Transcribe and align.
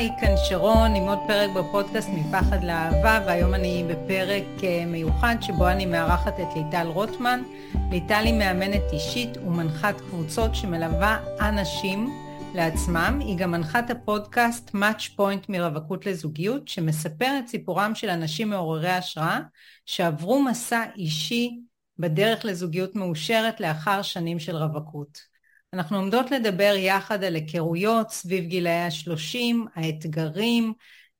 היי, 0.00 0.10
כאן 0.20 0.34
שרון 0.48 0.94
עם 0.94 1.02
עוד 1.02 1.18
פרק 1.26 1.50
בפודקאסט 1.50 2.08
מפחד 2.08 2.64
לאהבה, 2.64 3.24
והיום 3.26 3.54
אני 3.54 3.84
בפרק 3.88 4.64
אה, 4.64 4.84
מיוחד 4.86 5.36
שבו 5.40 5.68
אני 5.68 5.86
מארחת 5.86 6.40
את 6.40 6.46
ליטל 6.56 6.86
רוטמן. 6.86 7.42
ליטל 7.90 8.22
היא 8.24 8.34
מאמנת 8.34 8.82
אישית 8.92 9.36
ומנחת 9.36 10.00
קבוצות 10.00 10.54
שמלווה 10.54 11.18
אנשים 11.40 12.10
לעצמם. 12.54 13.18
היא 13.20 13.38
גם 13.38 13.50
מנחת 13.50 13.90
הפודקאסט 13.90 14.70
Match 14.70 15.18
Point 15.18 15.46
מרווקות 15.48 16.06
לזוגיות, 16.06 16.68
שמספר 16.68 17.38
את 17.38 17.48
סיפורם 17.48 17.94
של 17.94 18.08
אנשים 18.08 18.50
מעוררי 18.50 18.90
השראה 18.90 19.40
שעברו 19.86 20.42
מסע 20.42 20.84
אישי 20.96 21.60
בדרך 21.98 22.44
לזוגיות 22.44 22.96
מאושרת 22.96 23.60
לאחר 23.60 24.02
שנים 24.02 24.38
של 24.38 24.56
רווקות. 24.56 25.29
אנחנו 25.72 25.96
עומדות 25.96 26.30
לדבר 26.30 26.74
יחד 26.76 27.24
על 27.24 27.34
היכרויות 27.34 28.10
סביב 28.10 28.44
גילאי 28.44 28.82
השלושים, 28.82 29.66
האתגרים, 29.74 30.72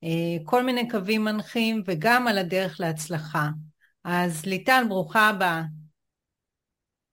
אה, 0.04 0.44
כל 0.44 0.62
מיני 0.62 0.88
קווים 0.88 1.24
מנחים 1.24 1.82
וגם 1.86 2.28
על 2.28 2.38
הדרך 2.38 2.80
להצלחה. 2.80 3.48
אז 4.04 4.46
ליטל, 4.46 4.84
ברוכה 4.88 5.28
הבאה. 5.28 5.62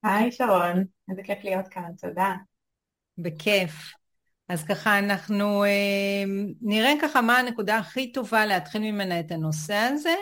היי 0.03 0.31
שרון, 0.31 0.83
איזה 1.09 1.23
כיף 1.23 1.43
להיות 1.43 1.67
כאן, 1.67 1.91
תודה. 2.01 2.35
בכיף. 3.17 3.93
אז 4.49 4.63
ככה 4.63 4.99
אנחנו 4.99 5.63
אה, 5.63 6.23
נראה 6.61 6.93
ככה 7.01 7.21
מה 7.21 7.37
הנקודה 7.37 7.77
הכי 7.77 8.11
טובה 8.11 8.45
להתחיל 8.45 8.81
ממנה 8.81 9.19
את 9.19 9.31
הנושא 9.31 9.75
הזה, 9.75 10.15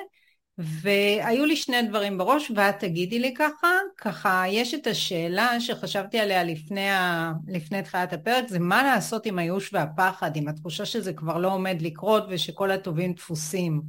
והיו 0.58 1.45
לי 1.45 1.55
שני 1.55 1.82
דברים 1.82 2.18
בראש 2.18 2.52
ואת 2.55 2.80
תגידי 2.80 3.20
לי 3.20 3.34
ככה, 3.34 3.68
ככה 3.98 4.44
יש 4.48 4.73
את 4.73 4.88
השאלה 4.88 5.59
שחשבתי 5.59 6.20
עליה 6.20 6.44
לפני, 6.44 6.90
ה... 6.90 7.32
לפני 7.48 7.84
תחילת 7.84 8.13
הפרק, 8.13 8.48
זה 8.48 8.60
מה 8.60 8.84
לעשות 8.84 9.26
עם 9.26 9.40
הייאוש 9.40 9.74
והפחד, 9.74 10.35
עם 10.35 10.48
התחושה 10.48 10.85
שזה 10.85 11.13
כבר 11.13 11.38
לא 11.38 11.54
עומד 11.54 11.82
לקרות 11.82 12.24
ושכל 12.29 12.71
הטובים 12.71 13.13
דפוסים. 13.13 13.82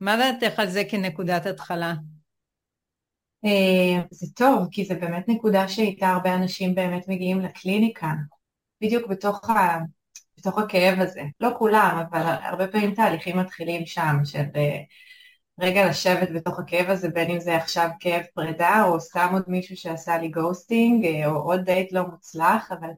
מה 0.00 0.16
דעתך 0.16 0.58
על 0.58 0.70
זה 0.70 0.82
כנקודת 0.90 1.46
התחלה? 1.46 1.94
אה, 3.44 4.02
זה 4.10 4.26
טוב, 4.34 4.68
כי 4.70 4.84
זה 4.84 4.94
באמת 4.94 5.28
נקודה 5.28 5.68
שאיתה 5.68 6.08
הרבה 6.08 6.34
אנשים 6.34 6.74
באמת 6.74 7.08
מגיעים 7.08 7.40
לקליניקה, 7.40 8.12
בדיוק 8.80 9.08
בתוך, 9.08 9.50
ה... 9.50 9.78
בתוך 10.38 10.58
הכאב 10.58 11.00
הזה. 11.00 11.22
לא 11.40 11.50
כולם, 11.58 12.02
אבל 12.10 12.22
הרבה 12.42 12.68
פעמים 12.68 12.94
תהליכים 12.94 13.38
מתחילים 13.38 13.86
שם, 13.86 14.16
של... 14.24 14.44
רגע 15.60 15.88
לשבת 15.88 16.28
בתוך 16.34 16.58
הכאב 16.58 16.90
הזה, 16.90 17.08
בין 17.08 17.30
אם 17.30 17.40
זה 17.40 17.56
עכשיו 17.56 17.88
כאב 18.00 18.22
פרידה, 18.34 18.84
או 18.86 19.00
סתם 19.00 19.28
עוד 19.32 19.42
מישהו 19.48 19.76
שעשה 19.76 20.18
לי 20.18 20.28
ghosting, 20.28 21.06
אה, 21.06 21.26
או 21.26 21.36
עוד 21.36 21.60
דייט 21.60 21.92
לא 21.92 22.02
מוצלח, 22.02 22.72
אבל 22.72 22.88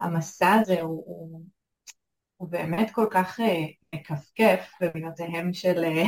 המסע 0.00 0.52
הזה 0.52 0.80
הוא, 0.80 1.04
הוא, 1.06 1.40
הוא 2.36 2.48
באמת 2.48 2.90
כל 2.90 3.06
כך 3.10 3.40
אה, 3.40 3.64
מכפכף 3.94 4.70
במילותיהם 4.80 5.52
של 5.52 5.84
אה, 5.84 6.04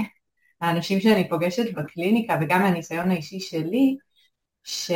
האנשים 0.60 1.00
שאני 1.00 1.28
פוגשת 1.28 1.74
בקליניקה, 1.74 2.38
וגם 2.40 2.62
מהניסיון 2.62 3.10
האישי 3.10 3.40
שלי, 3.40 3.96
שלא 4.64 4.86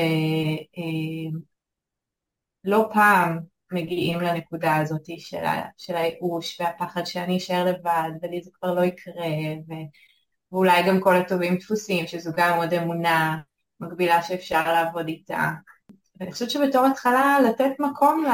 פעם 2.92 3.38
מגיעים 3.72 4.20
לנקודה 4.20 4.76
הזאת 4.76 5.06
של, 5.18 5.44
של 5.76 5.96
הייאוש 5.96 6.60
והפחד 6.60 7.04
שאני 7.04 7.36
אשאר 7.36 7.64
לבד 7.64 8.10
ולי 8.22 8.42
זה 8.42 8.50
כבר 8.54 8.74
לא 8.74 8.84
יקרה 8.84 9.26
ו... 9.68 9.72
ואולי 10.52 10.82
גם 10.82 11.00
כל 11.00 11.16
הטובים 11.16 11.56
דפוסים, 11.56 12.06
שזו 12.06 12.30
גם 12.36 12.58
עוד 12.58 12.74
אמונה 12.74 13.38
מקבילה 13.80 14.22
שאפשר 14.22 14.72
לעבוד 14.72 15.08
איתה. 15.08 15.50
ואני 16.20 16.32
חושבת 16.32 16.50
שבתור 16.50 16.86
התחלה 16.86 17.38
לתת 17.48 17.70
מקום 17.78 18.24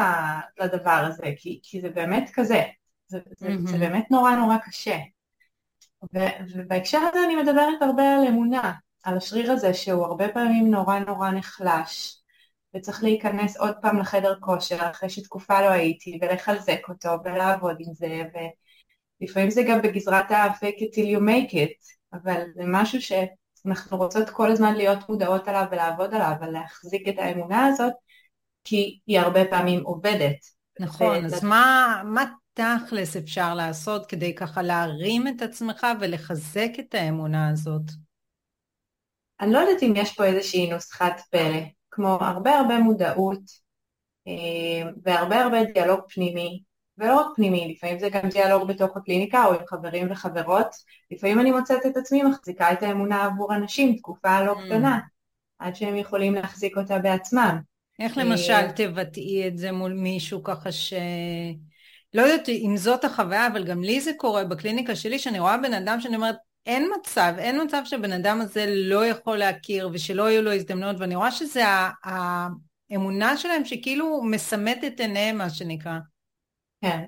לדבר 0.61 0.91
הזה, 0.91 1.27
כי, 1.37 1.61
כי 1.63 1.81
זה 1.81 1.89
באמת 1.89 2.31
כזה, 2.35 2.63
זה, 3.07 3.19
זה, 3.37 3.49
mm-hmm. 3.49 3.69
זה 3.71 3.79
באמת 3.79 4.11
נורא 4.11 4.35
נורא 4.35 4.57
קשה. 4.67 4.97
ו, 6.15 6.19
ובהקשר 6.55 6.99
הזה 6.99 7.19
אני 7.25 7.37
מדברת 7.37 7.83
הרבה 7.83 8.17
על 8.17 8.27
אמונה, 8.27 8.73
על 9.05 9.17
השריר 9.17 9.53
הזה 9.53 9.75
שהוא 9.75 10.05
הרבה 10.05 10.29
פעמים 10.29 10.71
נורא 10.71 10.99
נורא 10.99 11.31
נחלש, 11.31 12.23
וצריך 12.75 13.03
להיכנס 13.03 13.57
עוד 13.57 13.75
פעם 13.83 13.99
לחדר 13.99 14.35
כושר 14.41 14.91
אחרי 14.91 15.09
שתקופה 15.11 15.61
לא 15.61 15.69
הייתי, 15.69 16.19
ולחזק 16.23 16.81
אותו 16.89 17.09
ולעבוד 17.25 17.77
עם 17.79 17.95
זה, 17.95 18.23
ולפעמים 19.21 19.51
זה 19.51 19.63
גם 19.69 19.83
בגזרת 19.83 20.31
ה-fake 20.31 20.81
it 20.81 20.95
till 20.95 21.17
you 21.17 21.21
make 21.21 21.53
it, 21.53 21.97
אבל 22.23 22.43
זה 22.55 22.63
משהו 22.67 22.99
שאנחנו 23.03 23.97
רוצות 23.97 24.31
כל 24.31 24.51
הזמן 24.51 24.75
להיות 24.75 25.09
מודעות 25.09 25.49
עליו 25.49 25.65
ולעבוד 25.71 26.15
עליו 26.15 26.33
ולהחזיק 26.41 27.09
את 27.09 27.19
האמונה 27.19 27.67
הזאת, 27.67 27.93
כי 28.65 28.99
היא 29.07 29.21
הרבה 29.21 29.45
פעמים 29.51 29.83
עובדת. 29.83 30.37
נכון, 30.81 31.25
אז 31.25 31.45
מה, 31.45 32.03
מה 32.05 32.25
תכלס 32.55 33.17
אפשר 33.17 33.55
לעשות 33.55 34.07
כדי 34.07 34.35
ככה 34.35 34.63
להרים 34.63 35.29
את 35.29 35.43
עצמך 35.43 35.87
ולחזק 36.01 36.71
את 36.79 36.95
האמונה 36.95 37.49
הזאת? 37.49 37.83
אני 39.41 39.53
לא 39.53 39.59
יודעת 39.59 39.83
אם 39.83 39.93
יש 39.97 40.15
פה 40.15 40.25
איזושהי 40.25 40.71
נוסחת 40.71 41.21
פלא, 41.31 41.61
כמו 41.91 42.09
הרבה 42.09 42.59
הרבה 42.59 42.79
מודעות 42.79 43.41
אה, 44.27 44.91
והרבה 45.03 45.43
הרבה 45.43 45.65
דיאלוג 45.65 46.01
פנימי 46.09 46.63
ולא 46.99 47.21
רק 47.21 47.27
פנימי, 47.37 47.75
לפעמים 47.75 47.99
זה 47.99 48.09
גם 48.09 48.29
דיאלוג 48.29 48.69
בתוך 48.69 48.97
הקליניקה 48.97 49.45
או 49.45 49.53
עם 49.53 49.67
חברים 49.67 50.11
וחברות, 50.11 50.67
לפעמים 51.11 51.41
אני 51.41 51.51
מוצאת 51.51 51.87
את 51.87 51.97
עצמי 51.97 52.23
מחזיקה 52.23 52.73
את 52.73 52.83
האמונה 52.83 53.25
עבור 53.25 53.55
אנשים 53.55 53.97
תקופה 53.97 54.41
לא 54.41 54.53
mm. 54.53 54.67
קטנה, 54.67 54.99
עד 55.59 55.77
שהם 55.77 55.97
יכולים 55.97 56.35
להחזיק 56.35 56.77
אותה 56.77 56.99
בעצמם. 56.99 57.61
איך 57.99 58.19
למשל 58.19 58.53
אה, 58.53 58.73
תבטאי 58.73 59.49
את 59.49 59.59
זה 59.59 59.73
מול 59.73 59.93
מישהו 59.93 60.43
ככה 60.43 60.73
ש... 60.73 60.93
לא 62.15 62.23
יודעת 62.23 62.49
אם 62.49 62.77
זאת 62.77 63.05
החוויה, 63.05 63.47
אבל 63.47 63.65
גם 63.65 63.83
לי 63.83 64.01
זה 64.01 64.11
קורה 64.17 64.45
בקליניקה 64.45 64.97
שלי, 64.97 65.19
שאני 65.19 65.39
רואה 65.39 65.59
בן 65.59 65.75
אדם 65.75 66.01
שאני 66.01 66.17
אומרת, 66.17 66.37
אין 66.67 66.89
מצב, 67.01 67.35
אין 67.39 67.63
מצב 67.65 67.83
שבן 67.85 68.13
אדם 68.13 68.41
הזה 68.41 68.65
לא 68.69 69.07
יכול 69.07 69.37
להכיר 69.37 69.91
ושלא 69.93 70.31
יהיו 70.31 70.43
לו 70.43 70.53
הזדמנויות, 70.53 70.97
ואני 70.99 71.17
רואה 71.17 71.33
שזה 71.33 71.63
האמונה 72.05 73.37
שלהם 73.37 73.65
שכאילו 73.65 74.23
מסמאת 74.25 74.85
את 74.87 75.01
עיניהם, 75.01 75.39
מה 75.39 75.51
שנקרא. 75.51 75.99
כן, 76.81 77.05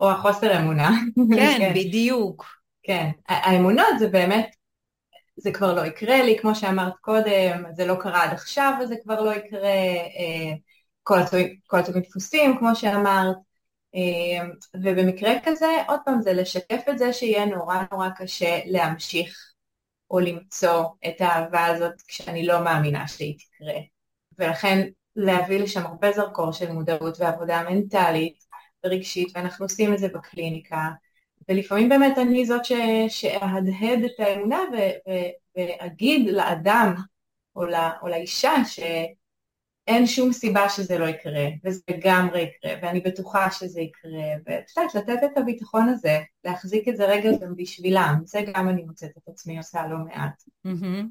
או 0.00 0.10
החוסר 0.10 0.58
אמונה. 0.58 0.90
כן, 1.36 1.54
כן, 1.58 1.72
בדיוק. 1.74 2.44
כן, 2.82 3.10
האמונות 3.28 3.98
זה 3.98 4.08
באמת, 4.08 4.56
זה 5.36 5.52
כבר 5.52 5.74
לא 5.74 5.86
יקרה 5.86 6.22
לי, 6.22 6.38
כמו 6.38 6.54
שאמרת 6.54 6.92
קודם, 7.00 7.64
זה 7.72 7.86
לא 7.86 7.94
קרה 8.00 8.24
עד 8.24 8.32
עכשיו 8.32 8.74
וזה 8.80 8.94
כבר 9.02 9.20
לא 9.20 9.34
יקרה, 9.34 9.68
אה, 9.68 10.52
כל 11.02 11.78
הטובים 11.78 12.02
דפוסים, 12.02 12.58
כמו 12.58 12.76
שאמרת, 12.76 13.36
אה, 13.94 14.48
ובמקרה 14.74 15.32
כזה, 15.44 15.66
עוד 15.88 16.00
פעם, 16.04 16.22
זה 16.22 16.32
לשקף 16.32 16.82
את 16.90 16.98
זה 16.98 17.12
שיהיה 17.12 17.44
נורא 17.44 17.76
נורא 17.92 18.08
קשה 18.16 18.60
להמשיך 18.66 19.52
או 20.10 20.20
למצוא 20.20 20.84
את 21.08 21.20
האהבה 21.20 21.66
הזאת 21.66 22.02
כשאני 22.08 22.46
לא 22.46 22.64
מאמינה 22.64 23.08
שהיא 23.08 23.38
תקרה. 23.38 23.80
ולכן 24.38 24.88
להביא 25.16 25.58
לשם 25.58 25.86
הרבה 25.86 26.12
זרקור 26.12 26.52
של 26.52 26.72
מודעות 26.72 27.20
ועבודה 27.20 27.62
מנטלית, 27.70 28.44
רגשית, 28.84 29.32
ואנחנו 29.34 29.64
עושים 29.64 29.94
את 29.94 29.98
זה 29.98 30.08
בקליניקה, 30.08 30.90
ולפעמים 31.48 31.88
באמת 31.88 32.18
אני 32.18 32.46
זאת 32.46 32.64
ש... 32.64 32.72
שאהדהד 33.08 34.04
את 34.04 34.20
האמונה 34.20 34.58
ו... 34.72 34.76
ו... 34.76 35.12
ואגיד 35.56 36.30
לאדם 36.30 36.94
או, 37.56 37.64
לא... 37.64 37.78
או 38.02 38.08
לאישה 38.08 38.54
שאין 38.64 40.06
שום 40.06 40.32
סיבה 40.32 40.68
שזה 40.68 40.98
לא 40.98 41.06
יקרה, 41.06 41.46
וזה 41.64 41.80
לגמרי 41.90 42.40
יקרה, 42.40 42.74
ואני 42.82 43.00
בטוחה 43.00 43.50
שזה 43.50 43.80
יקרה, 43.80 44.10
ואת 44.46 44.64
יודעת, 44.76 44.94
לתת 44.94 45.18
את 45.24 45.38
הביטחון 45.38 45.88
הזה, 45.88 46.20
להחזיק 46.44 46.88
את 46.88 46.96
זה 46.96 47.04
רגע 47.04 47.30
גם 47.40 47.56
בשבילם, 47.56 48.20
זה 48.24 48.40
גם 48.54 48.68
אני 48.68 48.82
מוצאת 48.82 49.10
את 49.18 49.28
עצמי 49.28 49.58
עושה 49.58 49.86
לא 49.86 49.98
מעט. 49.98 50.42
Mm-hmm. 50.66 51.04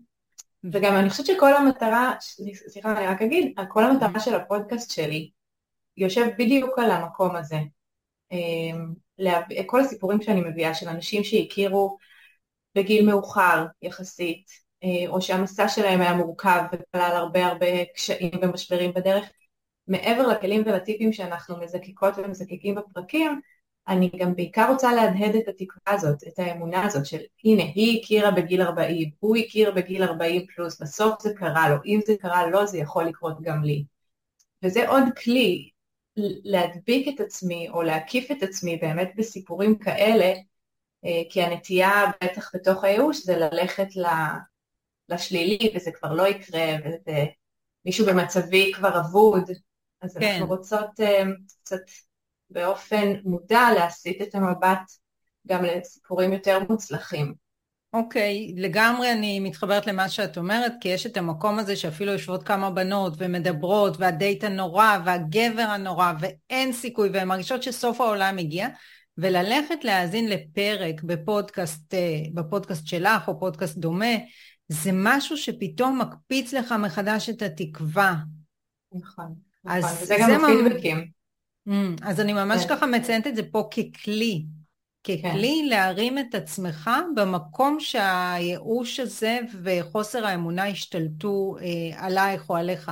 וגם 0.71 0.95
אני 0.95 1.09
חושבת 1.09 1.25
שכל 1.25 1.53
המטרה, 1.53 2.13
סליחה 2.67 2.97
אני 2.97 3.07
רק 3.07 3.21
אגיד, 3.21 3.53
כל 3.69 3.83
המטרה 3.83 4.19
של 4.19 4.35
הפודקאסט 4.35 4.91
שלי 4.91 5.31
יושב 5.97 6.27
בדיוק 6.37 6.79
על 6.79 6.91
המקום 6.91 7.35
הזה. 7.35 7.59
אמ, 8.31 8.93
כל 9.65 9.81
הסיפורים 9.81 10.21
שאני 10.21 10.41
מביאה 10.41 10.73
של 10.73 10.89
אנשים 10.89 11.23
שהכירו 11.23 11.97
בגיל 12.75 13.05
מאוחר 13.05 13.65
יחסית, 13.81 14.45
אה, 14.83 15.07
או 15.09 15.21
שהמסע 15.21 15.67
שלהם 15.67 16.01
היה 16.01 16.13
מורכב 16.13 16.63
וכלל 16.73 17.11
הרבה 17.15 17.45
הרבה 17.45 17.85
קשיים 17.95 18.31
ומשברים 18.41 18.93
בדרך, 18.93 19.29
מעבר 19.87 20.27
לכלים 20.27 20.63
ולטיפים 20.65 21.13
שאנחנו 21.13 21.57
מזקקות 21.57 22.13
ומזקקים 22.17 22.75
בפרקים, 22.75 23.41
אני 23.87 24.11
גם 24.17 24.35
בעיקר 24.35 24.67
רוצה 24.69 24.93
להדהד 24.93 25.35
את 25.35 25.47
התקווה 25.47 25.95
הזאת, 25.95 26.23
את 26.27 26.39
האמונה 26.39 26.85
הזאת 26.85 27.05
של 27.05 27.19
הנה, 27.43 27.63
היא 27.63 28.01
הכירה 28.01 28.31
בגיל 28.31 28.61
40, 28.61 29.09
הוא 29.19 29.37
הכיר 29.37 29.71
בגיל 29.71 30.03
40 30.03 30.45
פלוס, 30.55 30.81
בסוף 30.81 31.21
זה 31.21 31.33
קרה 31.35 31.69
לו, 31.69 31.75
אם 31.85 31.99
זה 32.05 32.13
קרה 32.19 32.47
לו 32.47 32.67
זה 32.67 32.77
יכול 32.77 33.03
לקרות 33.03 33.41
גם 33.41 33.63
לי. 33.63 33.85
וזה 34.63 34.89
עוד 34.89 35.03
כלי, 35.23 35.69
להדביק 36.17 37.07
את 37.15 37.19
עצמי 37.19 37.69
או 37.69 37.81
להקיף 37.81 38.31
את 38.31 38.43
עצמי 38.43 38.77
באמת 38.77 39.11
בסיפורים 39.15 39.77
כאלה, 39.77 40.33
אה, 41.05 41.21
כי 41.29 41.41
הנטייה 41.41 42.11
בטח 42.23 42.51
בתוך 42.55 42.83
הייאוש 42.83 43.23
זה 43.25 43.37
ללכת 43.37 43.87
לשלילי 45.09 45.71
וזה 45.75 45.91
כבר 45.91 46.13
לא 46.13 46.27
יקרה 46.27 46.65
ומישהו 47.85 48.05
במצבי 48.05 48.71
כבר 48.73 48.99
אבוד, 48.99 49.51
אז 50.01 50.17
כן. 50.17 50.31
אנחנו 50.31 50.47
רוצות 50.47 50.99
אה, 50.99 51.23
קצת 51.63 51.81
באופן 52.49 53.13
מודע 53.23 53.67
להסיט 53.75 54.21
את 54.21 54.35
המבט 54.35 54.91
גם 55.47 55.65
לסיפורים 55.65 56.33
יותר 56.33 56.59
מוצלחים. 56.69 57.33
אוקיי, 57.93 58.53
okay, 58.57 58.61
לגמרי 58.61 59.11
אני 59.11 59.39
מתחברת 59.39 59.87
למה 59.87 60.09
שאת 60.09 60.37
אומרת, 60.37 60.73
כי 60.81 60.89
יש 60.89 61.05
את 61.05 61.17
המקום 61.17 61.59
הזה 61.59 61.75
שאפילו 61.75 62.11
יושבות 62.11 62.43
כמה 62.43 62.69
בנות 62.69 63.13
ומדברות, 63.17 63.97
והדייט 63.99 64.43
הנורא, 64.43 64.97
והגבר 65.05 65.61
הנורא, 65.61 66.13
ואין 66.19 66.73
סיכוי, 66.73 67.09
והן 67.13 67.27
מרגישות 67.27 67.63
שסוף 67.63 68.01
העולם 68.01 68.37
הגיע, 68.37 68.67
וללכת 69.17 69.83
להאזין 69.83 70.29
לפרק 70.29 71.03
בפודקאסט, 71.03 71.93
אה, 71.93 72.19
בפודקאסט 72.33 72.87
שלך 72.87 73.27
או 73.27 73.39
פודקאסט 73.39 73.77
דומה, 73.77 74.15
זה 74.67 74.89
משהו 74.93 75.37
שפתאום 75.37 76.01
מקפיץ 76.01 76.53
לך 76.53 76.71
מחדש 76.71 77.29
את 77.29 77.41
התקווה. 77.41 78.15
נכון, 78.93 79.35
נכון, 79.63 79.89
וזה 80.01 80.15
גם 80.19 80.45
הפידבקים. 80.45 81.07
Mm, 81.69 81.71
אז 82.01 82.19
אני 82.19 82.33
ממש 82.33 82.65
כן. 82.65 82.75
ככה 82.75 82.85
מציינת 82.85 83.27
את 83.27 83.35
זה 83.35 83.43
פה 83.51 83.69
ככלי. 83.71 84.45
ככלי 85.03 85.59
כן. 85.61 85.69
להרים 85.69 86.19
את 86.19 86.35
עצמך 86.35 86.89
במקום 87.15 87.79
שהייאוש 87.79 88.99
הזה 88.99 89.39
וחוסר 89.63 90.25
האמונה 90.25 90.67
השתלטו 90.67 91.55
אה, 91.61 92.05
עלייך 92.05 92.49
או 92.49 92.55
עליך. 92.55 92.91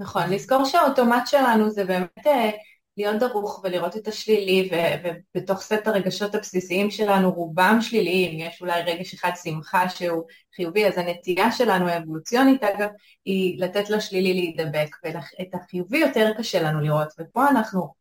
נכון, 0.00 0.30
לזכור 0.30 0.64
שהאוטומט 0.64 1.26
שלנו 1.26 1.70
זה 1.70 1.84
באמת 1.84 2.26
אה, 2.26 2.50
להיות 2.96 3.20
דרוך 3.20 3.60
ולראות 3.64 3.96
את 3.96 4.08
השלילי 4.08 4.68
ו- 4.72 5.08
ובתוך 5.34 5.60
סט 5.60 5.86
הרגשות 5.86 6.34
הבסיסיים 6.34 6.90
שלנו 6.90 7.32
רובם 7.32 7.78
שליליים, 7.80 8.38
יש 8.40 8.60
אולי 8.60 8.82
רגש 8.82 9.14
אחד 9.14 9.30
שמחה 9.42 9.88
שהוא 9.88 10.22
חיובי, 10.56 10.86
אז 10.86 10.98
הנטייה 10.98 11.52
שלנו 11.52 11.88
האבולוציונית 11.88 12.64
אגב 12.64 12.88
היא 13.24 13.62
לתת 13.62 13.90
לשלילי 13.90 14.34
להידבק 14.34 14.96
ואת 15.04 15.54
החיובי 15.54 15.98
יותר 15.98 16.32
קשה 16.38 16.62
לנו 16.62 16.80
לראות 16.80 17.08
ופה 17.20 17.48
אנחנו 17.48 17.97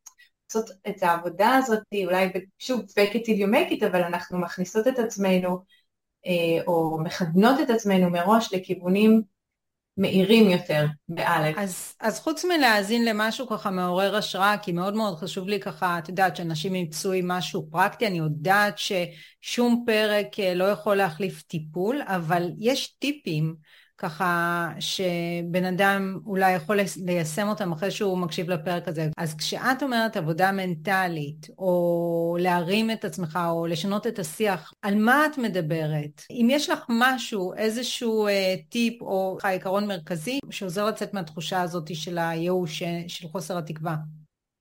לעשות 0.47 0.69
את 0.87 1.03
העבודה 1.03 1.55
הזאת, 1.55 1.79
אולי 2.05 2.29
שוב, 2.59 2.81
fake 2.81 3.13
it 3.13 3.19
till 3.19 3.39
you 3.39 3.51
make 3.53 3.81
it, 3.81 3.87
אבל 3.87 4.03
אנחנו 4.03 4.39
מכניסות 4.39 4.87
את 4.87 4.99
עצמנו 4.99 5.59
אה, 6.25 6.63
או 6.67 6.97
מכוונות 7.03 7.59
את 7.61 7.69
עצמנו 7.69 8.09
מראש 8.09 8.53
לכיוונים 8.53 9.21
מאירים 9.97 10.49
יותר, 10.49 10.85
באלף. 11.09 11.57
אז, 11.57 11.95
אז 11.99 12.19
חוץ 12.19 12.45
מלהאזין 12.45 13.05
למשהו 13.05 13.47
ככה 13.47 13.71
מעורר 13.71 14.15
השראה, 14.15 14.57
כי 14.57 14.71
מאוד 14.71 14.95
מאוד 14.95 15.17
חשוב 15.17 15.47
לי 15.47 15.59
ככה, 15.59 15.99
את 15.99 16.09
יודעת, 16.09 16.35
שאנשים 16.35 16.75
ימצאו 16.75 17.11
עם 17.11 17.27
משהו 17.27 17.67
פרקטי, 17.71 18.07
אני 18.07 18.17
יודעת 18.17 18.77
ששום 18.77 19.83
פרק 19.85 20.39
אה, 20.39 20.53
לא 20.53 20.63
יכול 20.63 20.95
להחליף 20.95 21.41
טיפול, 21.41 22.01
אבל 22.05 22.49
יש 22.57 22.87
טיפים 22.87 23.55
ככה 23.97 24.69
שבן 24.79 25.65
אדם 25.65 26.19
אולי 26.25 26.51
יכול 26.51 26.79
ליישם 27.05 27.47
אותם 27.47 27.71
אחרי 27.71 27.91
שהוא 27.91 28.17
מקשיב 28.17 28.49
לפרק 28.49 28.87
הזה. 28.87 29.09
אז 29.17 29.35
כשאת 29.35 29.83
אומרת 29.83 30.17
עבודה 30.17 30.51
מנטלית, 30.51 31.49
או 31.57 32.37
להרים 32.39 32.91
את 32.91 33.05
עצמך, 33.05 33.39
או 33.49 33.67
לשנות 33.67 34.07
את 34.07 34.19
השיח, 34.19 34.73
על 34.81 34.95
מה 34.95 35.25
את 35.25 35.37
מדברת? 35.37 36.21
אם 36.31 36.47
יש 36.51 36.69
לך 36.69 36.85
משהו, 36.89 37.53
איזשהו 37.53 38.27
אה, 38.27 38.55
טיפ 38.69 39.01
או 39.01 39.37
עיקרון 39.43 39.87
מרכזי 39.87 40.39
שעוזר 40.49 40.85
לצאת 40.85 41.13
מהתחושה 41.13 41.61
הזאת 41.61 41.95
של 41.95 42.17
הייאוש, 42.17 42.81
אה, 42.81 43.03
של 43.07 43.27
חוסר 43.27 43.57
התקווה. 43.57 43.95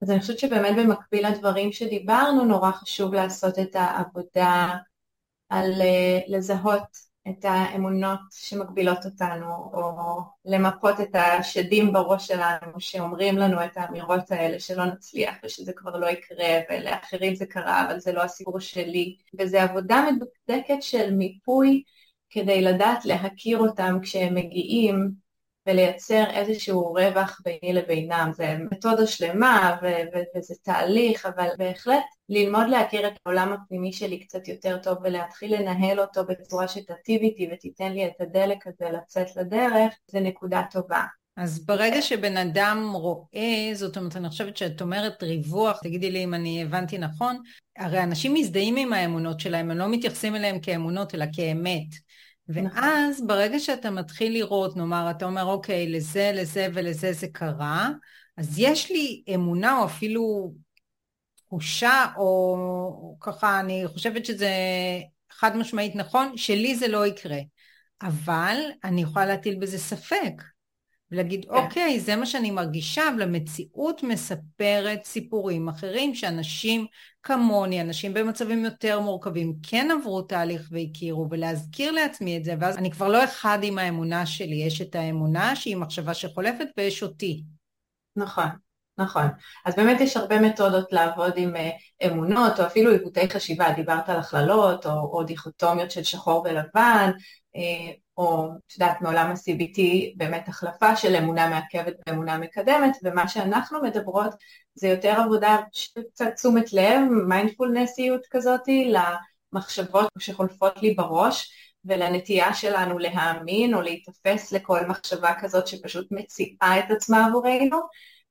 אז 0.03 0.11
אני 0.11 0.21
חושבת 0.21 0.39
שבאמת 0.39 0.77
במקביל 0.77 1.29
לדברים 1.29 1.73
שדיברנו, 1.73 2.45
נורא 2.45 2.73
חשוב 2.73 3.15
לעשות 3.15 3.59
את 3.59 3.77
העבודה 3.77 4.69
על 5.49 5.73
אה, 5.81 6.19
לזהות 6.29 7.06
את 7.29 7.45
האמונות 7.45 8.21
שמגבילות 8.31 9.05
אותנו, 9.05 9.71
או 9.73 10.21
למפות 10.45 11.01
את 11.01 11.15
השדים 11.15 11.93
בראש 11.93 12.27
שלנו 12.27 12.81
שאומרים 12.81 13.39
לנו 13.39 13.65
את 13.65 13.77
האמירות 13.77 14.31
האלה 14.31 14.61
שלא 14.61 14.85
נצליח 14.85 15.35
ושזה 15.45 15.73
כבר 15.77 15.97
לא 15.97 16.07
יקרה 16.07 16.61
ולאחרים 16.71 17.35
זה 17.35 17.47
קרה 17.47 17.87
אבל 17.87 18.01
זה 18.01 18.13
לא 18.13 18.23
הסיפור 18.23 18.61
שלי. 18.61 19.17
וזו 19.39 19.59
עבודה 19.59 20.05
מדוקדקת 20.13 20.83
של 20.83 21.15
מיפוי 21.15 21.83
כדי 22.31 22.63
לדעת 22.63 23.05
להכיר 23.05 23.59
אותם 23.59 23.99
כשהם 24.03 24.35
מגיעים 24.35 25.26
ולייצר 25.67 26.25
איזשהו 26.31 26.95
רווח 26.95 27.41
ביני 27.45 27.73
לבינם. 27.73 28.31
זה 28.35 28.57
מתודה 28.71 29.07
שלמה 29.07 29.77
ו- 29.83 29.87
ו- 29.87 30.39
וזה 30.39 30.55
תהליך, 30.63 31.27
אבל 31.27 31.49
בהחלט 31.59 32.05
ללמוד 32.29 32.69
להכיר 32.69 33.09
את 33.09 33.13
העולם 33.27 33.53
הפנימי 33.53 33.93
שלי 33.93 34.19
קצת 34.19 34.49
יותר 34.49 34.79
טוב 34.79 34.99
ולהתחיל 35.03 35.55
לנהל 35.55 36.01
אותו 36.01 36.25
בצורה 36.25 36.69
שתטיב 36.69 37.23
איתי 37.23 37.49
ותיתן 37.53 37.93
לי 37.93 38.07
את 38.07 38.21
הדלק 38.21 38.67
הזה 38.67 38.91
לצאת 38.91 39.37
לדרך, 39.37 39.95
זה 40.07 40.21
נקודה 40.21 40.63
טובה. 40.71 41.05
אז 41.37 41.67
ברגע 41.67 42.03
שבן 42.03 42.37
אדם 42.37 42.93
רואה, 42.95 43.71
זאת 43.75 43.97
אומרת, 43.97 44.17
אני 44.17 44.29
חושבת 44.29 44.57
שאת 44.57 44.81
אומרת 44.81 45.23
ריווח, 45.23 45.79
תגידי 45.83 46.11
לי 46.11 46.25
אם 46.25 46.35
אני 46.35 46.63
הבנתי 46.63 46.99
נכון, 46.99 47.37
הרי 47.79 48.03
אנשים 48.03 48.35
מזדהים 48.35 48.77
עם 48.77 48.93
האמונות 48.93 49.41
שלהם, 49.41 49.71
הם 49.71 49.79
לא 49.79 49.89
מתייחסים 49.89 50.37
אליהם 50.37 50.61
כאמונות 50.61 51.15
אלא 51.15 51.25
כאמת. 51.33 51.87
ואז 52.49 53.27
ברגע 53.27 53.59
שאתה 53.59 53.91
מתחיל 53.91 54.33
לראות, 54.33 54.77
נאמר, 54.77 55.11
אתה 55.11 55.25
אומר, 55.25 55.45
אוקיי, 55.45 55.89
לזה, 55.89 56.33
לזה 56.35 56.67
ולזה 56.75 57.13
זה 57.13 57.27
קרה, 57.33 57.91
אז 58.37 58.59
יש 58.59 58.91
לי 58.91 59.23
אמונה 59.35 59.79
או 59.79 59.85
אפילו 59.85 60.53
תחושה, 61.37 62.05
או 62.17 63.17
ככה, 63.21 63.61
אני 63.61 63.85
חושבת 63.87 64.27
שזה 64.27 64.51
חד 65.33 65.57
משמעית 65.57 65.97
נכון, 65.97 66.37
שלי 66.37 66.77
זה 66.77 66.89
לא 66.89 67.07
יקרה. 67.07 67.39
אבל 68.03 68.57
אני 68.85 69.03
יכולה 69.03 69.27
להטיל 69.27 69.59
בזה 69.61 69.79
ספק. 69.79 70.43
ולהגיד, 71.11 71.45
כן. 71.45 71.55
אוקיי, 71.55 72.01
זה 72.01 72.17
מה 72.17 72.27
שאני 72.27 72.51
מרגישה, 72.51 73.03
אבל 73.09 73.23
המציאות 73.23 74.03
מספרת 74.03 75.05
סיפורים 75.05 75.69
אחרים 75.69 76.15
שאנשים 76.15 76.87
כמוני, 77.23 77.81
אנשים 77.81 78.15
במצבים 78.15 78.65
יותר 78.65 79.01
מורכבים, 79.01 79.55
כן 79.63 79.89
עברו 79.91 80.23
תהליך 80.23 80.69
והכירו, 80.71 81.27
ולהזכיר 81.31 81.93
לעצמי 81.93 82.37
את 82.37 82.45
זה, 82.45 82.55
ואז 82.61 82.77
אני 82.77 82.91
כבר 82.91 83.09
לא 83.09 83.25
אחד 83.25 83.59
עם 83.63 83.79
האמונה 83.79 84.27
שלי, 84.27 84.57
יש 84.57 84.81
את 84.81 84.95
האמונה 84.95 85.57
שהיא 85.57 85.77
מחשבה 85.77 86.15
שחולפת 86.15 86.67
ויש 86.77 87.03
אותי. 87.03 87.43
נכון. 88.17 88.49
נכון. 88.99 89.27
אז 89.65 89.75
באמת 89.77 90.01
יש 90.01 90.17
הרבה 90.17 90.41
מתודות 90.41 90.93
לעבוד 90.93 91.33
עם 91.37 91.57
אה, 91.57 91.71
אמונות, 92.07 92.61
או 92.61 92.67
אפילו 92.67 92.91
עיוותי 92.91 93.31
חשיבה, 93.31 93.73
דיברת 93.73 94.09
על 94.09 94.17
הכללות, 94.17 94.87
או, 94.87 94.93
או 94.93 95.23
דיכוטומיות 95.23 95.91
של 95.91 96.03
שחור 96.03 96.47
ולבן, 96.49 97.11
אה, 97.57 97.93
או 98.17 98.51
את 98.67 98.73
יודעת 98.73 99.01
מעולם 99.01 99.31
ה-CBT 99.31 99.81
באמת 100.17 100.49
החלפה 100.49 100.97
של 100.97 101.17
אמונה 101.17 101.49
מעכבת 101.49 101.95
ואמונה 102.09 102.39
מקדמת 102.39 102.97
ומה 103.05 103.29
שאנחנו 103.29 103.83
מדברות 103.83 104.35
זה 104.75 104.89
יותר 104.89 105.21
עבודה 105.21 105.59
של 105.73 106.01
קצת 106.13 106.27
תשומת 106.35 106.73
לב, 106.73 107.01
מיינדפולנסיות 107.29 108.27
כזאתי 108.31 108.93
למחשבות 109.53 110.09
שחולפות 110.19 110.83
לי 110.83 110.95
בראש 110.95 111.53
ולנטייה 111.85 112.55
שלנו 112.55 112.99
להאמין 112.99 113.75
או 113.75 113.81
להיתפס 113.81 114.53
לכל 114.53 114.87
מחשבה 114.87 115.35
כזאת 115.41 115.67
שפשוט 115.67 116.07
מציעה 116.11 116.79
את 116.79 116.91
עצמה 116.91 117.27
עבורנו. 117.27 117.81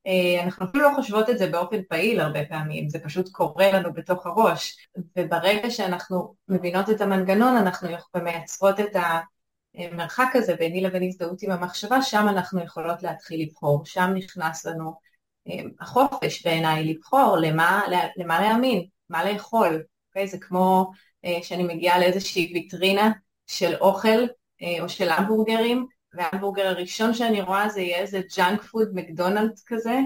אה, 0.07 0.43
אנחנו 0.43 0.65
אפילו 0.65 0.83
לא 0.83 0.95
חושבות 0.95 1.29
את 1.29 1.37
זה 1.37 1.47
באופן 1.47 1.81
פעיל 1.89 2.19
הרבה 2.19 2.45
פעמים, 2.45 2.89
זה 2.89 2.99
פשוט 2.99 3.29
קורה 3.29 3.71
לנו 3.71 3.93
בתוך 3.93 4.25
הראש. 4.25 4.87
וברגע 5.17 5.69
שאנחנו 5.69 6.35
מבינות 6.49 6.89
את 6.89 7.01
המנגנון 7.01 7.57
אנחנו 7.57 7.89
מייצרות 8.15 8.79
את 8.79 8.95
ה... 8.95 9.19
המרחק 9.77 10.31
הזה 10.35 10.55
ביני 10.55 10.81
לבין 10.81 11.03
הזדהות 11.03 11.41
עם 11.43 11.51
המחשבה, 11.51 12.01
שם 12.01 12.25
אנחנו 12.29 12.63
יכולות 12.63 13.03
להתחיל 13.03 13.41
לבחור, 13.41 13.85
שם 13.85 14.11
נכנס 14.15 14.65
לנו 14.65 14.93
אה, 15.47 15.63
החופש 15.79 16.45
בעיניי 16.45 16.83
לבחור 16.83 17.37
למה, 17.41 17.81
למה 18.17 18.41
להאמין, 18.41 18.85
מה 19.09 19.31
לאכול? 19.31 19.83
אוקיי? 20.09 20.27
זה 20.27 20.37
כמו 20.37 20.91
אה, 21.25 21.37
שאני 21.43 21.63
מגיעה 21.63 21.99
לאיזושהי 21.99 22.51
ויטרינה 22.53 23.11
של 23.47 23.75
אוכל 23.75 24.25
אה, 24.61 24.83
או 24.83 24.89
של 24.89 25.09
המבורגרים, 25.09 25.85
וההמבורגר 26.13 26.67
הראשון 26.67 27.13
שאני 27.13 27.41
רואה 27.41 27.69
זה 27.69 27.81
יהיה 27.81 27.97
איזה 27.97 28.21
junk 28.37 28.63
food 28.63 28.89
מקדונלדס 28.93 29.63
כזה, 29.67 29.99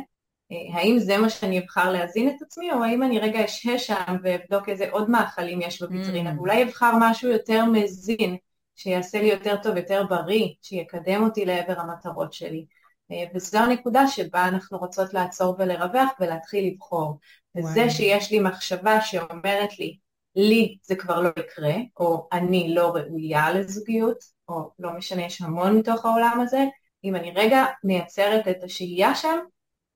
האם 0.73 0.99
זה 0.99 1.17
מה 1.17 1.29
שאני 1.29 1.59
אבחר 1.59 1.91
להזין 1.91 2.29
את 2.29 2.41
עצמי, 2.41 2.71
או 2.71 2.83
האם 2.83 3.03
אני 3.03 3.19
רגע 3.19 3.45
אשהה 3.45 3.79
שם 3.79 4.17
ואבדוק 4.23 4.69
איזה 4.69 4.89
עוד 4.91 5.09
מאכלים 5.09 5.61
יש 5.61 5.81
בוויטרינה, 5.81 6.31
mm. 6.31 6.35
ואולי 6.37 6.63
אבחר 6.63 6.91
משהו 6.99 7.29
יותר 7.29 7.65
מזין, 7.65 8.37
שיעשה 8.79 9.21
לי 9.21 9.27
יותר 9.27 9.55
טוב, 9.63 9.77
יותר 9.77 10.03
בריא, 10.09 10.47
שיקדם 10.61 11.23
אותי 11.23 11.45
לעבר 11.45 11.79
המטרות 11.79 12.33
שלי. 12.33 12.65
אה, 13.11 13.23
וזו 13.35 13.57
הנקודה 13.57 14.07
שבה 14.07 14.47
אנחנו 14.47 14.77
רוצות 14.77 15.13
לעצור 15.13 15.55
ולרווח 15.59 16.09
ולהתחיל 16.19 16.73
לבחור. 16.73 17.19
וזה 17.57 17.89
שיש 17.89 18.31
לי 18.31 18.39
מחשבה 18.39 19.01
שאומרת 19.01 19.79
לי, 19.79 19.97
לי 20.35 20.77
זה 20.83 20.95
כבר 20.95 21.21
לא 21.21 21.29
יקרה, 21.39 21.73
או 21.99 22.27
אני 22.31 22.73
לא 22.75 22.91
ראויה 22.95 23.53
לזוגיות, 23.53 24.17
או 24.49 24.71
לא 24.79 24.93
משנה, 24.93 25.25
יש 25.25 25.41
המון 25.41 25.77
מתוך 25.77 26.05
העולם 26.05 26.39
הזה, 26.41 26.65
אם 27.03 27.15
אני 27.15 27.31
רגע 27.35 27.65
מייצרת 27.83 28.47
את 28.47 28.63
השהייה 28.63 29.15
שם, 29.15 29.37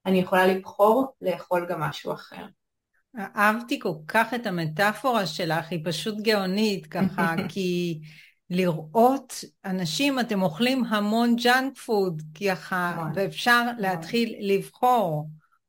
אני 0.05 0.19
יכולה 0.19 0.47
לבחור 0.47 1.13
לאכול 1.21 1.67
גם 1.69 1.81
משהו 1.81 2.13
אחר. 2.13 2.45
אהבתי 3.17 3.79
כל 3.79 3.93
כך 4.07 4.33
את 4.33 4.47
המטאפורה 4.47 5.25
שלך, 5.25 5.71
היא 5.71 5.79
פשוט 5.85 6.15
גאונית 6.21 6.87
ככה, 6.87 7.35
כי 7.49 7.99
לראות 8.49 9.43
אנשים, 9.65 10.19
אתם 10.19 10.41
אוכלים 10.41 10.83
המון 10.85 11.35
junk 11.35 11.77
food, 11.77 12.21
ככה, 12.47 13.07
ואפשר 13.15 13.65
להתחיל 13.77 14.35
לבחור. 14.39 15.27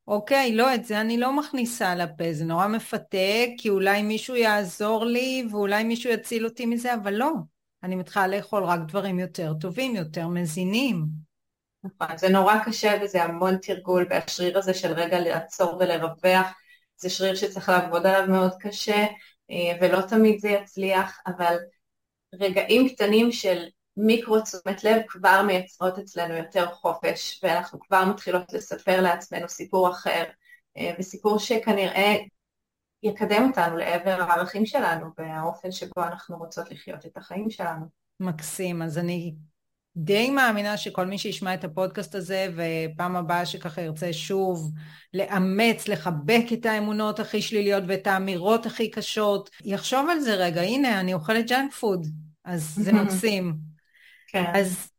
אוקיי, 0.09 0.53
לא, 0.53 0.75
את 0.75 0.85
זה 0.85 1.01
אני 1.01 1.19
לא 1.19 1.37
מכניסה 1.37 1.95
לפה, 1.95 2.25
זה 2.33 2.45
נורא 2.45 2.67
מפתה, 2.67 3.19
כי 3.59 3.69
אולי 3.69 4.03
מישהו 4.03 4.37
יעזור 4.37 5.05
לי 5.05 5.47
ואולי 5.51 5.85
מישהו 5.85 6.11
יציל 6.11 6.45
אותי 6.45 6.67
מזה, 6.67 6.95
אבל 6.95 7.15
לא. 7.15 7.33
אני 7.83 7.97
מתחילה 7.97 8.27
לאכול 8.27 8.65
רק 8.65 8.81
דברים 8.89 9.19
יותר 9.19 9.55
טובים, 9.61 9.97
יותר 9.97 10.29
מזינים. 10.29 11.05
נכון, 11.85 12.17
זה 12.17 12.29
נורא 12.29 12.59
קשה 12.65 12.99
וזה 13.03 13.23
המון 13.23 13.57
תרגול, 13.57 14.07
והשריר 14.11 14.59
הזה 14.59 14.75
של 14.75 14.93
רגע 14.93 15.21
לעצור 15.21 15.77
ולרווח, 15.81 16.47
זה 16.97 17.11
שריר 17.11 17.35
שצריך 17.35 17.69
לעבוד 17.69 18.07
עליו 18.07 18.29
מאוד 18.29 18.53
קשה, 18.61 19.07
אה, 19.51 19.77
ולא 19.81 20.01
תמיד 20.01 20.41
זה 20.41 20.49
יצליח, 20.49 21.21
אבל 21.27 21.57
רגעים 22.41 22.89
קטנים 22.89 23.33
של 23.33 23.65
מיקרו 23.97 24.41
תשומת 24.41 24.85
לב 24.85 25.03
כבר 25.09 25.43
מייצרות 25.47 25.99
אצלנו 25.99 26.35
יותר 26.35 26.67
חופש, 26.67 27.41
ואנחנו 27.43 27.81
כבר 27.81 28.05
מתחילות 28.05 28.53
לספר 28.53 29.01
לעצמנו 29.01 29.49
סיפור 29.49 29.91
אחר, 29.91 30.25
אה, 30.79 30.95
וסיפור 30.99 31.39
שכנראה 31.39 32.17
יקדם 33.03 33.49
אותנו 33.49 33.77
לעבר 33.77 34.23
הערכים 34.23 34.67
שלנו 34.67 35.07
והאופן 35.19 35.73
שבו 35.73 36.03
אנחנו 36.03 36.37
רוצות 36.39 36.71
לחיות 36.71 37.07
את 37.07 37.17
החיים 37.17 37.51
שלנו. 37.51 37.87
מקסים, 38.21 38.83
אז 38.83 38.99
אני 38.99 39.35
די 39.97 40.31
מאמינה 40.31 40.77
שכל 40.77 41.07
מי 41.07 41.19
שישמע 41.19 41.55
את 41.55 41.65
הפודקאסט 41.65 42.15
הזה 42.15 42.49
ופעם 42.55 43.17
הבאה 43.17 43.47
שככה 43.47 43.81
ירצה 43.81 44.13
שוב 44.13 44.73
לאמץ, 45.15 45.89
לחבק 45.89 46.45
את 46.53 46.67
האמונות 46.67 47.21
הכי 47.21 47.43
שליליות 47.43 47.85
ואת 47.87 48.07
האמירות 48.07 48.67
הכי 48.67 48.91
קשות, 48.91 49.51
יחשוב 49.65 50.09
על 50.11 50.21
זה 50.21 50.35
רגע, 50.35 50.61
הנה 50.61 51.01
אני 51.01 51.15
אוכלת 51.15 51.47
junk 51.47 51.73
food, 51.73 52.07
אז 52.45 52.75
זה 52.75 52.93
מקסים. 53.03 53.55
כן. 54.27 54.45
אז 54.55 54.91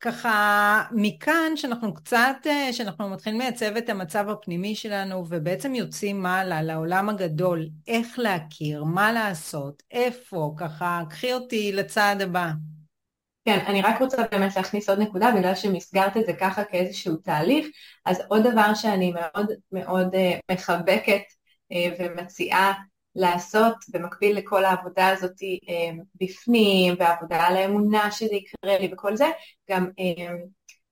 ככה 0.00 0.82
מכאן 0.92 1.56
שאנחנו 1.56 1.94
קצת, 1.94 2.36
אה, 2.46 2.72
שאנחנו 2.72 3.08
מתחילים 3.08 3.40
לייצב 3.40 3.76
את 3.76 3.88
המצב 3.88 4.28
הפנימי 4.28 4.74
שלנו 4.74 5.24
ובעצם 5.28 5.74
יוצאים 5.74 6.22
הלאה 6.22 6.62
לעולם 6.62 7.08
הגדול, 7.08 7.68
איך 7.86 8.18
להכיר, 8.18 8.84
מה 8.84 9.12
לעשות, 9.12 9.82
איפה, 9.90 10.54
ככה 10.56 11.02
קחי 11.10 11.32
אותי 11.32 11.72
לצעד 11.72 12.22
הבא. 12.22 12.50
כן, 13.44 13.64
אני 13.66 13.82
רק 13.82 14.00
רוצה 14.00 14.16
באמת 14.30 14.56
להכניס 14.56 14.88
עוד 14.88 14.98
נקודה, 14.98 15.30
בגלל 15.38 15.54
שמסגרת 15.54 16.16
את 16.16 16.26
זה 16.26 16.32
ככה 16.32 16.64
כאיזשהו 16.64 17.16
תהליך, 17.16 17.66
אז 18.04 18.22
עוד 18.28 18.42
דבר 18.46 18.74
שאני 18.74 19.12
מאוד 19.12 19.52
מאוד 19.72 20.14
uh, 20.14 20.52
מחבקת 20.52 21.22
uh, 21.72 21.76
ומציעה 21.98 22.72
לעשות 23.14 23.76
במקביל 23.88 24.36
לכל 24.36 24.64
העבודה 24.64 25.08
הזאת 25.08 25.32
uh, 25.32 26.02
בפנים, 26.20 26.94
והעבודה 26.98 27.36
על 27.36 27.56
האמונה 27.56 28.10
שזה 28.10 28.34
יקרה 28.34 28.78
לי 28.78 28.90
וכל 28.92 29.16
זה, 29.16 29.26
גם 29.70 29.90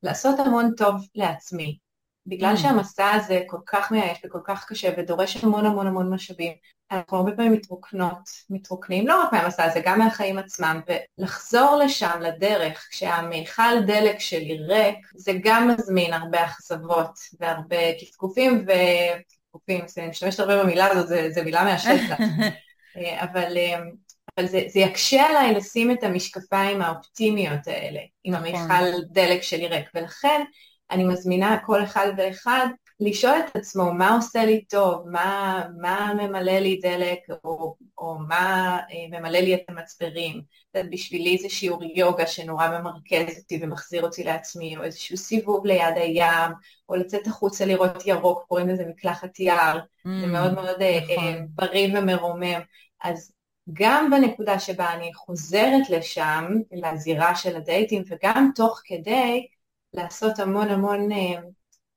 לעשות 0.02 0.38
המון 0.38 0.70
טוב 0.76 0.94
לעצמי. 1.14 1.78
בגלל 2.26 2.54
mm. 2.54 2.58
שהמסע 2.58 3.10
הזה 3.10 3.42
כל 3.46 3.58
כך 3.66 3.92
מייאש 3.92 4.18
וכל 4.24 4.40
כך 4.44 4.66
קשה 4.68 4.90
ודורש 4.98 5.44
המון 5.44 5.66
המון 5.66 5.86
המון 5.86 6.14
משאבים, 6.14 6.52
אנחנו 6.92 7.16
הרבה 7.16 7.32
פעמים 7.32 7.52
מתרוקנות, 7.52 8.30
מתרוקנים 8.50 9.06
לא 9.06 9.22
רק 9.22 9.32
מהמסע 9.32 9.64
הזה, 9.64 9.80
גם 9.84 9.98
מהחיים 9.98 10.38
עצמם, 10.38 10.80
ולחזור 11.18 11.76
לשם, 11.84 12.20
לדרך, 12.20 12.88
כשהמיכל 12.90 13.80
דלק 13.86 14.18
שלי 14.18 14.58
ריק, 14.68 14.96
זה 15.14 15.32
גם 15.42 15.68
מזמין 15.68 16.12
הרבה 16.12 16.44
אכזבות 16.44 17.18
והרבה 17.40 17.76
קפקופים 18.00 18.66
וקפקופים, 18.66 19.84
אני 19.98 20.08
משתמשת 20.08 20.40
הרבה 20.40 20.62
במילה 20.62 20.86
הזאת, 20.86 21.32
זו 21.32 21.42
מילה 21.44 21.64
מהשטח, 21.64 22.16
אבל, 23.24 23.56
אבל 24.38 24.46
זה, 24.46 24.60
זה 24.68 24.80
יקשה 24.80 25.22
עליי 25.22 25.54
לשים 25.54 25.90
את 25.90 26.04
המשקפיים 26.04 26.82
האופטימיות 26.82 27.66
האלה, 27.66 28.00
עם 28.24 28.34
נכון. 28.34 28.46
המיכל 28.46 29.02
דלק 29.10 29.42
שלי 29.42 29.68
ריק, 29.68 29.90
ולכן 29.94 30.42
אני 30.90 31.04
מזמינה 31.04 31.58
כל 31.66 31.84
אחד 31.84 32.06
ואחד 32.16 32.66
לשאול 33.04 33.34
את 33.38 33.56
עצמו 33.56 33.92
מה 33.92 34.14
עושה 34.14 34.44
לי 34.44 34.64
טוב, 34.64 35.08
מה, 35.08 35.62
מה 35.80 36.12
ממלא 36.14 36.58
לי 36.58 36.80
דלק 36.82 37.18
או, 37.44 37.76
או 37.98 38.18
מה 38.28 38.78
אה, 38.90 39.18
ממלא 39.18 39.38
לי 39.38 39.54
את 39.54 39.60
המצברים. 39.68 40.42
בשבילי 40.76 41.38
זה 41.38 41.48
שיעור 41.48 41.84
יוגה 41.84 42.26
שנורא 42.26 42.68
ממרכז 42.68 43.38
אותי 43.38 43.58
ומחזיר 43.62 44.02
אותי 44.02 44.24
לעצמי, 44.24 44.76
או 44.76 44.82
איזשהו 44.82 45.16
סיבוב 45.16 45.66
ליד 45.66 45.96
הים, 45.96 46.50
או 46.88 46.94
לצאת 46.94 47.26
החוצה 47.26 47.64
לראות 47.64 48.06
ירוק, 48.06 48.44
קוראים 48.48 48.68
לזה 48.68 48.84
מקלחת 48.86 49.40
יער, 49.40 49.78
mm, 49.78 50.08
זה 50.20 50.26
מאוד 50.26 50.54
מאוד 50.54 50.82
אה, 50.82 51.00
נכון. 51.02 51.34
uh, 51.34 51.38
בריא 51.48 51.98
ומרומם. 51.98 52.60
אז 53.04 53.32
גם 53.72 54.10
בנקודה 54.10 54.58
שבה 54.58 54.92
אני 54.92 55.14
חוזרת 55.14 55.90
לשם, 55.90 56.44
לזירה 56.72 57.34
של 57.34 57.56
הדייטים, 57.56 58.02
וגם 58.10 58.50
תוך 58.54 58.80
כדי, 58.84 59.46
לעשות 59.94 60.38
המון 60.38 60.68
המון 60.68 61.12
אה, 61.12 61.40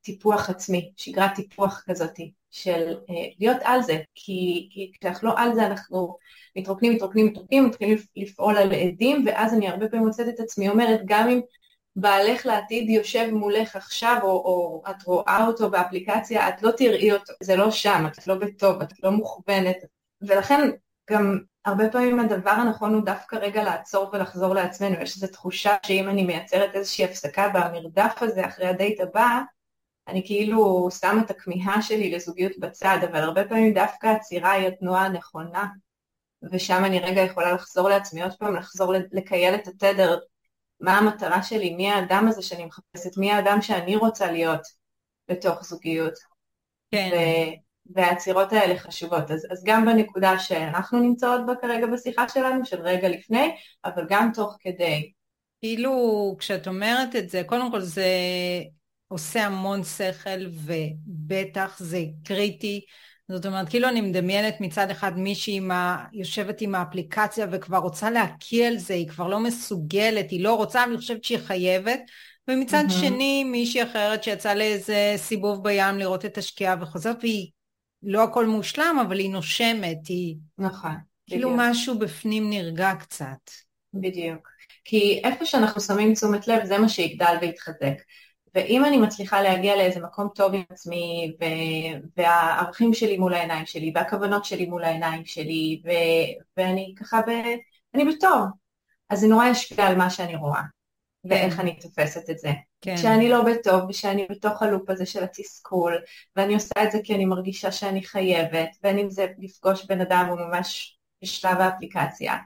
טיפוח 0.06 0.50
עצמי, 0.50 0.92
שגרת 0.98 1.36
טיפוח 1.36 1.84
כזאת, 1.90 2.20
של 2.52 2.96
אה, 3.10 3.16
להיות 3.40 3.58
על 3.64 3.82
זה, 3.82 3.98
כי, 4.16 4.70
כי 4.72 4.92
כשאנחנו 5.00 5.28
לא 5.28 5.34
על 5.38 5.56
זה 5.56 5.66
אנחנו 5.66 6.18
מתרוקנים, 6.56 6.94
מתרוקנים, 6.94 7.26
מתרוקנים, 7.26 7.66
מתחילים 7.66 7.98
לפעול 8.16 8.58
על 8.58 8.74
עדים, 8.74 9.24
ואז 9.26 9.54
אני 9.54 9.68
הרבה 9.68 9.90
פעמים 9.90 10.06
מוצאת 10.06 10.28
את 10.30 10.40
עצמי 10.40 10.70
אומרת, 10.70 11.02
גם 11.06 11.30
אם 11.30 11.42
בעלך 11.96 12.46
לעתיד 12.46 12.90
יושב 12.90 13.30
מולך 13.32 13.76
עכשיו, 13.76 14.20
או, 14.24 14.30
או 14.30 14.84
את 14.90 15.04
רואה 15.04 15.48
אותו 15.48 15.70
באפליקציה, 15.70 16.50
את 16.50 16.64
לא 16.64 16.72
תראי 16.72 17.12
אותו, 17.12 17.34
זה 17.44 17.56
לא 17.56 17.72
שם, 17.72 18.06
את 18.08 18.28
לא 18.28 18.36
בטוב, 18.36 18.82
את 18.82 19.04
לא 19.04 19.12
מוכוונת, 19.12 19.78
ולכן 20.22 20.70
גם 21.10 21.40
הרבה 21.66 21.90
פעמים 21.90 22.20
הדבר 22.20 22.50
הנכון 22.50 22.94
הוא 22.94 23.06
דווקא 23.06 23.36
רגע 23.36 23.64
לעצור 23.64 24.10
ולחזור 24.14 24.54
לעצמנו. 24.54 25.02
יש 25.02 25.16
איזו 25.16 25.28
תחושה 25.28 25.76
שאם 25.86 26.10
אני 26.10 26.24
מייצרת 26.24 26.76
איזושהי 26.76 27.06
הפסקה 27.06 27.50
במרדף 27.50 28.18
הזה 28.22 28.48
אחרי 28.48 28.68
הדייט 28.68 29.02
הבא, 29.02 29.42
אני 30.08 30.26
כאילו 30.26 30.88
שמה 31.00 31.22
את 31.22 31.32
הכמיהה 31.32 31.82
שלי 31.82 32.12
לזוגיות 32.12 32.52
בצד, 32.60 32.98
אבל 33.12 33.20
הרבה 33.20 33.44
פעמים 33.44 33.74
דווקא 33.74 34.08
עצירה 34.08 34.52
היא 34.52 34.68
התנועה 34.68 35.06
הנכונה, 35.06 35.66
ושם 36.52 36.86
אני 36.86 37.00
רגע 37.00 37.22
יכולה 37.22 37.54
לחזור 37.54 37.90
לעצמי 37.90 38.24
עוד 38.24 38.34
פעם, 38.40 38.56
לחזור 38.56 38.94
לקייל 39.12 39.56
את 39.56 39.68
התדר, 39.68 40.18
מה 40.80 40.98
המטרה 40.98 41.44
שלי, 41.44 41.76
מי 41.76 41.92
האדם 41.92 42.28
הזה 42.28 42.42
שאני 42.42 42.66
מחפשת, 42.66 43.18
מי 43.18 43.32
האדם 43.32 43.62
שאני 43.62 43.96
רוצה 43.96 44.32
להיות 44.32 44.62
בתוך 45.30 45.64
זוגיות. 45.64 46.14
כן. 46.92 47.10
והעצירות 47.94 48.54
האלה 48.54 48.80
חשובות. 48.80 49.32
אז, 49.32 49.48
אז 49.52 49.64
גם 49.66 49.86
בנקודה 49.86 50.40
שאנחנו 50.40 51.00
נמצאות 51.00 51.46
בה 51.46 51.54
כרגע 51.62 51.88
בשיחה 51.88 52.30
שלנו, 52.30 52.66
של 52.66 52.82
רגע 52.82 53.10
לפני, 53.10 53.56
אבל 53.86 54.06
גם 54.10 54.32
תוך 54.34 54.58
כדי. 54.60 55.12
כאילו, 55.62 56.36
כשאת 56.40 56.68
אומרת 56.68 57.16
את 57.16 57.30
זה, 57.30 57.44
קודם 57.46 57.72
כל 57.72 57.82
זה 57.82 58.10
עושה 59.08 59.46
המון 59.46 59.84
שכל, 59.84 60.46
ובטח 60.66 61.80
זה 61.80 62.04
קריטי. 62.24 62.82
זאת 63.28 63.46
אומרת, 63.46 63.70
כאילו 63.70 63.90
אני 63.90 64.02
מדמיינת 64.02 64.62
מצד 64.62 64.90
אחד 64.90 65.20
מישהי 65.20 65.58
עם 65.58 65.72
ה... 65.72 66.06
יושבת 66.14 66.62
עם 66.62 66.76
האפליקציה 66.76 67.48
וכבר 67.52 67.78
רוצה 67.78 68.10
להקיא 68.10 68.68
על 68.68 68.78
זה, 68.78 68.94
היא 68.94 69.08
כבר 69.08 69.28
לא 69.28 69.40
מסוגלת, 69.40 70.32
היא 70.32 70.44
לא 70.44 70.56
רוצה, 70.56 70.84
אבל 70.84 70.92
אני 70.92 71.00
חושבת 71.00 71.24
שהיא 71.24 71.38
חייבת. 71.38 72.00
ומצד 72.48 72.84
mm-hmm. 72.88 72.94
שני, 72.94 73.44
מישהי 73.44 73.84
אחרת 73.84 74.24
שיצאה 74.24 74.56
לאיזה 74.56 75.14
סיבוב 75.18 75.64
בים 75.64 75.98
לראות 75.98 76.26
את 76.26 76.38
השקיעה 76.38 76.76
וחוזרת, 76.82 77.18
והיא 77.22 77.52
לא 78.04 78.24
הכל 78.24 78.46
מושלם, 78.46 78.98
אבל 79.08 79.20
היא 79.20 79.30
נושמת, 79.30 80.08
היא... 80.08 80.36
נכון. 80.58 80.96
כאילו 81.28 81.50
בדיוק. 81.50 81.62
משהו 81.64 82.00
בפנים 82.00 82.50
נרגע 82.50 82.94
קצת. 83.00 83.52
בדיוק. 83.94 84.50
כי 84.84 85.22
איפה 85.24 85.46
שאנחנו 85.46 85.82
שמים 85.82 86.14
תשומת 86.14 86.48
לב, 86.48 86.66
זה 86.66 86.78
מה 86.78 86.90
שיגדל 86.90 87.38
ויתחזק. 87.42 87.98
ואם 88.56 88.86
אני 88.86 88.98
מצליחה 88.98 89.42
להגיע 89.42 89.76
לאיזה 89.76 90.00
מקום 90.00 90.30
טוב 90.36 90.54
עם 90.54 90.64
עצמי, 90.70 91.36
ו- 91.42 92.00
והערכים 92.18 92.94
שלי 92.94 93.18
מול 93.18 93.34
העיניים 93.34 93.66
שלי, 93.66 93.92
והכוונות 93.96 94.46
שלי 94.46 94.66
מול 94.66 94.84
העיניים 94.84 95.26
שלי, 95.26 95.82
ו- 95.86 96.44
ואני 96.58 96.94
ככה, 97.00 97.22
ב- 97.22 97.58
אני 97.96 98.06
בטוב, 98.06 98.46
אז 99.10 99.20
זה 99.20 99.28
נורא 99.28 99.48
ישפיע 99.48 99.88
על 99.88 99.96
מה 99.96 100.10
שאני 100.10 100.36
רואה, 100.36 100.62
ואיך 101.24 101.60
אני 101.60 101.80
תופסת 101.80 102.30
את 102.30 102.38
זה. 102.38 102.52
כן. 102.82 102.98
שאני 102.98 103.30
לא 103.30 103.44
בטוב 103.44 103.90
ושאני 103.90 104.28
בתוך 104.30 104.62
הלופ 104.62 104.90
הזה 104.90 105.06
של 105.06 105.24
התסכול 105.24 105.98
ואני 106.36 106.54
עושה 106.54 106.84
את 106.84 106.92
זה 106.92 106.98
כי 107.04 107.16
אני 107.16 107.26
מרגישה 107.26 107.72
שאני 107.72 108.04
חייבת 108.04 108.70
בין 108.82 109.00
אם 109.00 109.10
זה 109.10 109.28
לפגוש 109.40 109.86
בן 109.86 110.02
אדם 110.02 110.26
הוא 110.30 110.40
ממש 110.40 110.98
בשלב 111.24 111.58
האפליקציה 111.60 112.38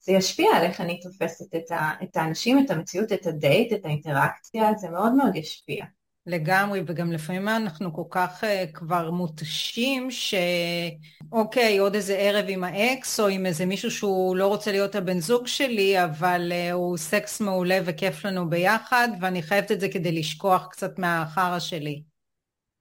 זה 0.00 0.12
ישפיע 0.12 0.56
על 0.56 0.62
איך 0.62 0.80
אני 0.80 1.00
תופסת 1.00 1.54
את, 1.54 1.70
ה, 1.70 1.92
את 2.02 2.16
האנשים, 2.16 2.58
את 2.58 2.70
המציאות, 2.70 3.12
את 3.12 3.26
הדייט, 3.26 3.72
את 3.72 3.84
האינטראקציה, 3.84 4.72
זה 4.76 4.88
מאוד 4.88 5.12
מאוד 5.12 5.36
ישפיע. 5.36 5.84
לגמרי, 6.26 6.82
וגם 6.86 7.12
לפעמים 7.12 7.48
אנחנו 7.48 7.94
כל 7.94 8.02
כך 8.10 8.44
uh, 8.44 8.46
כבר 8.72 9.10
מותשים, 9.10 10.08
שאוקיי, 10.10 11.78
עוד 11.78 11.94
איזה 11.94 12.16
ערב 12.16 12.44
עם 12.48 12.64
האקס, 12.64 13.20
או 13.20 13.28
עם 13.28 13.46
איזה 13.46 13.66
מישהו 13.66 13.90
שהוא 13.90 14.36
לא 14.36 14.46
רוצה 14.46 14.72
להיות 14.72 14.94
הבן 14.94 15.20
זוג 15.20 15.46
שלי, 15.46 16.04
אבל 16.04 16.52
uh, 16.52 16.72
הוא 16.72 16.96
סקס 16.96 17.40
מעולה 17.40 17.78
וכיף 17.84 18.24
לנו 18.24 18.50
ביחד, 18.50 19.08
ואני 19.20 19.42
חייבת 19.42 19.72
את 19.72 19.80
זה 19.80 19.88
כדי 19.88 20.12
לשכוח 20.12 20.68
קצת 20.70 20.98
מהחרא 20.98 21.58
שלי. 21.58 22.02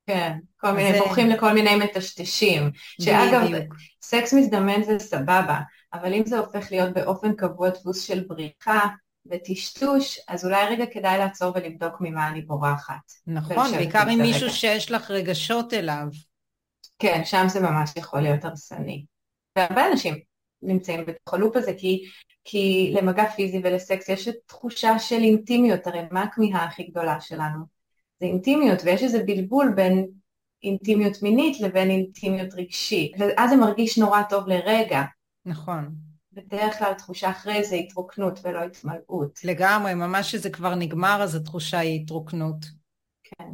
כן, 0.08 0.34
כל 0.58 0.72
מיני, 0.72 0.94
זה... 0.94 1.00
בורחים 1.00 1.30
לכל 1.30 1.54
מיני 1.54 1.76
מטשטשים. 1.76 2.72
שאגב, 3.02 3.44
בדיוק. 3.46 3.74
סקס 4.02 4.34
מזדמן 4.34 4.84
זה 4.84 5.00
סבבה, 5.00 5.60
אבל 5.94 6.14
אם 6.14 6.26
זה 6.26 6.40
הופך 6.40 6.72
להיות 6.72 6.94
באופן 6.94 7.34
קבוע 7.34 7.70
דפוס 7.70 8.02
של 8.02 8.24
בריחה, 8.28 8.80
וטשטוש, 9.32 10.20
אז 10.28 10.46
אולי 10.46 10.66
רגע 10.66 10.86
כדאי 10.86 11.18
לעצור 11.18 11.52
ולבדוק 11.56 11.94
ממה 12.00 12.28
אני 12.28 12.42
בורחת. 12.42 13.12
נכון, 13.28 13.72
בעיקר 13.72 14.10
עם 14.10 14.22
מישהו 14.22 14.50
שיש 14.50 14.92
לך 14.92 15.12
רגשות 15.12 15.74
אליו. 15.74 16.08
כן, 17.00 17.22
שם 17.26 17.46
זה 17.50 17.60
ממש 17.60 17.92
יכול 17.98 18.20
להיות 18.20 18.46
הרסני. 18.46 19.06
והרבה 19.56 19.88
אנשים 19.92 20.16
נמצאים 20.62 21.06
בתוך 21.06 21.34
הלופ 21.34 21.56
הזה, 21.56 21.74
כי, 21.78 22.06
כי 22.44 22.94
למגע 22.96 23.30
פיזי 23.30 23.62
ולסקס 23.64 24.10
יש 24.10 24.30
תחושה 24.46 25.00
של 25.00 25.20
אינטימיות, 25.22 25.88
הרי 25.88 26.00
מה 26.12 26.24
הכמיהה 26.24 26.64
הכי 26.66 26.84
גדולה 26.84 27.22
שלנו? 27.22 27.66
זה 28.20 28.26
אינטימיות, 28.26 28.80
ויש 28.84 29.04
איזה 29.04 29.24
בלבול 29.24 29.74
בין 29.76 30.08
אינטימיות 30.64 31.22
מינית 31.22 31.60
לבין 31.60 31.90
אינטימיות 31.90 32.54
רגשית, 32.54 33.12
ואז 33.20 33.50
זה 33.50 33.56
מרגיש 33.56 33.98
נורא 33.98 34.22
טוב 34.30 34.48
לרגע. 34.48 35.02
נכון. 35.48 35.96
בדרך 36.34 36.80
כלל 36.80 36.94
תחושה 36.94 37.30
אחרי 37.30 37.64
זה 37.64 37.76
התרוקנות 37.76 38.40
ולא 38.44 38.64
התמלאות. 38.64 39.40
לגמרי, 39.44 39.94
ממש 39.94 40.32
שזה 40.32 40.50
כבר 40.50 40.76
נגמר 40.76 41.20
אז 41.24 41.36
התחושה 41.36 41.80
היא 41.80 42.02
התרוקנות. 42.02 42.66
כן, 43.24 43.50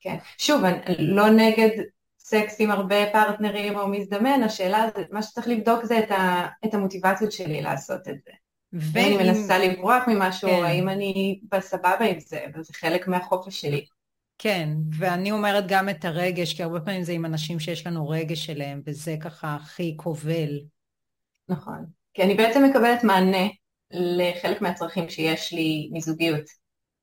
כן. 0.00 0.16
שוב, 0.38 0.64
אני 0.64 0.96
לא 0.98 1.30
נגד 1.30 1.70
סקס 2.18 2.56
עם 2.60 2.70
הרבה 2.70 2.96
פרטנרים 3.12 3.78
או 3.78 3.88
מזדמן, 3.88 4.42
השאלה, 4.42 4.88
זה, 4.96 5.02
מה 5.10 5.22
שצריך 5.22 5.48
לבדוק 5.48 5.84
זה 5.84 5.98
את, 5.98 6.10
ה, 6.10 6.46
את 6.64 6.74
המוטיבציות 6.74 7.32
שלי 7.32 7.62
לעשות 7.62 8.08
את 8.08 8.16
זה. 8.24 8.30
ואם 8.72 9.18
אני 9.18 9.28
מנסה 9.28 9.58
לברוח 9.58 10.02
ממשהו, 10.06 10.50
כן. 10.50 10.64
האם 10.64 10.88
אני 10.88 11.40
בסבבה 11.52 12.04
עם 12.04 12.20
זה, 12.20 12.44
וזה 12.54 12.72
חלק 12.72 13.08
מהחופש 13.08 13.60
שלי. 13.60 13.84
כן, 14.38 14.68
ואני 14.98 15.32
אומרת 15.32 15.64
גם 15.68 15.88
את 15.88 16.04
הרגש, 16.04 16.54
כי 16.54 16.62
הרבה 16.62 16.80
פעמים 16.80 17.02
זה 17.02 17.12
עם 17.12 17.24
אנשים 17.24 17.60
שיש 17.60 17.86
לנו 17.86 18.08
רגש 18.08 18.50
אליהם, 18.50 18.82
וזה 18.86 19.16
ככה 19.20 19.54
הכי 19.54 19.94
כובל. 19.96 20.60
נכון. 21.50 21.86
כי 22.14 22.22
אני 22.22 22.34
בעצם 22.34 22.64
מקבלת 22.64 23.04
מענה 23.04 23.48
לחלק 23.90 24.62
מהצרכים 24.62 25.08
שיש 25.08 25.52
לי 25.52 25.90
מזוגיות. 25.92 26.44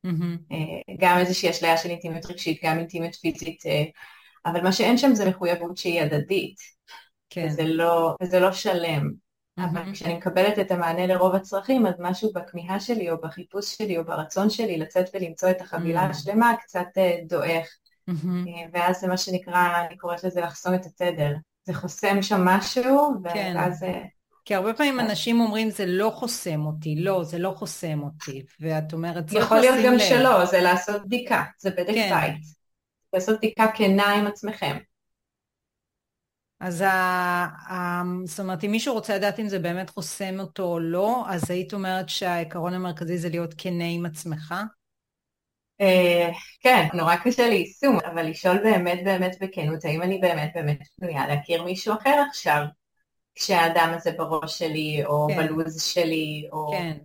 Mm-hmm. 0.07 0.53
גם 0.99 1.17
איזושהי 1.17 1.49
אשליה 1.49 1.77
של 1.77 1.89
אינטימיות 1.89 2.25
רגשית, 2.25 2.59
גם 2.63 2.77
אינטימיות 2.77 3.15
פיזית, 3.15 3.65
אה, 3.65 3.83
אבל 4.45 4.63
מה 4.63 4.71
שאין 4.71 4.97
שם 4.97 5.15
זה 5.15 5.29
מחויבות 5.29 5.77
שהיא 5.77 6.01
הדדית. 6.01 6.55
כן. 7.29 7.47
וזה 7.47 7.63
לא, 7.63 8.15
וזה 8.21 8.39
לא 8.39 8.51
שלם. 8.51 9.09
Mm-hmm. 9.09 9.63
אבל 9.63 9.93
כשאני 9.93 10.13
מקבלת 10.13 10.59
את 10.59 10.71
המענה 10.71 11.07
לרוב 11.07 11.35
הצרכים, 11.35 11.85
אז 11.85 11.93
משהו 11.99 12.31
בכמיהה 12.33 12.79
שלי 12.79 13.11
או 13.11 13.21
בחיפוש 13.21 13.75
שלי 13.75 13.97
או 13.97 14.05
ברצון 14.05 14.49
שלי 14.49 14.77
לצאת 14.77 15.09
ולמצוא 15.13 15.49
את 15.49 15.61
החבילה 15.61 16.07
mm-hmm. 16.07 16.09
השלמה 16.09 16.53
קצת 16.61 16.87
אה, 16.97 17.15
דועך. 17.29 17.67
Mm-hmm. 18.09 18.49
ואז 18.73 18.99
זה 18.99 19.07
מה 19.07 19.17
שנקרא, 19.17 19.85
אני 19.87 19.97
קוראת 19.97 20.23
לזה 20.23 20.41
לחסום 20.41 20.73
את 20.73 20.85
התדר. 20.85 21.33
זה 21.65 21.73
חוסם 21.73 22.21
שם 22.21 22.45
משהו, 22.45 23.11
כן. 23.33 23.53
ואז... 23.55 23.85
כן. 24.47 24.53
כי 24.53 24.55
הרבה 24.55 24.73
פעמים 24.73 24.99
אנשים 24.99 25.39
אומרים 25.39 25.69
זה 25.69 25.85
לא 25.85 26.09
חוסם 26.09 26.65
אותי, 26.65 26.95
לא, 26.95 27.23
זה 27.23 27.39
לא 27.39 27.53
חוסם 27.57 28.01
אותי, 28.03 28.45
ואת 28.59 28.93
אומרת 28.93 29.27
צריך 29.27 29.51
לשים 29.51 29.57
לב. 29.57 29.63
יכול 29.63 29.81
להיות 29.81 29.85
גם 29.85 29.99
שלא, 29.99 30.45
זה 30.45 30.61
לעשות 30.61 31.05
בדיקה, 31.05 31.43
זה 31.59 31.69
בדק 31.69 31.93
כן. 31.93 32.09
בית. 32.09 32.35
לעשות 33.13 33.37
בדיקה 33.37 33.67
כנה 33.75 34.13
עם 34.13 34.27
עצמכם. 34.27 34.77
אז 36.59 36.81
ה, 36.81 36.87
ה, 37.69 38.01
זאת 38.25 38.39
אומרת, 38.39 38.63
אם 38.63 38.71
מישהו 38.71 38.93
רוצה 38.93 39.15
לדעת 39.15 39.39
אם 39.39 39.47
זה 39.47 39.59
באמת 39.59 39.89
חוסם 39.89 40.39
אותו 40.39 40.63
או 40.63 40.79
לא, 40.79 41.23
אז 41.29 41.51
היית 41.51 41.73
אומרת 41.73 42.09
שהעיקרון 42.09 42.73
המרכזי 42.73 43.17
זה 43.17 43.29
להיות 43.29 43.53
כנה 43.57 43.85
עם 43.85 44.05
עצמך? 44.05 44.53
Uh, 45.81 46.35
כן, 46.59 46.87
נורא 46.93 47.15
קשה 47.15 47.49
ליישום, 47.49 47.97
אבל 48.13 48.23
לשאול 48.23 48.57
באמת 48.63 48.99
באמת 49.03 49.35
בכנות, 49.41 49.85
האם 49.85 50.01
אני 50.01 50.17
באמת 50.17 50.51
באמת 50.55 50.79
פנויה 50.99 51.27
להכיר 51.27 51.63
מישהו 51.63 51.93
אחר 51.93 52.23
עכשיו? 52.29 52.63
כשהאדם 53.37 53.93
הזה 53.95 54.11
בראש 54.11 54.59
שלי, 54.59 55.05
או 55.05 55.27
כן. 55.29 55.47
בלוז 55.47 55.81
שלי, 55.81 56.47
או... 56.51 56.71
כן. 56.71 56.97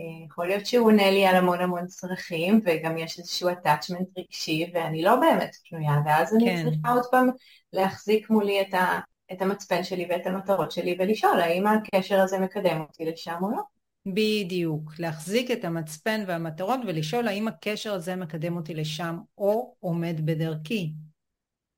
אה, 0.00 0.24
יכול 0.26 0.46
להיות 0.46 0.66
שהוא 0.66 0.86
עונה 0.86 1.10
לי 1.10 1.26
על 1.26 1.36
המון 1.36 1.60
המון 1.60 1.86
צרכים, 1.86 2.60
וגם 2.64 2.98
יש 2.98 3.18
איזשהו 3.18 3.50
attachment 3.50 4.18
רגשי, 4.18 4.70
ואני 4.74 5.02
לא 5.02 5.16
באמת 5.16 5.56
פנויה, 5.68 5.94
ואז 6.06 6.34
אני 6.34 6.44
כן. 6.44 6.64
צריכה 6.64 6.92
עוד 6.92 7.02
פעם 7.10 7.28
להחזיק 7.72 8.30
מולי 8.30 8.60
את, 8.60 8.74
ה, 8.74 9.00
את 9.32 9.42
המצפן 9.42 9.84
שלי 9.84 10.06
ואת 10.10 10.26
המטרות 10.26 10.72
שלי, 10.72 10.96
ולשאול 10.98 11.40
האם 11.40 11.66
הקשר 11.66 12.20
הזה 12.20 12.38
מקדם 12.38 12.80
אותי 12.80 13.04
לשם 13.04 13.38
או 13.42 13.50
לא. 13.50 13.62
בדיוק, 14.06 14.92
להחזיק 14.98 15.50
את 15.50 15.64
המצפן 15.64 16.24
והמטרות 16.26 16.80
ולשאול 16.86 17.28
האם 17.28 17.48
הקשר 17.48 17.94
הזה 17.94 18.16
מקדם 18.16 18.56
אותי 18.56 18.74
לשם 18.74 19.18
או 19.38 19.74
עומד 19.80 20.26
בדרכי. 20.26 20.92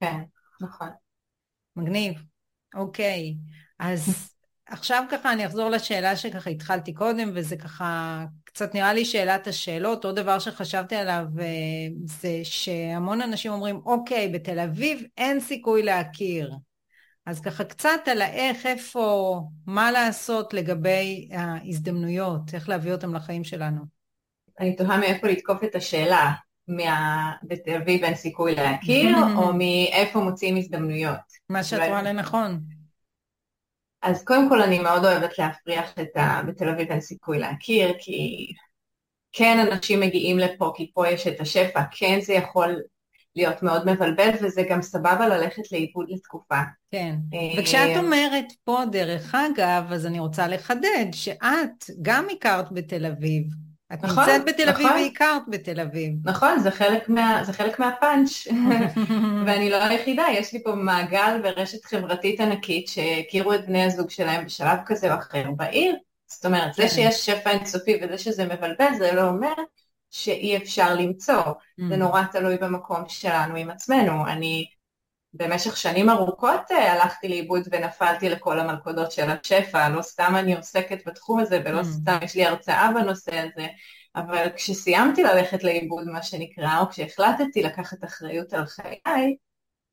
כן, 0.01 0.21
נכון. 0.61 0.89
מגניב, 1.77 2.23
אוקיי. 2.75 3.35
אז 3.83 4.33
עכשיו 4.67 5.05
ככה 5.11 5.33
אני 5.33 5.47
אחזור 5.47 5.69
לשאלה 5.69 6.17
שככה 6.17 6.51
התחלתי 6.51 6.95
קודם, 6.95 7.31
וזה 7.35 7.57
ככה 7.57 8.25
קצת 8.45 8.75
נראה 8.75 8.93
לי 8.93 9.05
שאלת 9.05 9.47
השאלות. 9.47 10.05
עוד 10.05 10.17
דבר 10.17 10.39
שחשבתי 10.39 10.97
עליו 10.97 11.25
אה, 11.41 11.47
זה 12.05 12.41
שהמון 12.43 13.21
אנשים 13.21 13.53
אומרים, 13.53 13.81
אוקיי, 13.85 14.29
בתל 14.29 14.59
אביב 14.59 15.03
אין 15.17 15.41
סיכוי 15.41 15.83
להכיר. 15.83 16.55
אז 17.27 17.41
ככה 17.41 17.65
קצת 17.65 18.01
על 18.07 18.23
האיך, 18.23 18.67
איפה, 18.67 19.41
מה 19.67 19.91
לעשות 19.91 20.55
לגבי 20.55 21.29
ההזדמנויות, 21.33 22.55
איך 22.55 22.69
להביא 22.69 22.93
אותם 22.93 23.15
לחיים 23.15 23.45
שלנו. 23.45 23.81
אני 24.61 24.77
תוהה 24.77 24.99
מאיפה 24.99 25.27
לתקוף 25.27 25.65
את 25.65 25.75
השאלה, 25.75 26.33
מה... 26.69 27.33
בתל 27.43 27.75
אביב 27.75 28.05
אין 28.05 28.15
סיכוי 28.15 28.55
להכיר, 28.55 29.17
או 29.37 29.53
מאיפה 29.53 30.21
מוצאים 30.21 30.57
הזדמנויות. 30.57 31.21
מה 31.49 31.65
שאת 31.65 31.89
רואה 31.89 32.03
לנכון. 32.03 32.61
אז 34.03 34.25
קודם 34.25 34.49
כל 34.49 34.63
אני 34.63 34.79
מאוד 34.79 35.05
אוהבת 35.05 35.39
להפריח 35.39 35.93
את 36.01 36.17
ה... 36.17 36.43
בתל 36.47 36.69
אביב 36.69 36.91
אין 36.91 37.01
סיכוי 37.01 37.39
להכיר, 37.39 37.93
כי 37.99 38.47
כן 39.33 39.67
אנשים 39.71 40.01
מגיעים 40.01 40.39
לפה, 40.39 40.73
כי 40.77 40.91
פה 40.95 41.09
יש 41.09 41.27
את 41.27 41.41
השפע, 41.41 41.83
כן 41.91 42.21
זה 42.21 42.33
יכול 42.33 42.81
להיות 43.37 43.63
מאוד 43.63 43.93
מבלבל, 43.93 44.31
וזה 44.43 44.63
גם 44.71 44.83
סבבה 44.83 45.29
ללכת 45.29 45.73
לאיבוד 45.73 46.07
לתקופה. 46.09 46.61
כן, 46.91 47.15
אה, 47.35 47.61
וכשאת 47.61 47.97
אומרת 47.97 48.53
פה, 48.65 48.81
דרך 48.93 49.35
אגב, 49.35 49.93
אז 49.93 50.07
אני 50.07 50.19
רוצה 50.19 50.49
לחדד 50.49 51.07
שאת 51.13 51.85
גם 52.03 52.27
הכרת 52.37 52.73
בתל 52.73 53.07
אביב, 53.07 53.45
את 53.95 54.05
נכון, 54.05 54.25
נמצאת 54.25 54.45
בתל 54.45 54.69
אביב 54.69 54.87
נכון. 54.87 55.01
והכרת 55.03 55.43
בתל 55.49 55.81
אביב. 55.81 56.13
נכון, 56.25 56.59
זה 56.59 56.71
חלק, 56.71 57.09
מה, 57.09 57.45
זה 57.45 57.53
חלק 57.53 57.79
מהפאנץ', 57.79 58.47
ואני 59.47 59.71
לא 59.71 59.83
היחידה, 59.83 60.25
יש 60.33 60.53
לי 60.53 60.63
פה 60.63 60.75
מעגל 60.75 61.41
ורשת 61.45 61.85
חברתית 61.85 62.41
ענקית 62.41 62.89
שהכירו 62.89 63.55
את 63.55 63.67
בני 63.67 63.85
הזוג 63.85 64.11
שלהם 64.11 64.45
בשלב 64.45 64.79
כזה 64.87 65.15
או 65.15 65.19
אחר 65.19 65.51
בעיר. 65.57 65.97
זאת 66.27 66.47
אומרת, 66.47 66.75
זה 66.75 66.83
כן. 66.83 66.89
שיש 66.89 67.27
שפע 67.27 67.51
אינסופי 67.51 68.01
וזה 68.03 68.19
שזה 68.19 68.45
מבלבל, 68.45 68.95
זה 68.99 69.13
לא 69.13 69.29
אומר 69.29 69.53
שאי 70.11 70.57
אפשר 70.57 70.95
למצוא. 70.95 71.43
זה 71.89 71.95
mm. 71.95 71.97
נורא 71.97 72.23
תלוי 72.33 72.57
במקום 72.57 73.05
שלנו 73.09 73.57
עם 73.57 73.71
עצמנו. 73.71 74.27
אני 74.27 74.67
במשך 75.35 75.77
שנים 75.77 76.11
ארוכות 76.11 76.71
אה, 76.71 76.93
הלכתי 76.93 77.29
לאיבוד 77.29 77.63
ונפלתי 77.71 78.29
לכל 78.29 78.59
המלכודות 78.59 79.13
של 79.13 79.31
השפע, 79.31 79.89
לא 79.89 80.03
סתם 80.03 80.33
אני 80.37 80.57
עוסקת 80.57 81.07
בתחום 81.07 81.41
הזה 81.41 81.61
ולא 81.65 81.81
mm. 81.81 81.85
סתם 81.85 82.19
יש 82.23 82.35
לי 82.35 82.45
הרצאה 82.45 82.91
בנושא 82.95 83.37
הזה, 83.39 83.67
אבל 84.17 84.47
כשסיימתי 84.57 85.23
ללכת 85.23 85.65
לאיבוד 85.65 86.09
מה 86.09 86.23
שנקרא, 86.23 86.81
או 86.81 86.89
כשהחלטתי 86.89 87.63
לקחת 87.63 88.05
אחריות 88.05 88.53
על 88.53 88.67
חיי, 88.67 89.37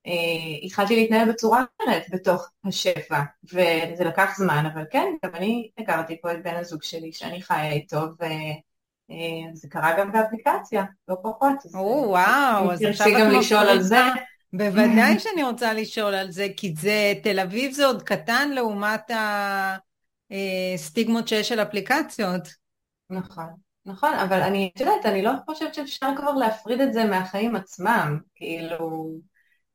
אה, 0.08 0.64
התחלתי 0.64 0.96
להתנהל 0.96 1.32
בצורה 1.32 1.64
אחרת 1.82 2.04
בתוך 2.12 2.50
השפע, 2.66 3.22
וזה 3.44 4.04
לקח 4.04 4.38
זמן, 4.38 4.66
אבל 4.74 4.84
כן, 4.92 5.14
גם 5.26 5.36
אני 5.36 5.70
הכרתי 5.78 6.22
פה 6.22 6.32
את 6.32 6.44
בן 6.44 6.56
הזוג 6.56 6.84
שלי 6.84 7.14
שאני 7.14 7.42
חיה 7.42 7.72
איתו, 7.72 7.98
וזה 7.98 9.68
אה, 9.68 9.70
קרה 9.70 10.00
גם 10.00 10.12
באפליקציה, 10.12 10.84
לא 11.08 11.16
פחות. 11.24 11.56
או, 11.74 12.06
וואו, 12.10 12.72
אז 12.72 12.82
עכשיו 12.82 13.08
את 13.08 13.14
גם 13.20 13.32
לשאול 13.32 13.70
על 13.70 13.82
זה. 13.82 14.00
בוודאי 14.54 15.20
שאני 15.20 15.44
רוצה 15.44 15.74
לשאול 15.74 16.16
על 16.16 16.32
זה, 16.32 16.48
כי 16.58 16.74
זה, 16.78 17.14
תל 17.24 17.40
אביב 17.40 17.72
זה 17.72 17.86
עוד 17.86 18.04
קטן 18.04 18.50
לעומת 18.52 19.12
הסטיגמות 20.30 21.28
שיש 21.28 21.52
על 21.52 21.60
אפליקציות. 21.62 22.48
נכון, 23.10 23.50
נכון, 23.86 24.14
אבל 24.14 24.42
אני, 24.42 24.72
את 24.76 24.80
יודעת, 24.80 25.06
אני 25.06 25.22
לא 25.22 25.32
חושבת 25.46 25.74
שאפשר 25.74 26.08
כבר 26.18 26.32
להפריד 26.32 26.82
את 26.82 26.94
זה 26.94 27.06
מהחיים 27.06 27.56
עצמם, 27.56 28.20
כאילו, 28.36 29.12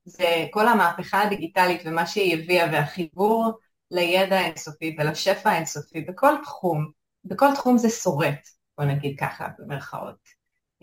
זה 0.04 0.46
כל 0.50 0.68
המהפכה 0.68 1.22
הדיגיטלית 1.22 1.82
ומה 1.84 2.06
שהיא 2.06 2.34
הביאה 2.34 2.66
והחיבור 2.72 3.52
לידע 3.90 4.36
האינסופי 4.36 4.96
ולשפע 4.98 5.50
האינסופי 5.50 6.00
בכל 6.00 6.34
תחום, 6.42 6.90
בכל 7.24 7.54
תחום 7.54 7.78
זה 7.78 7.90
שורט, 7.90 8.48
בוא 8.78 8.84
נגיד 8.84 9.16
ככה, 9.20 9.48
במרכאות. 9.58 10.23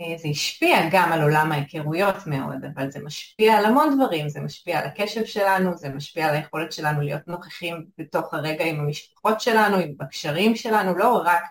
אה, 0.02 0.18
זה 0.18 0.28
השפיע 0.28 0.90
גם 0.92 1.12
על 1.12 1.22
עולם 1.22 1.52
ההיכרויות 1.52 2.28
מאוד, 2.28 2.66
אבל 2.76 2.92
זה 2.92 3.00
משפיע 3.00 3.58
על 3.58 3.66
המון 3.66 3.96
דברים, 3.96 4.30
זה 4.30 4.40
משפיע 4.40 4.80
על 4.80 4.86
הקשב 4.86 5.26
שלנו, 5.26 5.78
זה 5.78 5.90
משפיע 5.90 6.28
על 6.28 6.36
היכולת 6.36 6.72
שלנו 6.72 7.02
להיות 7.02 7.28
נוכחים 7.28 7.86
בתוך 7.98 8.34
הרגע 8.34 8.66
עם 8.66 8.80
המשפחות 8.80 9.42
שלנו, 9.42 9.78
עם 9.78 9.94
הקשרים 10.00 10.56
שלנו, 10.56 10.98
לא 10.98 11.22
רק 11.26 11.44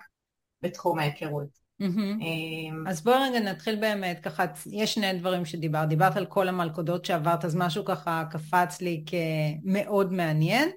בתחום 0.62 0.98
ההיכרות. 0.98 1.60
Mm-hmm. 1.82 2.88
אז 2.88 3.04
בואי 3.04 3.16
רגע 3.28 3.40
נתחיל 3.40 3.76
באמת, 3.76 4.20
ככה, 4.22 4.44
יש 4.66 4.94
שני 4.94 5.12
דברים 5.12 5.44
שדיברת, 5.44 5.88
דיברת 5.88 6.16
על 6.16 6.26
כל 6.26 6.48
המלכודות 6.48 7.04
שעברת, 7.04 7.44
אז 7.44 7.56
משהו 7.56 7.84
ככה 7.84 8.24
קפץ 8.30 8.80
לי 8.80 9.04
כמאוד 9.06 10.12
מעניין, 10.12 10.70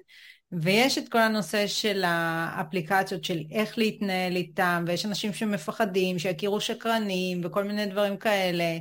ויש 0.62 0.98
את 0.98 1.08
כל 1.08 1.18
הנושא 1.18 1.66
של 1.66 2.02
האפליקציות 2.06 3.24
של 3.24 3.38
איך 3.52 3.78
להתנהל 3.78 4.36
איתם, 4.36 4.84
ויש 4.86 5.06
אנשים 5.06 5.32
שמפחדים, 5.32 6.18
שיכירו 6.18 6.60
שקרנים 6.60 7.40
וכל 7.44 7.64
מיני 7.64 7.86
דברים 7.86 8.16
כאלה. 8.16 8.78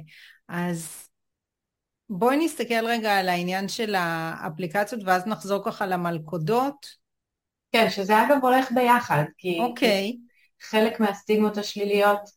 אז 0.50 1.10
בואי 2.10 2.46
נסתכל 2.46 2.86
רגע 2.86 3.20
על 3.20 3.30
העניין 3.30 3.68
של 3.68 3.96
האפליקציות 3.98 5.02
ואז 5.06 5.28
נחזור 5.28 5.64
ככה 5.66 5.86
למלכודות. 5.86 7.04
כן, 7.72 7.90
שזה 7.90 8.24
אגב 8.24 8.38
הולך 8.42 8.72
ביחד, 8.72 9.24
כי, 9.38 9.60
אוקיי. 9.60 10.18
כי 10.60 10.68
חלק 10.68 11.00
מהסטיגמות 11.00 11.58
השליליות 11.58 12.30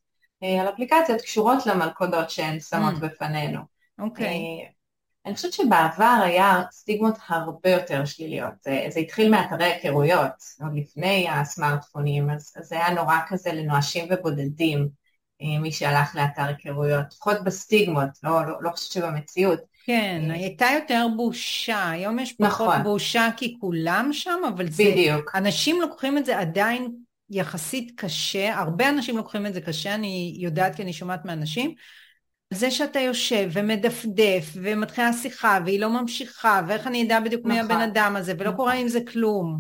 אה, 0.42 0.60
על 0.60 0.68
אפליקציות 0.68 1.20
קשורות 1.20 1.66
למלכודות 1.66 2.30
שהן 2.30 2.60
שמות 2.60 2.94
mm. 2.94 3.00
בפנינו. 3.00 3.60
אוקיי. 3.98 4.26
אה, 4.26 4.75
אני 5.26 5.34
חושבת 5.34 5.52
שבעבר 5.52 6.20
היה 6.24 6.62
סטיגמות 6.70 7.14
הרבה 7.28 7.70
יותר 7.70 8.04
שליליות. 8.04 8.52
זה, 8.64 8.86
זה 8.88 9.00
התחיל 9.00 9.30
מאתרי 9.30 9.64
היכרויות, 9.64 10.30
עוד 10.60 10.72
לפני 10.74 11.28
הסמארטפונים, 11.28 12.30
אז, 12.30 12.52
אז 12.56 12.66
זה 12.66 12.74
היה 12.74 12.94
נורא 12.94 13.16
כזה 13.28 13.52
לנואשים 13.52 14.04
ובודדים, 14.10 14.88
אה, 15.42 15.58
מי 15.58 15.72
שהלך 15.72 16.16
לאתר 16.16 16.42
היכרויות, 16.42 17.04
לפחות 17.12 17.44
בסטיגמות, 17.44 18.08
לא, 18.22 18.46
לא, 18.46 18.62
לא 18.62 18.70
חושבת 18.70 18.92
שבמציאות. 18.92 19.60
כן, 19.86 20.22
אה, 20.30 20.34
הייתה 20.34 20.66
יותר 20.74 21.06
בושה, 21.16 21.90
היום 21.90 22.18
יש 22.18 22.32
פחות 22.32 22.68
נכון. 22.68 22.82
בושה 22.82 23.28
כי 23.36 23.56
כולם 23.60 24.08
שם, 24.12 24.40
אבל 24.54 24.70
זה... 24.70 24.84
בדיוק. 24.92 25.34
אנשים 25.34 25.80
לוקחים 25.80 26.18
את 26.18 26.26
זה 26.26 26.38
עדיין 26.38 26.92
יחסית 27.30 27.92
קשה, 27.96 28.58
הרבה 28.58 28.88
אנשים 28.88 29.16
לוקחים 29.16 29.46
את 29.46 29.54
זה 29.54 29.60
קשה, 29.60 29.94
אני 29.94 30.36
יודעת 30.38 30.74
כי 30.74 30.82
אני 30.82 30.92
שומעת 30.92 31.24
מאנשים, 31.24 31.74
זה 32.50 32.70
שאתה 32.70 33.00
יושב 33.00 33.48
ומדפדף 33.52 34.50
ומתחילה 34.54 35.12
שיחה 35.12 35.58
והיא 35.64 35.80
לא 35.80 35.90
ממשיכה 35.90 36.62
ואיך 36.68 36.86
אני 36.86 37.06
אדע 37.06 37.20
בדיוק 37.20 37.40
נכון, 37.40 37.52
מי 37.52 37.60
הבן 37.60 37.80
אדם 37.80 38.16
הזה 38.16 38.32
ולא 38.38 38.44
נכון. 38.44 38.56
קורה 38.56 38.74
עם 38.74 38.88
זה 38.88 39.00
כלום. 39.12 39.58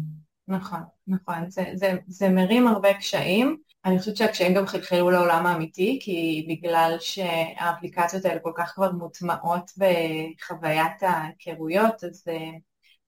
נכון, 0.48 0.80
נכון, 1.06 1.50
זה, 1.50 1.64
זה, 1.74 1.92
זה 2.06 2.28
מרים 2.28 2.68
הרבה 2.68 2.94
קשיים. 2.94 3.56
אני 3.84 3.98
חושבת 3.98 4.16
שהקשיים 4.16 4.54
גם 4.54 4.66
חלחלו 4.66 5.10
לעולם 5.10 5.46
האמיתי, 5.46 5.98
כי 6.02 6.46
בגלל 6.48 6.96
שהאפליקציות 7.00 8.24
האלה 8.24 8.40
כל 8.40 8.52
כך 8.56 8.72
כבר 8.74 8.92
מוטמעות 8.92 9.70
בחוויית 9.76 11.02
ההיכרויות, 11.02 12.04
אז 12.04 12.24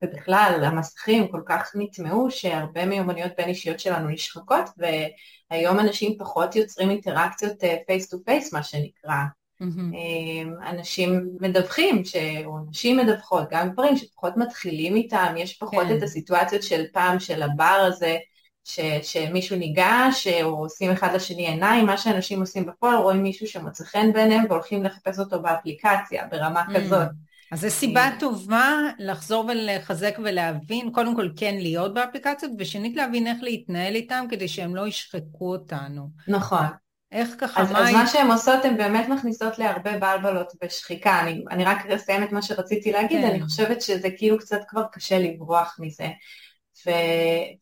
ובכלל 0.04 0.64
המסכים 0.64 1.28
כל 1.28 1.42
כך 1.46 1.72
נטמעו 1.74 2.30
שהרבה 2.30 2.86
מיומנויות 2.86 3.32
בין 3.38 3.48
אישיות 3.48 3.80
שלנו 3.80 4.08
נשחקות 4.08 4.70
והיום 4.76 5.80
אנשים 5.80 6.18
פחות 6.18 6.56
יוצרים 6.56 6.90
אינטראקציות 6.90 7.56
face 7.86 8.08
to 8.08 8.16
face 8.24 8.52
מה 8.52 8.62
שנקרא. 8.62 9.14
Mm-hmm. 9.62 10.70
אנשים 10.70 11.28
מדווחים, 11.40 12.04
ש... 12.04 12.16
או 12.44 12.58
נשים 12.70 12.96
מדווחות, 12.96 13.44
גם 13.50 13.70
גברים 13.70 13.96
שפחות 13.96 14.36
מתחילים 14.36 14.96
איתם, 14.96 15.34
יש 15.36 15.56
פחות 15.56 15.86
כן. 15.88 15.96
את 15.96 16.02
הסיטואציות 16.02 16.62
של 16.62 16.84
פעם 16.92 17.20
של 17.20 17.42
הבר 17.42 17.86
הזה, 17.86 18.16
ש... 18.64 18.80
שמישהו 19.02 19.56
ניגש, 19.56 20.26
או 20.42 20.48
עושים 20.48 20.90
אחד 20.90 21.14
לשני 21.14 21.46
עיניים, 21.46 21.86
מה 21.86 21.96
שאנשים 21.96 22.40
עושים 22.40 22.66
בפועל, 22.66 22.96
רואים 22.96 23.22
מישהו 23.22 23.46
שמוצא 23.46 23.84
חן 23.84 24.12
בעיניהם 24.12 24.44
והולכים 24.48 24.84
לחפש 24.84 25.18
אותו 25.18 25.42
באפליקציה 25.42 26.26
ברמה 26.30 26.62
mm-hmm. 26.62 26.76
כזאת. 26.76 27.08
אז 27.52 27.60
זו 27.60 27.70
סיבה 27.70 28.00
אה, 28.00 28.16
טובה 28.20 28.72
לחזור 28.98 29.44
ולחזק 29.48 30.18
ולהבין, 30.24 30.92
קודם 30.92 31.16
כל 31.16 31.28
כן 31.36 31.54
להיות 31.58 31.94
באפליקציות, 31.94 32.52
ושנית 32.58 32.96
להבין 32.96 33.26
איך 33.26 33.42
להתנהל 33.42 33.94
איתם 33.94 34.24
כדי 34.30 34.48
שהם 34.48 34.76
לא 34.76 34.86
ישחקו 34.86 35.52
אותנו. 35.52 36.08
נכון. 36.28 36.66
איך 37.12 37.28
ככה, 37.38 37.62
אז, 37.62 37.72
מה... 37.72 37.88
אז 37.88 37.94
מה 37.94 38.06
שהן 38.06 38.30
עושות, 38.30 38.64
הן 38.64 38.76
באמת 38.76 39.08
מכניסות 39.08 39.58
להרבה 39.58 39.98
בלבלות 39.98 40.52
ושחיקה. 40.64 41.20
אני, 41.20 41.44
אני 41.50 41.64
רק 41.64 41.86
אסיים 41.86 42.22
את 42.22 42.32
מה 42.32 42.42
שרציתי 42.42 42.92
להגיד, 42.92 43.20
כן. 43.20 43.30
אני 43.30 43.42
חושבת 43.42 43.82
שזה 43.82 44.08
כאילו 44.16 44.38
קצת 44.38 44.60
כבר 44.68 44.84
קשה 44.92 45.18
לברוח 45.18 45.76
מזה. 45.80 46.08
ו, 46.86 46.90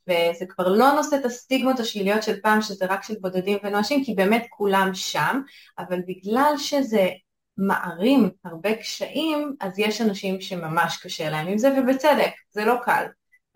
וזה 0.09 0.47
כבר 0.49 0.69
לא 0.69 0.93
נושא 0.93 1.17
את 1.17 1.25
הסטיגמות 1.25 1.81
השליליות 1.81 2.23
של 2.23 2.41
פעם, 2.41 2.63
שזה 2.63 2.87
רק 2.87 3.03
של 3.03 3.15
בודדים 3.21 3.59
ונואשים, 3.63 4.05
כי 4.05 4.15
באמת 4.15 4.47
כולם 4.51 4.91
שם, 4.95 5.41
אבל 5.79 6.01
בגלל 6.07 6.53
שזה 6.59 7.09
מערים 7.57 8.31
הרבה 8.45 8.75
קשיים, 8.75 9.57
אז 9.61 9.79
יש 9.79 10.01
אנשים 10.01 10.41
שממש 10.41 10.97
קשה 10.97 11.31
להם 11.31 11.47
עם 11.47 11.59
זה, 11.59 11.71
ובצדק, 11.79 12.31
זה 12.51 12.65
לא 12.65 12.75
קל. 12.85 13.07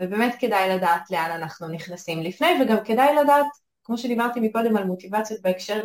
ובאמת 0.01 0.35
כדאי 0.39 0.77
לדעת 0.77 1.11
לאן 1.11 1.31
אנחנו 1.31 1.69
נכנסים 1.69 2.23
לפני, 2.23 2.49
וגם 2.63 2.85
כדאי 2.85 3.15
לדעת, 3.15 3.47
כמו 3.85 3.99
שדיברתי 3.99 4.41
מקודם 4.41 4.77
על 4.77 4.85
מוטיבציות 4.85 5.43
בהקשר 5.43 5.81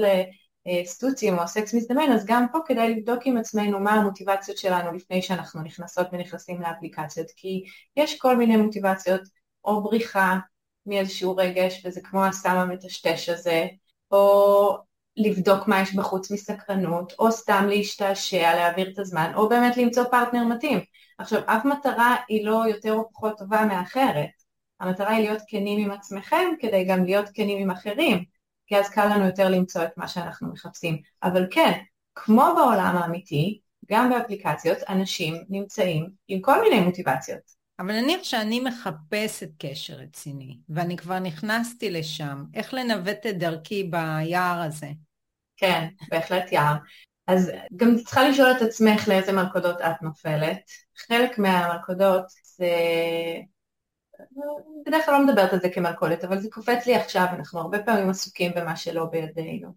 לסטוצים 0.65 1.39
או 1.39 1.47
סקס 1.47 1.73
מזדמן, 1.73 2.11
אז 2.11 2.25
גם 2.25 2.45
פה 2.51 2.59
כדאי 2.65 2.95
לבדוק 2.95 3.19
עם 3.25 3.37
עצמנו 3.37 3.79
מה 3.79 3.91
המוטיבציות 3.91 4.57
שלנו 4.57 4.91
לפני 4.91 5.21
שאנחנו 5.21 5.61
נכנסות 5.61 6.07
ונכנסים 6.11 6.61
לאפליקציות, 6.61 7.27
כי 7.35 7.63
יש 7.97 8.17
כל 8.17 8.37
מיני 8.37 8.57
מוטיבציות, 8.57 9.21
או 9.65 9.83
בריחה 9.83 10.39
מאיזשהו 10.85 11.35
רגש, 11.35 11.81
וזה 11.85 12.01
כמו 12.01 12.25
הסם 12.25 12.57
המטשטש 12.57 13.29
הזה, 13.29 13.67
או 14.11 14.77
לבדוק 15.17 15.67
מה 15.67 15.81
יש 15.81 15.95
בחוץ 15.95 16.31
מסקרנות, 16.31 17.13
או 17.19 17.31
סתם 17.31 17.65
להשתעשע, 17.69 18.55
להעביר 18.55 18.89
את 18.93 18.99
הזמן, 18.99 19.31
או 19.35 19.49
באמת 19.49 19.77
למצוא 19.77 20.03
פרטנר 20.03 20.43
מתאים. 20.43 20.79
עכשיו, 21.17 21.41
אף 21.45 21.65
מטרה 21.65 22.15
היא 22.27 22.45
לא 22.45 22.63
יותר 22.69 22.93
או 22.93 23.09
פחות 23.13 23.37
טובה 23.37 23.65
מאחרת. 23.65 24.44
המטרה 24.79 25.11
היא 25.11 25.29
להיות 25.29 25.41
כנים 25.47 25.85
עם 25.85 25.91
עצמכם 25.91 26.45
כדי 26.59 26.85
גם 26.85 27.05
להיות 27.05 27.29
כנים 27.33 27.61
עם 27.61 27.71
אחרים, 27.71 28.23
כי 28.67 28.77
אז 28.77 28.89
קל 28.89 29.05
לנו 29.05 29.25
יותר 29.25 29.49
למצוא 29.49 29.83
את 29.83 29.97
מה 29.97 30.07
שאנחנו 30.07 30.47
מחפשים. 30.47 30.97
אבל 31.23 31.47
כן, 31.51 31.71
כמו 32.15 32.53
בעולם 32.55 32.97
האמיתי, 32.97 33.59
גם 33.91 34.09
באפליקציות 34.09 34.77
אנשים 34.89 35.43
נמצאים 35.49 36.09
עם 36.27 36.41
כל 36.41 36.61
מיני 36.61 36.79
מוטיבציות. 36.79 37.55
אבל 37.79 38.01
נניח 38.01 38.23
שאני 38.23 38.59
מחפשת 38.59 39.49
קשר 39.59 39.93
רציני, 39.93 40.57
ואני 40.69 40.97
כבר 40.97 41.19
נכנסתי 41.19 41.91
לשם, 41.91 42.43
איך 42.53 42.73
לנווט 42.73 43.25
את 43.29 43.37
דרכי 43.37 43.83
ביער 43.83 44.61
הזה? 44.61 44.89
כן, 45.57 45.87
בהחלט 46.09 46.51
יער. 46.51 46.75
אז 47.27 47.51
גם 47.75 47.95
צריכה 47.97 48.29
לשאול 48.29 48.51
את 48.51 48.61
עצמך 48.61 49.07
לאיזה 49.07 49.31
מלכודות 49.31 49.81
את 49.81 50.01
נופלת. 50.01 50.61
חלק 51.07 51.37
מהמלכודות 51.37 52.25
זה... 52.43 52.67
בדרך 54.85 55.05
כלל 55.05 55.13
לא 55.13 55.25
מדברת 55.25 55.53
על 55.53 55.59
זה 55.59 55.69
כמלכודת, 55.69 56.23
אבל 56.23 56.39
זה 56.39 56.49
קופץ 56.51 56.85
לי 56.85 56.95
עכשיו, 56.95 57.25
אנחנו 57.31 57.59
הרבה 57.59 57.83
פעמים 57.83 58.09
עסוקים 58.09 58.51
במה 58.55 58.75
שלא 58.75 59.05
בידינו. 59.05 59.67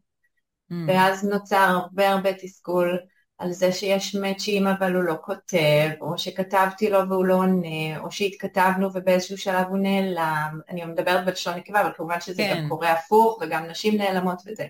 Mm. 0.72 0.74
ואז 0.88 1.24
נוצר 1.24 1.56
הרבה 1.56 2.08
הרבה 2.08 2.32
תסכול 2.32 2.98
על 3.38 3.52
זה 3.52 3.72
שיש 3.72 4.14
מאצ'ים 4.14 4.66
אבל 4.66 4.94
הוא 4.94 5.02
לא 5.02 5.14
כותב, 5.20 5.88
או 6.00 6.18
שכתבתי 6.18 6.90
לו 6.90 7.08
והוא 7.08 7.24
לא 7.24 7.34
עונה, 7.34 7.98
או 7.98 8.10
שהתכתבנו 8.10 8.88
ובאיזשהו 8.94 9.38
שלב 9.38 9.66
הוא 9.68 9.78
נעלם. 9.78 10.60
אני 10.68 10.84
מדברת 10.84 11.24
בלשון 11.24 11.54
נקבה, 11.54 11.80
אבל 11.80 11.90
כמובן 11.96 12.20
שזה 12.20 12.42
כן. 12.42 12.56
גם 12.62 12.68
קורה 12.68 12.92
הפוך, 12.92 13.38
וגם 13.40 13.66
נשים 13.66 13.96
נעלמות 13.96 14.42
וזה. 14.46 14.66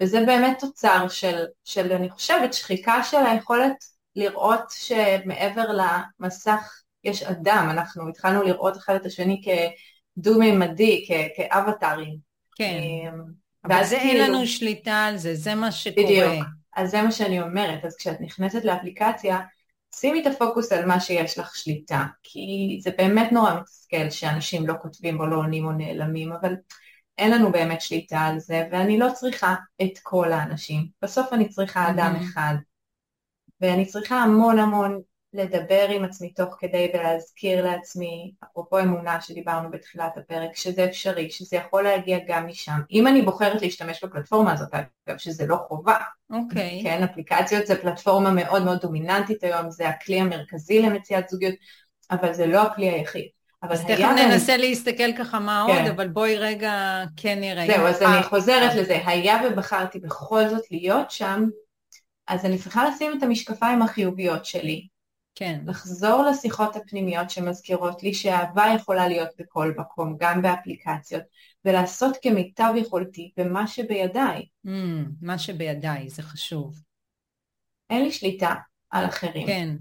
וזה 0.00 0.20
באמת 0.26 0.56
תוצר 0.60 1.08
של, 1.08 1.44
של, 1.64 1.92
אני 1.92 2.10
חושבת, 2.10 2.54
שחיקה 2.54 3.02
של 3.02 3.26
היכולת 3.26 3.84
לראות 4.16 4.70
שמעבר 4.70 5.64
למסך 6.20 6.82
יש 7.04 7.22
אדם, 7.22 7.68
אנחנו 7.70 8.08
התחלנו 8.08 8.42
לראות 8.42 8.76
אחד 8.76 8.94
את 8.94 9.06
השני 9.06 9.42
כדו-מימדי, 9.44 11.06
כאבטארים. 11.36 12.16
כן, 12.56 12.78
אמ, 12.78 13.22
אבל 13.64 13.84
זה 13.84 13.96
כאילו... 13.96 14.24
אין 14.24 14.30
לנו 14.30 14.46
שליטה 14.46 15.04
על 15.04 15.16
זה, 15.16 15.34
זה 15.34 15.54
מה 15.54 15.72
שקורה. 15.72 16.06
בדיוק, 16.06 16.46
אז 16.76 16.90
זה 16.90 17.02
מה 17.02 17.12
שאני 17.12 17.40
אומרת, 17.40 17.84
אז 17.84 17.96
כשאת 17.96 18.20
נכנסת 18.20 18.64
לאפליקציה, 18.64 19.40
שימי 19.94 20.22
את 20.22 20.26
הפוקוס 20.26 20.72
על 20.72 20.86
מה 20.86 21.00
שיש 21.00 21.38
לך 21.38 21.56
שליטה, 21.56 22.04
כי 22.22 22.78
זה 22.82 22.90
באמת 22.98 23.32
נורא 23.32 23.54
מתסכל 23.60 24.10
שאנשים 24.10 24.66
לא 24.66 24.74
כותבים 24.82 25.20
או 25.20 25.26
לא 25.26 25.36
עונים 25.36 25.64
או 25.64 25.72
נעלמים, 25.72 26.32
אבל 26.32 26.54
אין 27.18 27.30
לנו 27.30 27.52
באמת 27.52 27.80
שליטה 27.80 28.20
על 28.20 28.38
זה, 28.38 28.68
ואני 28.72 28.98
לא 28.98 29.08
צריכה 29.14 29.54
את 29.82 29.98
כל 30.02 30.32
האנשים. 30.32 30.86
בסוף 31.02 31.32
אני 31.32 31.48
צריכה 31.48 31.90
אדם 31.90 32.14
mm-hmm. 32.16 32.24
אחד, 32.24 32.54
ואני 33.60 33.86
צריכה 33.86 34.16
המון 34.16 34.58
המון 34.58 35.00
לדבר 35.32 35.88
עם 35.90 36.04
עצמי 36.04 36.32
תוך 36.32 36.56
כדי 36.58 36.90
ולהזכיר 36.94 37.64
לעצמי, 37.64 38.32
אפרופו 38.44 38.80
אמונה 38.80 39.20
שדיברנו 39.20 39.70
בתחילת 39.70 40.16
הפרק, 40.16 40.56
שזה 40.56 40.84
אפשרי, 40.84 41.30
שזה 41.30 41.56
יכול 41.56 41.82
להגיע 41.82 42.18
גם 42.28 42.46
משם. 42.46 42.80
אם 42.92 43.06
אני 43.06 43.22
בוחרת 43.22 43.62
להשתמש 43.62 44.04
בפלטפורמה 44.04 44.52
הזאת, 44.52 44.74
אגב, 44.74 45.18
שזה 45.18 45.46
לא 45.46 45.56
חובה. 45.68 45.98
אוקיי. 46.30 46.80
Okay. 46.80 46.82
כן, 46.82 47.02
אפליקציות 47.02 47.66
זה 47.66 47.82
פלטפורמה 47.82 48.30
מאוד 48.30 48.64
מאוד 48.64 48.80
דומיננטית 48.80 49.44
היום, 49.44 49.70
זה 49.70 49.88
הכלי 49.88 50.20
המרכזי 50.20 50.82
למציאת 50.82 51.28
זוגיות, 51.28 51.54
אבל 52.10 52.32
זה 52.32 52.46
לא 52.46 52.62
הכלי 52.62 52.88
היחיד. 52.88 53.28
אז 53.62 53.84
תכף 53.84 54.00
ננסה 54.00 54.52
ואני... 54.52 54.68
להסתכל 54.68 55.16
ככה 55.18 55.38
מה 55.38 55.66
כן. 55.68 55.78
עוד, 55.78 55.90
אבל 55.90 56.08
בואי 56.08 56.36
רגע 56.36 57.04
כן 57.16 57.40
נראה. 57.40 57.66
זהו, 57.66 57.86
אז 57.86 58.02
אני 58.02 58.22
חוזרת 58.22 58.74
לזה, 58.74 59.00
היה 59.06 59.40
ובחרתי 59.46 59.98
בכל 59.98 60.48
זאת 60.48 60.70
להיות 60.70 61.10
שם, 61.10 61.44
אז 62.28 62.44
אני 62.44 62.58
צריכה 62.58 62.88
לשים 62.88 63.18
את 63.18 63.22
המשקפיים 63.22 63.82
החיוביות 63.82 64.44
שלי. 64.44 64.86
כן. 65.38 65.60
לחזור 65.66 66.22
לשיחות 66.22 66.76
הפנימיות 66.76 67.30
שמזכירות 67.30 68.02
לי 68.02 68.14
שאהבה 68.14 68.64
יכולה 68.76 69.08
להיות 69.08 69.28
בכל 69.38 69.74
מקום, 69.78 70.16
גם 70.20 70.42
באפליקציות, 70.42 71.22
ולעשות 71.64 72.16
כמיטב 72.22 72.72
יכולתי 72.76 73.32
במה 73.36 73.66
שבידיי. 73.66 74.46
Mm, 74.66 74.70
מה 75.22 75.38
שבידיי, 75.38 76.08
זה 76.08 76.22
חשוב. 76.22 76.82
אין 77.90 78.04
לי 78.04 78.12
שליטה 78.12 78.54
על 78.90 79.04
אחרים. 79.04 79.46
כן. 79.46 79.76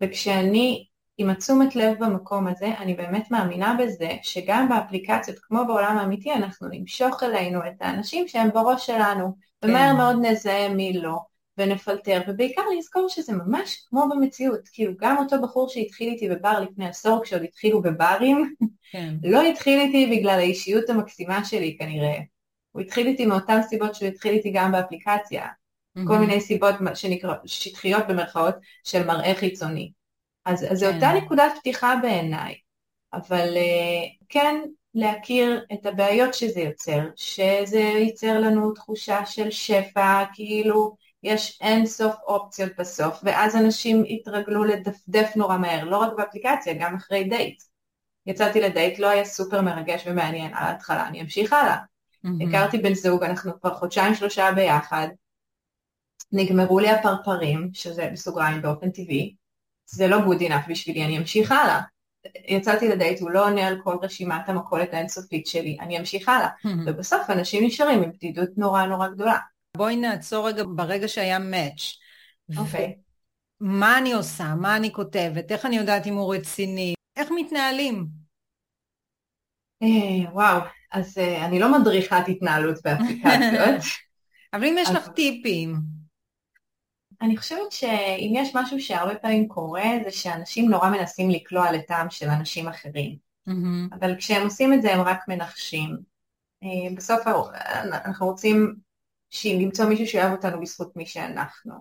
וכשאני 0.00 0.86
עם 1.18 1.30
התשומת 1.30 1.76
לב 1.76 2.04
במקום 2.04 2.46
הזה, 2.46 2.68
אני 2.78 2.94
באמת 2.94 3.30
מאמינה 3.30 3.76
בזה 3.80 4.16
שגם 4.22 4.68
באפליקציות 4.68 5.38
כמו 5.38 5.66
בעולם 5.66 5.98
האמיתי 5.98 6.32
אנחנו 6.32 6.68
נמשוך 6.70 7.22
אלינו 7.22 7.60
את 7.66 7.74
האנשים 7.80 8.28
שהם 8.28 8.50
בראש 8.50 8.86
שלנו, 8.86 9.36
כן. 9.60 9.68
ומהר 9.68 9.94
מאוד 9.96 10.16
נזהה 10.22 10.68
מי 10.68 10.92
לא, 10.92 11.18
ונפלטר, 11.58 12.20
ובעיקר 12.28 12.62
לזכור 12.78 13.08
שזה 13.08 13.32
ממש 13.32 13.86
כמו 13.88 14.08
במציאות, 14.10 14.68
כאילו 14.72 14.92
גם 15.00 15.18
אותו 15.18 15.42
בחור 15.42 15.68
שהתחיל 15.68 16.08
איתי 16.08 16.28
בבר 16.28 16.60
לפני 16.60 16.88
עשור 16.88 17.22
כשעוד 17.24 17.42
התחילו 17.42 17.82
בברים, 17.82 18.54
כן. 18.92 19.14
לא 19.22 19.42
התחיל 19.42 19.80
איתי 19.80 20.06
בגלל 20.16 20.38
האישיות 20.38 20.90
המקסימה 20.90 21.44
שלי 21.44 21.76
כנראה, 21.78 22.18
הוא 22.72 22.82
התחיל 22.82 23.06
איתי 23.06 23.26
מאותן 23.26 23.62
סיבות 23.62 23.94
שהוא 23.94 24.08
התחיל 24.08 24.32
איתי 24.32 24.50
גם 24.54 24.72
באפליקציה, 24.72 25.46
mm-hmm. 25.46 26.00
כל 26.06 26.18
מיני 26.18 26.40
סיבות 26.40 26.74
שנקראות 26.94 27.38
שטחיות 27.46 28.04
במרכאות 28.08 28.54
של 28.84 29.06
מראה 29.06 29.34
חיצוני. 29.34 29.92
אז, 30.44 30.66
אז 30.72 30.78
זו 30.78 30.86
כן. 30.86 30.94
אותה 30.94 31.12
נקודת 31.12 31.52
פתיחה 31.60 31.94
בעיניי, 32.02 32.54
אבל 33.12 33.54
uh, 33.54 34.24
כן 34.28 34.60
להכיר 34.94 35.64
את 35.72 35.86
הבעיות 35.86 36.34
שזה 36.34 36.60
יוצר, 36.60 37.00
שזה 37.16 37.78
ייצר 37.78 38.40
לנו 38.40 38.72
תחושה 38.72 39.26
של 39.26 39.50
שפע, 39.50 40.24
כאילו 40.34 40.96
יש 41.22 41.58
אין 41.60 41.86
סוף 41.86 42.14
אופציות 42.26 42.72
בסוף, 42.78 43.20
ואז 43.22 43.56
אנשים 43.56 44.04
יתרגלו 44.06 44.64
לדפדף 44.64 45.32
נורא 45.36 45.56
מהר, 45.56 45.84
לא 45.84 45.96
רק 45.96 46.12
באפליקציה, 46.16 46.74
גם 46.80 46.94
אחרי 46.94 47.24
דייט. 47.24 47.62
יצאתי 48.26 48.60
לדייט, 48.60 48.98
לא 48.98 49.08
היה 49.08 49.24
סופר 49.24 49.60
מרגש 49.60 50.02
ומעניין 50.06 50.54
על 50.54 50.64
ההתחלה, 50.64 51.06
אני 51.06 51.20
אמשיך 51.20 51.52
הלאה. 51.52 51.76
Mm-hmm. 51.76 52.48
הכרתי 52.48 52.78
בן 52.78 52.94
זוג, 52.94 53.22
אנחנו 53.22 53.60
כבר 53.60 53.74
חודשיים 53.74 54.14
שלושה 54.14 54.52
ביחד, 54.52 55.08
נגמרו 56.32 56.78
לי 56.80 56.90
הפרפרים, 56.90 57.70
שזה 57.72 58.08
בסוגריים 58.12 58.62
באופן 58.62 58.90
טבעי, 58.90 59.34
זה 59.86 60.08
לא 60.08 60.18
good 60.18 60.40
enough 60.40 60.68
בשבילי, 60.68 61.04
אני 61.04 61.18
אמשיך 61.18 61.52
הלאה. 61.52 61.80
יצאתי 62.48 62.88
לדייט, 62.88 63.20
הוא 63.20 63.30
לא 63.30 63.46
עונה 63.46 63.66
על 63.66 63.80
כל 63.84 63.96
רשימת 64.02 64.48
המכולת 64.48 64.94
האינסופית 64.94 65.46
שלי, 65.46 65.76
אני 65.80 65.98
אמשיך 65.98 66.28
הלאה. 66.28 66.48
Mm-hmm. 66.48 66.68
ובסוף 66.86 67.30
אנשים 67.30 67.64
נשארים 67.64 68.02
עם 68.02 68.12
בדידות 68.12 68.50
נורא 68.56 68.86
נורא 68.86 69.08
גדולה. 69.08 69.38
בואי 69.76 69.96
נעצור 69.96 70.48
רגע 70.48 70.62
ברגע 70.76 71.08
שהיה 71.08 71.38
מאץ'. 71.38 71.98
אוקיי. 72.56 72.96
מה 73.60 73.98
אני 73.98 74.12
עושה? 74.12 74.54
מה 74.54 74.76
אני 74.76 74.92
כותבת? 74.92 75.52
איך 75.52 75.66
אני 75.66 75.76
יודעת 75.76 76.06
אם 76.06 76.14
הוא 76.14 76.34
רציני? 76.34 76.94
איך 77.16 77.28
מתנהלים? 77.36 78.06
אה, 79.82 80.32
וואו, 80.32 80.60
אז 80.92 81.18
אה, 81.18 81.44
אני 81.46 81.58
לא 81.58 81.80
מדריכת 81.80 82.28
התנהלות 82.28 82.78
באפליקציות. 82.84 83.82
אבל 84.52 84.64
אם 84.64 84.76
יש 84.78 84.88
לך 84.90 85.08
טיפים. 85.08 85.76
אני 87.22 87.36
חושבת 87.36 87.72
שאם 87.72 88.32
יש 88.36 88.50
משהו 88.54 88.80
שהרבה 88.80 89.14
פעמים 89.14 89.48
קורה, 89.48 89.88
זה 90.04 90.10
שאנשים 90.10 90.70
נורא 90.70 90.90
מנסים 90.90 91.30
לקלוע 91.30 91.72
לטעם 91.72 92.10
של 92.10 92.28
אנשים 92.28 92.68
אחרים. 92.68 93.16
אבל 93.92 94.16
כשהם 94.18 94.42
עושים 94.42 94.72
את 94.72 94.82
זה 94.82 94.94
הם 94.94 95.00
רק 95.00 95.28
מנחשים. 95.28 95.98
אה, 96.62 96.94
בסוף 96.96 97.20
אנחנו 98.04 98.26
רוצים 98.26 98.74
למצוא 99.44 99.84
מישהו 99.84 100.06
שאוהב 100.06 100.32
אותנו 100.32 100.60
בזכות 100.60 100.96
מי 100.96 101.06
שאנחנו. 101.06 101.74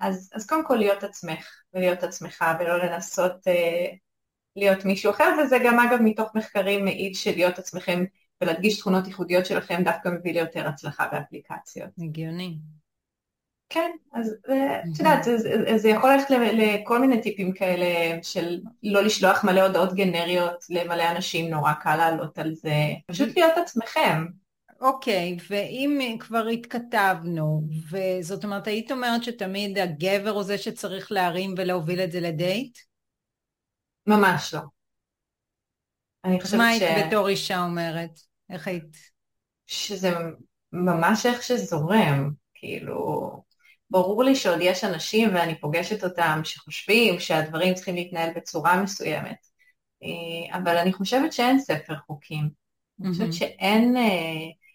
אז, 0.00 0.30
אז 0.34 0.46
קודם 0.46 0.66
כל 0.66 0.76
להיות 0.76 1.04
עצמך 1.04 1.62
ולהיות 1.74 2.02
עצמך 2.02 2.44
ולא 2.60 2.78
לנסות 2.78 3.46
להיות 4.56 4.84
מישהו 4.84 5.10
אחר, 5.10 5.36
וזה 5.38 5.58
גם 5.64 5.80
אגב 5.80 5.98
מתוך 6.02 6.34
מחקרים 6.34 6.84
מעיד 6.84 7.14
שלהיות 7.14 7.58
עצמכם 7.58 8.04
ולהדגיש 8.40 8.78
תכונות 8.78 9.06
ייחודיות 9.06 9.46
שלכם 9.46 9.82
דווקא 9.84 10.08
מביא 10.08 10.32
ליותר 10.32 10.68
הצלחה 10.68 11.08
באפליקציות. 11.12 11.90
הגיוני. 11.98 12.56
כן, 13.68 13.90
אז 14.12 14.34
אה, 14.48 14.80
את 14.80 14.98
יודעת, 14.98 15.24
זה 15.76 15.88
יכול 15.88 16.12
ללכת 16.12 16.30
לכל 16.30 16.98
מיני 16.98 17.22
טיפים 17.22 17.52
כאלה 17.52 18.22
של 18.22 18.60
לא 18.82 19.02
לשלוח 19.02 19.44
מלא 19.44 19.60
הודעות 19.60 19.94
גנריות 19.94 20.64
למלא 20.70 21.10
אנשים, 21.10 21.50
נורא 21.50 21.72
קל 21.72 21.96
לעלות 21.96 22.38
על 22.38 22.54
זה, 22.54 22.74
פשוט 23.06 23.36
להיות 23.36 23.52
עצמכם. 23.56 24.26
אוקיי, 24.80 25.36
ואם 25.50 26.16
כבר 26.20 26.46
התכתבנו, 26.46 27.62
וזאת 27.90 28.44
אומרת, 28.44 28.66
היית 28.66 28.92
אומרת 28.92 29.24
שתמיד 29.24 29.78
הגבר 29.78 30.30
הוא 30.30 30.42
זה 30.42 30.58
שצריך 30.58 31.12
להרים 31.12 31.54
ולהוביל 31.56 32.00
את 32.00 32.12
זה 32.12 32.20
לדייט? 32.20 32.78
ממש 34.06 34.54
לא. 34.54 34.60
אני 36.24 36.40
חושבת 36.40 36.50
ש... 36.50 36.54
מה 36.54 36.68
היית 36.68 37.06
בתור 37.06 37.28
אישה 37.28 37.64
אומרת? 37.64 38.10
איך 38.50 38.68
היית? 38.68 38.96
שזה 39.66 40.10
ממש 40.72 41.26
איך 41.26 41.42
שזורם, 41.42 42.30
כאילו, 42.54 43.30
ברור 43.90 44.24
לי 44.24 44.36
שעוד 44.36 44.58
יש 44.60 44.84
אנשים 44.84 45.34
ואני 45.34 45.60
פוגשת 45.60 46.04
אותם 46.04 46.40
שחושבים 46.44 47.20
שהדברים 47.20 47.74
צריכים 47.74 47.94
להתנהל 47.94 48.30
בצורה 48.36 48.82
מסוימת, 48.82 49.46
אה, 50.02 50.58
אבל 50.58 50.76
אני 50.76 50.92
חושבת 50.92 51.32
שאין 51.32 51.58
ספר 51.58 51.96
חוקים. 52.06 52.48
אני 53.00 53.10
חושבת 53.10 53.32
שאין 53.32 53.96
אה, 53.96 54.65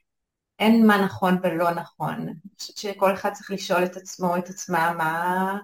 אין 0.61 0.87
מה 0.87 0.97
נכון 1.05 1.37
ולא 1.43 1.71
נכון. 1.71 2.13
אני 2.13 2.33
חושבת 2.59 2.77
שכל 2.77 3.13
אחד 3.13 3.33
צריך 3.33 3.51
לשאול 3.51 3.83
את 3.83 3.97
עצמו, 3.97 4.37
את 4.37 4.49
עצמה, 4.49 4.93
מה, 4.97 5.57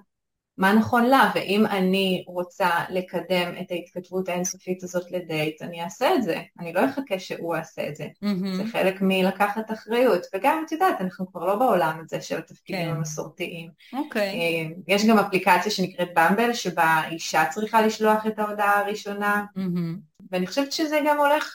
מה 0.57 0.73
נכון 0.73 1.05
לה, 1.05 1.31
ואם 1.35 1.65
אני 1.65 2.23
רוצה 2.27 2.69
לקדם 2.89 3.53
את 3.61 3.71
ההתכתבות 3.71 4.29
האינסופית 4.29 4.83
הזאת 4.83 5.11
לדייט, 5.11 5.61
אני 5.61 5.83
אעשה 5.83 6.15
את 6.15 6.23
זה, 6.23 6.41
אני 6.59 6.73
לא 6.73 6.85
אחכה 6.85 7.19
שהוא 7.19 7.55
יעשה 7.55 7.87
את 7.87 7.95
זה. 7.95 8.03
Mm-hmm. 8.03 8.57
זה 8.57 8.63
חלק 8.71 8.95
מלקחת 9.01 9.71
אחריות, 9.71 10.25
וגם 10.35 10.63
את 10.65 10.71
יודעת, 10.71 11.01
אנחנו 11.01 11.31
כבר 11.31 11.45
לא 11.45 11.55
בעולם 11.55 11.99
הזה 12.03 12.21
של 12.21 12.37
התפקידים 12.37 12.85
כן. 12.85 12.95
המסורתיים. 12.95 13.69
אוקיי. 13.93 14.31
Okay. 14.31 14.33
אה, 14.33 14.75
יש 14.87 15.05
גם 15.05 15.19
אפליקציה 15.19 15.71
שנקראת 15.71 16.09
במבל, 16.15 16.53
שבה 16.53 17.01
אישה 17.11 17.45
צריכה 17.49 17.81
לשלוח 17.81 18.27
את 18.27 18.39
ההודעה 18.39 18.79
הראשונה, 18.79 19.45
mm-hmm. 19.57 20.25
ואני 20.31 20.47
חושבת 20.47 20.71
שזה 20.71 20.99
גם 21.07 21.17
הולך, 21.17 21.53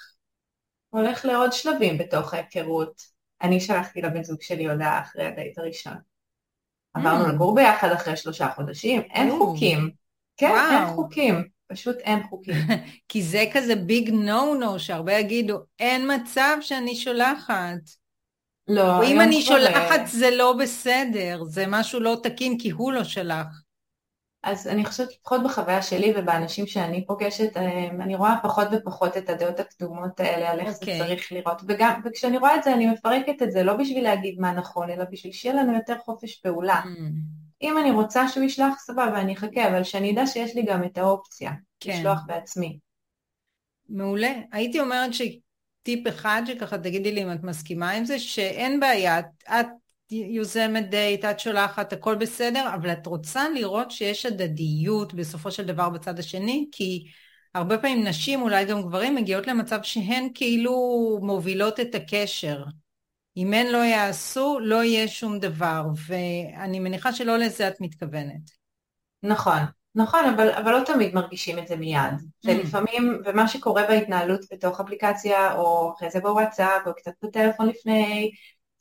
הולך 0.91 1.25
לעוד 1.25 1.53
שלבים 1.53 1.99
בתוך 1.99 2.35
ההיכרות. 2.35 3.12
אני 3.43 3.61
שלחתי 3.61 4.03
לבן 4.03 4.23
זוג 4.23 4.43
שלי 4.43 4.67
הודעה 4.67 5.01
אחרי 5.01 5.27
הדייט 5.27 5.59
הראשון. 5.59 5.97
עברנו 6.95 7.25
mm. 7.27 7.29
לגור 7.29 7.55
ביחד 7.55 7.93
אחרי 7.93 8.17
שלושה 8.17 8.49
חודשים, 8.49 9.01
אין. 9.01 9.31
חוקים. 9.39 9.91
כן, 10.37 10.51
וואו. 10.51 10.71
אין 10.71 10.87
חוקים, 10.95 11.49
פשוט 11.67 11.97
אין 11.97 12.23
חוקים. 12.23 12.55
כי 13.09 13.23
זה 13.23 13.45
כזה 13.53 13.77
ביג 13.77 14.11
נו 14.11 14.55
נו, 14.55 14.79
שהרבה 14.79 15.13
יגידו, 15.13 15.59
אין 15.79 16.11
מצב 16.15 16.57
שאני 16.61 16.97
שולחת. 16.97 17.81
לא, 18.69 18.97
או 18.97 19.03
אם 19.03 19.21
אני 19.21 19.43
שולחת 19.43 20.01
זה 20.07 20.31
לא 20.31 20.57
בסדר, 20.61 21.45
זה 21.45 21.65
משהו 21.69 22.01
לא 22.01 22.17
תקין 22.23 22.59
כי 22.59 22.71
הוא 22.71 22.93
לא 22.93 23.05
שלח. 23.05 23.62
אז 24.43 24.69
אני 24.69 24.85
חושבת, 24.85 25.09
לפחות 25.21 25.41
בחוויה 25.45 25.83
שלי 25.83 26.13
ובאנשים 26.17 26.67
שאני 26.67 27.07
פוגשת, 27.07 27.57
אה, 27.57 27.89
אני 27.89 28.15
רואה 28.15 28.37
פחות 28.43 28.69
ופחות 28.73 29.17
את 29.17 29.31
הדעות 29.31 29.61
הקדומות 29.61 30.21
האלה 30.21 30.51
על 30.51 30.61
איך 30.61 30.69
okay. 30.69 30.73
זה 30.73 30.79
אוקיי. 30.81 30.99
צריך 30.99 31.33
לראות, 31.33 31.63
וגם, 31.69 32.01
וכשאני 32.05 32.39
רואה 32.39 32.57
את 32.57 32.63
זה 32.63 32.75
אני 32.75 32.87
מפרקת 32.87 33.43
את 33.43 33.53
זה, 33.53 33.63
לא 33.63 33.77
בשביל 33.77 34.05
להגיד 34.05 34.41
מה 34.41 34.53
נכון, 34.53 34.91
אלא 34.91 35.05
בשביל 35.11 35.33
שיהיה 35.33 35.55
לנו 35.55 35.75
יותר 35.75 35.99
חופש 35.99 36.35
פעולה. 36.35 36.81
Mm. 36.85 37.43
אם 37.63 37.79
אני 37.79 37.91
רוצה 37.91 38.29
שהוא 38.29 38.45
ישלח, 38.45 38.79
סבבה, 38.79 39.21
אני 39.21 39.35
אחכה, 39.35 39.69
אבל 39.69 39.85
שאני 39.85 40.13
אדע 40.13 40.27
שיש 40.27 40.55
לי 40.55 40.63
גם 40.63 40.85
את 40.85 40.99
האופציה, 40.99 41.51
כן. 41.81 41.93
לשלוח 41.93 42.21
בעצמי. 42.27 42.79
מעולה. 43.89 44.33
הייתי 44.53 44.81
אומרת 44.81 45.11
שטיפ 45.15 46.09
אחד, 46.09 46.43
שככה 46.47 46.79
תגידי 46.79 47.13
לי 47.13 47.23
אם 47.23 47.33
את 47.33 47.43
מסכימה 47.43 47.91
עם 47.91 48.05
זה, 48.05 48.19
שאין 48.19 48.81
בעיה, 48.81 49.19
את 49.61 49.67
יוזמת 50.13 50.91
דייט, 50.91 51.25
את 51.25 51.41
שולחת, 51.41 51.93
הכל 51.93 52.15
בסדר, 52.15 52.75
אבל 52.75 52.93
את 52.93 53.07
רוצה 53.07 53.49
לראות 53.49 53.91
שיש 53.91 54.27
הדדיות 54.27 55.15
בסופו 55.15 55.51
של 55.51 55.67
דבר 55.67 55.89
בצד 55.89 56.19
השני, 56.19 56.69
כי 56.73 57.05
הרבה 57.55 57.79
פעמים 57.79 58.05
נשים, 58.05 58.43
אולי 58.43 58.65
גם 58.65 58.83
גברים, 58.83 59.15
מגיעות 59.15 59.47
למצב 59.47 59.83
שהן 59.83 60.29
כאילו 60.35 60.73
מובילות 61.23 61.81
את 61.81 61.95
הקשר. 61.95 62.65
אם 63.37 63.53
הן 63.53 63.67
לא 63.67 63.79
יעשו, 63.79 64.59
לא 64.61 64.85
יהיה 64.85 65.09
שום 65.09 65.39
דבר, 65.39 65.83
ואני 66.07 66.81
מניחה 66.81 67.13
שלא 67.13 67.39
לזה 67.39 67.69
את 67.69 67.81
מתכוונת. 67.81 68.51
נכון, 69.23 69.59
נכון, 69.95 70.25
אבל, 70.25 70.51
אבל 70.51 70.73
לא 70.73 70.85
תמיד 70.85 71.15
מרגישים 71.15 71.59
את 71.59 71.69
זה 71.69 71.77
מיד. 71.77 72.13
Mm. 72.15 72.49
ולפעמים, 72.49 73.23
ומה 73.25 73.49
שקורה 73.49 73.87
בהתנהלות 73.87 74.41
בתוך 74.53 74.81
אפליקציה, 74.81 75.55
או 75.55 75.93
אחרי 75.97 76.11
זה 76.11 76.21
בוואטסאפ, 76.21 76.87
או 76.87 76.95
קצת 76.95 77.13
בטלפון 77.23 77.69
לפני, 77.69 78.31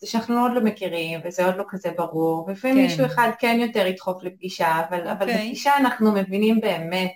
זה 0.01 0.07
שאנחנו 0.07 0.41
עוד 0.41 0.51
לא 0.55 0.61
מכירים, 0.61 1.19
וזה 1.23 1.45
עוד 1.45 1.55
לא 1.55 1.63
כזה 1.69 1.91
ברור, 1.97 2.45
ולפעמים 2.47 2.77
כן. 2.77 2.83
מישהו 2.83 3.05
אחד 3.05 3.29
כן 3.39 3.57
יותר 3.61 3.85
ידחוף 3.85 4.23
לפגישה, 4.23 4.81
אבל, 4.89 5.07
okay. 5.07 5.11
אבל 5.11 5.29
אוקיי. 5.29 5.45
בפגישה 5.45 5.77
אנחנו 5.77 6.11
מבינים 6.11 6.61
באמת, 6.61 7.13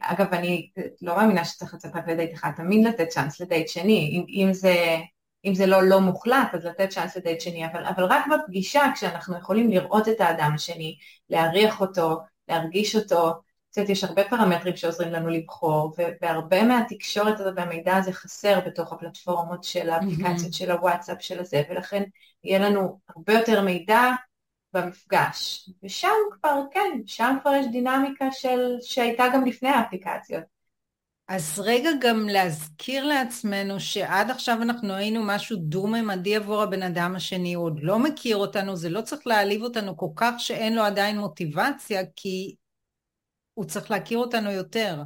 אגב, 0.00 0.34
אני 0.34 0.70
לא 1.02 1.16
מאמינה 1.16 1.44
שצריך 1.44 1.74
לצפות 1.74 2.02
לדייט 2.06 2.34
אחד, 2.34 2.50
תמיד 2.56 2.86
לתת 2.86 3.08
צ'אנס 3.08 3.40
לדייט 3.40 3.68
שני, 3.68 4.10
אם, 4.12 4.24
אם, 4.28 4.52
זה, 4.52 4.96
אם 5.44 5.54
זה 5.54 5.66
לא 5.66 5.82
לא 5.82 6.00
מוחלט, 6.00 6.54
אז 6.54 6.64
לתת 6.66 6.88
צ'אנס 6.88 7.16
לדייט 7.16 7.40
שני, 7.40 7.66
אבל, 7.66 7.84
אבל 7.84 8.04
רק 8.04 8.24
בפגישה, 8.26 8.82
כשאנחנו 8.94 9.38
יכולים 9.38 9.70
לראות 9.70 10.08
את 10.08 10.20
האדם 10.20 10.52
השני, 10.54 10.96
להריח 11.30 11.80
אותו, 11.80 12.18
להרגיש 12.48 12.96
אותו, 12.96 13.32
יודעת, 13.80 13.90
יש 13.90 14.04
הרבה 14.04 14.24
פרמטרים 14.24 14.76
שעוזרים 14.76 15.12
לנו 15.12 15.28
לבחור, 15.28 15.94
והרבה 16.22 16.62
מהתקשורת 16.62 17.40
הזאת 17.40 17.54
והמידע 17.56 17.96
הזה 17.96 18.12
חסר 18.12 18.60
בתוך 18.66 18.92
הפלטפורמות 18.92 19.64
של 19.64 19.90
האפליקציות, 19.90 20.52
mm-hmm. 20.52 20.56
של 20.56 20.70
הוואטסאפ, 20.70 21.22
של 21.22 21.40
הזה, 21.40 21.62
ולכן 21.70 22.02
יהיה 22.44 22.58
לנו 22.58 22.98
הרבה 23.08 23.32
יותר 23.32 23.62
מידע 23.62 24.12
במפגש. 24.72 25.70
ושם 25.82 26.08
כבר, 26.32 26.60
כן, 26.70 27.00
שם 27.06 27.36
כבר 27.42 27.54
יש 27.54 27.66
דינמיקה 27.72 28.28
של, 28.32 28.76
שהייתה 28.80 29.24
גם 29.34 29.44
לפני 29.44 29.68
האפליקציות. 29.68 30.56
אז 31.28 31.60
רגע 31.64 31.90
גם 32.00 32.28
להזכיר 32.28 33.04
לעצמנו 33.04 33.80
שעד 33.80 34.30
עכשיו 34.30 34.62
אנחנו 34.62 34.92
היינו 34.92 35.22
משהו 35.24 35.56
דו-ממדי 35.56 36.36
עבור 36.36 36.62
הבן 36.62 36.82
אדם 36.82 37.16
השני, 37.16 37.54
הוא 37.54 37.64
עוד 37.64 37.80
לא 37.82 37.98
מכיר 37.98 38.36
אותנו, 38.36 38.76
זה 38.76 38.90
לא 38.90 39.00
צריך 39.00 39.26
להעליב 39.26 39.62
אותנו 39.62 39.96
כל 39.96 40.08
כך 40.16 40.34
שאין 40.38 40.74
לו 40.74 40.82
עדיין 40.82 41.18
מוטיבציה, 41.18 42.02
כי 42.16 42.54
הוא 43.56 43.64
צריך 43.64 43.90
להכיר 43.90 44.18
אותנו 44.18 44.50
יותר. 44.50 45.02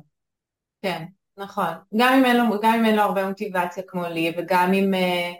כן, 0.82 1.04
נכון. 1.36 1.72
גם 1.96 2.14
אם 2.14 2.24
אין 2.24 2.36
לו, 2.36 2.60
גם 2.62 2.74
אם 2.74 2.84
אין 2.84 2.96
לו 2.96 3.02
הרבה 3.02 3.28
מוטיבציה 3.28 3.82
כמו 3.86 4.02
לי, 4.06 4.32
וגם 4.36 4.72
אם 4.72 4.94
אה, 4.94 5.32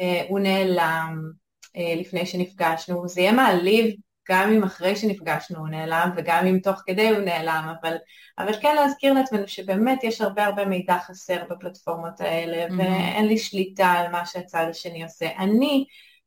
אה, 0.00 0.26
הוא 0.28 0.38
נעלם 0.38 1.22
אה, 1.76 1.94
לפני 1.96 2.26
שנפגשנו, 2.26 3.08
זה 3.08 3.20
יהיה 3.20 3.32
מעליב 3.32 3.94
גם 4.28 4.52
אם 4.52 4.64
אחרי 4.64 4.96
שנפגשנו 4.96 5.58
הוא 5.58 5.68
נעלם 5.68 6.10
וגם 6.16 6.46
אם 6.46 6.58
תוך 6.58 6.82
כדי 6.86 7.08
הוא 7.10 7.18
נעלם, 7.18 7.74
אבל, 7.80 7.96
אבל 8.38 8.52
כן 8.60 8.74
להזכיר 8.74 9.12
לעצמנו 9.12 9.48
שבאמת 9.48 10.04
יש 10.04 10.20
הרבה 10.20 10.44
הרבה 10.44 10.64
מידע 10.64 10.98
חסר 10.98 11.42
בפלטפורמות 11.50 12.20
האלה 12.20 12.66
mm-hmm. 12.66 12.78
ואין 12.78 13.26
לי 13.26 13.38
שליטה 13.38 13.86
על 13.86 14.12
מה 14.12 14.26
שהצד 14.26 14.66
השני 14.70 15.02
עושה. 15.02 15.28
אני 15.38 15.84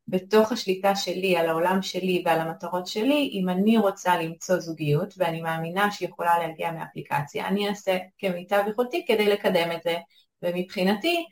בתוך 0.10 0.52
השליטה 0.52 0.96
שלי 0.96 1.38
על 1.38 1.50
העולם 1.50 1.82
שלי 1.82 2.24
ועל 2.26 2.40
המטרות 2.40 2.88
שלי, 2.88 3.30
אם 3.34 3.50
אני 3.50 3.78
רוצה 3.78 4.18
למצוא 4.18 4.60
זוגיות 4.60 5.14
ואני 5.18 5.42
מאמינה 5.42 5.92
שהיא 5.92 6.10
יכולה 6.10 6.40
להגיע 6.40 6.72
מאפליקציה, 6.72 7.48
אני 7.48 7.70
אעשה 7.70 7.98
כמיטב 8.18 8.64
יכולתי 8.70 9.06
כדי 9.08 9.26
לקדם 9.26 9.72
את 9.72 9.84
זה, 9.84 9.98
ומבחינתי, 10.44 11.26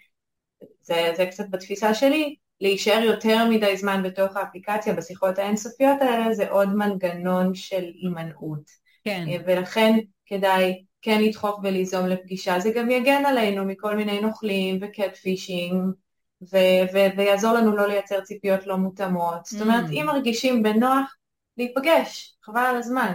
זה, 0.81 1.13
זה 1.17 1.25
קצת 1.25 1.45
בתפיסה 1.49 1.93
שלי, 1.93 2.35
להישאר 2.61 3.03
יותר 3.03 3.45
מדי 3.49 3.77
זמן 3.77 4.03
בתוך 4.03 4.37
האפליקציה 4.37 4.93
בשיחות 4.93 5.39
האינסופיות 5.39 6.01
האלה 6.01 6.33
זה 6.33 6.49
עוד 6.49 6.69
מנגנון 6.75 7.55
של 7.55 7.83
הימנעות. 8.01 8.87
כן. 9.03 9.25
ולכן 9.45 9.97
כדאי 10.25 10.83
כן 11.01 11.21
לדחוף 11.21 11.55
וליזום 11.63 12.05
לפגישה, 12.05 12.59
זה 12.59 12.71
גם 12.71 12.91
יגן 12.91 13.25
עלינו 13.25 13.65
מכל 13.65 13.95
מיני 13.95 14.21
נוכלים 14.21 14.79
וקט 14.81 15.15
פישינג 15.15 15.93
ו- 16.41 16.93
ו- 16.93 17.17
ויעזור 17.17 17.53
לנו 17.53 17.75
לא 17.75 17.87
לייצר 17.87 18.21
ציפיות 18.21 18.67
לא 18.67 18.77
מותאמות. 18.77 19.45
זאת 19.45 19.61
אומרת, 19.61 19.85
mm. 19.85 19.91
אם 19.91 20.03
מרגישים 20.07 20.63
בנוח, 20.63 21.15
להיפגש, 21.57 22.35
חבל 22.43 22.61
על 22.61 22.75
הזמן. 22.75 23.13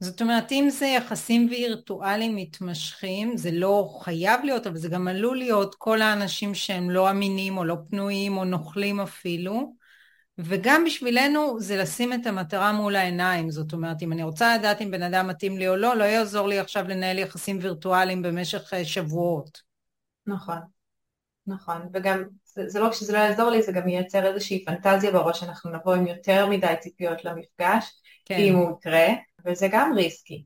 זאת 0.00 0.22
אומרת, 0.22 0.52
אם 0.52 0.68
זה 0.70 0.86
יחסים 0.86 1.46
וירטואליים 1.50 2.36
מתמשכים, 2.36 3.36
זה 3.36 3.50
לא 3.52 3.98
חייב 4.02 4.40
להיות, 4.44 4.66
אבל 4.66 4.76
זה 4.76 4.88
גם 4.88 5.08
עלול 5.08 5.36
להיות 5.36 5.74
כל 5.74 6.02
האנשים 6.02 6.54
שהם 6.54 6.90
לא 6.90 7.10
אמינים 7.10 7.58
או 7.58 7.64
לא 7.64 7.76
פנויים 7.90 8.36
או 8.36 8.44
נוכלים 8.44 9.00
אפילו, 9.00 9.74
וגם 10.38 10.84
בשבילנו 10.84 11.60
זה 11.60 11.76
לשים 11.76 12.12
את 12.12 12.26
המטרה 12.26 12.72
מול 12.72 12.96
העיניים, 12.96 13.50
זאת 13.50 13.72
אומרת, 13.72 14.02
אם 14.02 14.12
אני 14.12 14.22
רוצה 14.22 14.56
לדעת 14.56 14.82
אם 14.82 14.90
בן 14.90 15.02
אדם 15.02 15.26
מתאים 15.26 15.58
לי 15.58 15.68
או 15.68 15.76
לא, 15.76 15.96
לא 15.96 16.04
יעזור 16.04 16.48
לי 16.48 16.58
עכשיו 16.58 16.88
לנהל 16.88 17.18
יחסים 17.18 17.58
וירטואליים 17.62 18.22
במשך 18.22 18.74
אה, 18.74 18.84
שבועות. 18.84 19.60
נכון, 20.26 20.58
נכון, 21.46 21.88
וגם 21.92 22.22
זה, 22.44 22.68
זה 22.68 22.80
לא 22.80 22.92
שזה 22.92 23.12
לא 23.12 23.18
יעזור 23.18 23.50
לי, 23.50 23.62
זה 23.62 23.72
גם 23.72 23.88
ייצר 23.88 24.26
איזושהי 24.26 24.64
פנטזיה 24.64 25.12
בראש, 25.12 25.42
אנחנו 25.42 25.70
נבוא 25.70 25.94
עם 25.94 26.06
יותר 26.06 26.46
מדי 26.46 26.74
ציפיות 26.80 27.24
למפגש, 27.24 28.00
כן. 28.24 28.36
אם 28.38 28.54
הוא 28.54 28.76
יקרה, 28.78 29.06
וזה 29.46 29.68
גם 29.72 29.92
ריסקי. 29.96 30.44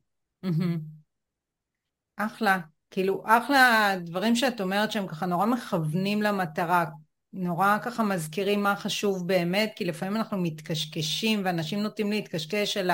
אחלה, 2.17 2.59
כאילו 2.91 3.23
אחלה 3.27 3.95
דברים 4.01 4.37
שאת 4.37 4.61
אומרת 4.61 4.93
שהם 4.93 5.07
ככה 5.07 5.27
נורא 5.27 5.47
מכוונים 5.47 6.23
למטרה, 6.23 6.85
נורא 7.33 7.79
ככה 7.83 8.03
מזכירים 8.03 8.63
מה 8.63 8.77
חשוב 8.77 9.29
באמת, 9.29 9.73
כי 9.77 9.85
לפעמים 9.85 10.17
אנחנו 10.17 10.39
מתקשקשים 10.39 11.43
ואנשים 11.45 11.83
נוטים 11.83 12.11
להתקשקש 12.11 12.77
על. 12.77 12.91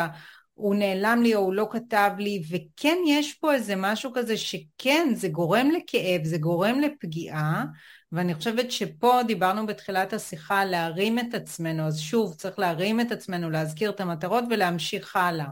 הוא 0.57 0.75
נעלם 0.75 1.21
לי 1.23 1.35
או 1.35 1.41
הוא 1.41 1.55
לא 1.55 1.69
כתב 1.71 2.11
לי, 2.19 2.43
וכן 2.51 2.97
יש 3.07 3.35
פה 3.35 3.55
איזה 3.55 3.75
משהו 3.77 4.11
כזה 4.15 4.37
שכן, 4.37 5.09
זה 5.15 5.29
גורם 5.29 5.71
לכאב, 5.71 6.25
זה 6.25 6.39
גורם 6.39 6.81
לפגיעה, 6.81 7.65
ואני 8.13 8.35
חושבת 8.35 8.71
שפה 8.73 9.21
דיברנו 9.27 9.67
בתחילת 9.67 10.13
השיחה 10.13 10.65
להרים 10.65 11.19
את 11.19 11.35
עצמנו, 11.35 11.83
אז 11.83 12.01
שוב, 12.01 12.35
צריך 12.35 12.59
להרים 12.59 13.01
את 13.01 13.13
עצמנו, 13.13 13.51
להזכיר 13.51 13.91
את 13.91 14.01
המטרות 14.01 14.45
ולהמשיך 14.51 15.17
הלאה. 15.17 15.47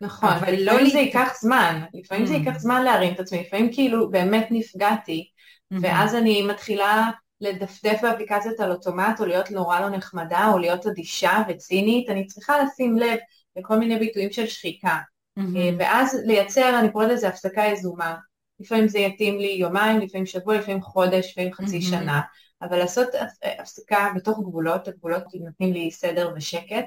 נכון, 0.00 0.28
אבל 0.28 0.52
לא 0.52 0.58
לפעמים 0.58 0.84
לא 0.84 0.90
זה 0.90 0.98
ייקח 0.98 1.32
זמן, 1.40 1.82
לפעמים 1.94 2.24
mm. 2.24 2.28
זה 2.28 2.34
ייקח 2.34 2.58
זמן 2.58 2.84
להרים 2.84 3.14
את 3.14 3.20
עצמי, 3.20 3.40
לפעמים 3.46 3.72
כאילו 3.72 4.10
באמת 4.10 4.46
נפגעתי, 4.50 5.28
mm-hmm. 5.28 5.78
ואז 5.80 6.14
אני 6.14 6.42
מתחילה 6.42 7.10
לדפדף 7.40 7.98
באפליקציות 8.02 8.60
על 8.60 8.72
אוטומט, 8.72 9.20
או 9.20 9.26
להיות 9.26 9.50
נורא 9.50 9.80
לא 9.80 9.90
נחמדה, 9.90 10.48
או 10.52 10.58
להיות 10.58 10.86
אדישה 10.86 11.42
וצינית, 11.48 12.10
אני 12.10 12.26
צריכה 12.26 12.62
לשים 12.62 12.96
לב 12.96 13.18
לכל 13.60 13.78
מיני 13.78 13.98
ביטויים 13.98 14.32
של 14.32 14.46
שחיקה. 14.46 14.98
Mm-hmm. 15.38 15.42
ואז 15.78 16.22
לייצר, 16.24 16.78
אני 16.78 16.92
קוראת 16.92 17.10
לזה 17.10 17.28
הפסקה 17.28 17.62
יזומה. 17.62 18.16
לפעמים 18.60 18.88
זה 18.88 18.98
יתאים 18.98 19.38
לי 19.38 19.56
יומיים, 19.60 20.00
לפעמים 20.00 20.26
שבוע, 20.26 20.56
לפעמים 20.56 20.82
חודש, 20.82 21.30
לפעמים 21.30 21.52
חצי 21.52 21.78
mm-hmm. 21.78 21.90
שנה, 21.90 22.20
אבל 22.62 22.78
לעשות 22.78 23.08
הפסקה 23.60 24.08
בתוך 24.16 24.38
גבולות, 24.38 24.88
הגבולות 24.88 25.24
נותנים 25.34 25.72
לי 25.72 25.90
סדר 25.90 26.32
ושקט, 26.36 26.86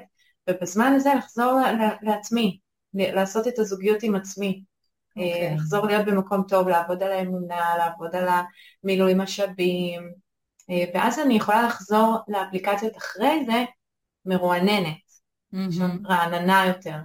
ובזמן 0.50 0.92
הזה 0.96 1.10
לחזור 1.18 1.60
לעצמי, 2.02 2.58
לעשות 2.94 3.48
את 3.48 3.58
הזוגיות 3.58 4.02
עם 4.02 4.14
עצמי. 4.14 4.62
Okay. 5.18 5.20
אה, 5.20 5.26
אוקיי. 5.26 5.54
לחזור 5.54 5.86
להיות 5.86 6.06
במקום 6.06 6.42
טוב, 6.48 6.68
לעבוד 6.68 7.02
על 7.02 7.12
האמונה, 7.12 7.76
לעבוד 7.78 8.16
על 8.16 8.28
המילוי 8.84 9.14
משאבים, 9.16 10.12
אה, 10.70 10.84
ואז 10.94 11.18
אני 11.18 11.34
יכולה 11.34 11.62
לחזור 11.62 12.18
לאפליקציות 12.28 12.96
אחרי 12.96 13.44
זה 13.46 13.64
מרועננת, 14.26 14.96
רעננה 16.06 16.64
יותר. 16.66 16.96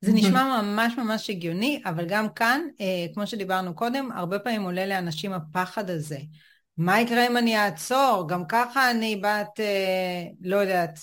זה 0.00 0.12
נשמע 0.12 0.62
ממש 0.62 0.92
ממש 0.98 1.30
הגיוני, 1.30 1.82
אבל 1.84 2.04
גם 2.08 2.28
כאן, 2.28 2.60
אה, 2.80 3.06
כמו 3.14 3.26
שדיברנו 3.26 3.74
קודם, 3.74 4.12
הרבה 4.12 4.38
פעמים 4.38 4.62
עולה 4.62 4.86
לאנשים 4.86 5.32
הפחד 5.32 5.90
הזה. 5.90 6.18
מה 6.76 7.00
יקרה 7.00 7.26
אם 7.26 7.36
אני 7.36 7.58
אעצור? 7.58 8.26
גם 8.28 8.44
ככה 8.48 8.90
אני 8.90 9.16
בת, 9.16 9.60
אה, 9.60 10.22
לא 10.40 10.56
יודעת. 10.56 10.98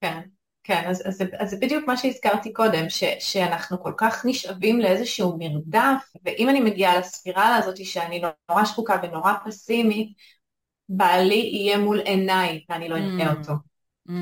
כן. 0.00 0.20
כן, 0.64 0.82
אז, 0.86 1.02
אז, 1.06 1.22
אז 1.38 1.50
זה 1.50 1.56
בדיוק 1.60 1.86
מה 1.86 1.96
שהזכרתי 1.96 2.52
קודם, 2.52 2.88
ש, 2.88 3.04
שאנחנו 3.20 3.82
כל 3.82 3.92
כך 3.96 4.26
נשאבים 4.26 4.80
לאיזשהו 4.80 5.36
מרדף, 5.38 6.12
ואם 6.24 6.48
אני 6.48 6.60
מגיעה 6.60 6.98
לספירלה 6.98 7.56
הזאת 7.56 7.84
שאני 7.84 8.22
נורא 8.48 8.64
שחוקה 8.64 8.96
ונורא 9.02 9.32
פסימית, 9.44 10.08
בעלי 10.88 11.50
יהיה 11.52 11.78
מול 11.78 12.00
עיניי 12.00 12.64
ואני 12.68 12.88
לא 12.88 12.96
אראה 12.96 13.32
mm, 13.32 13.36
אותו. 13.36 13.52
Mm, 14.08 14.12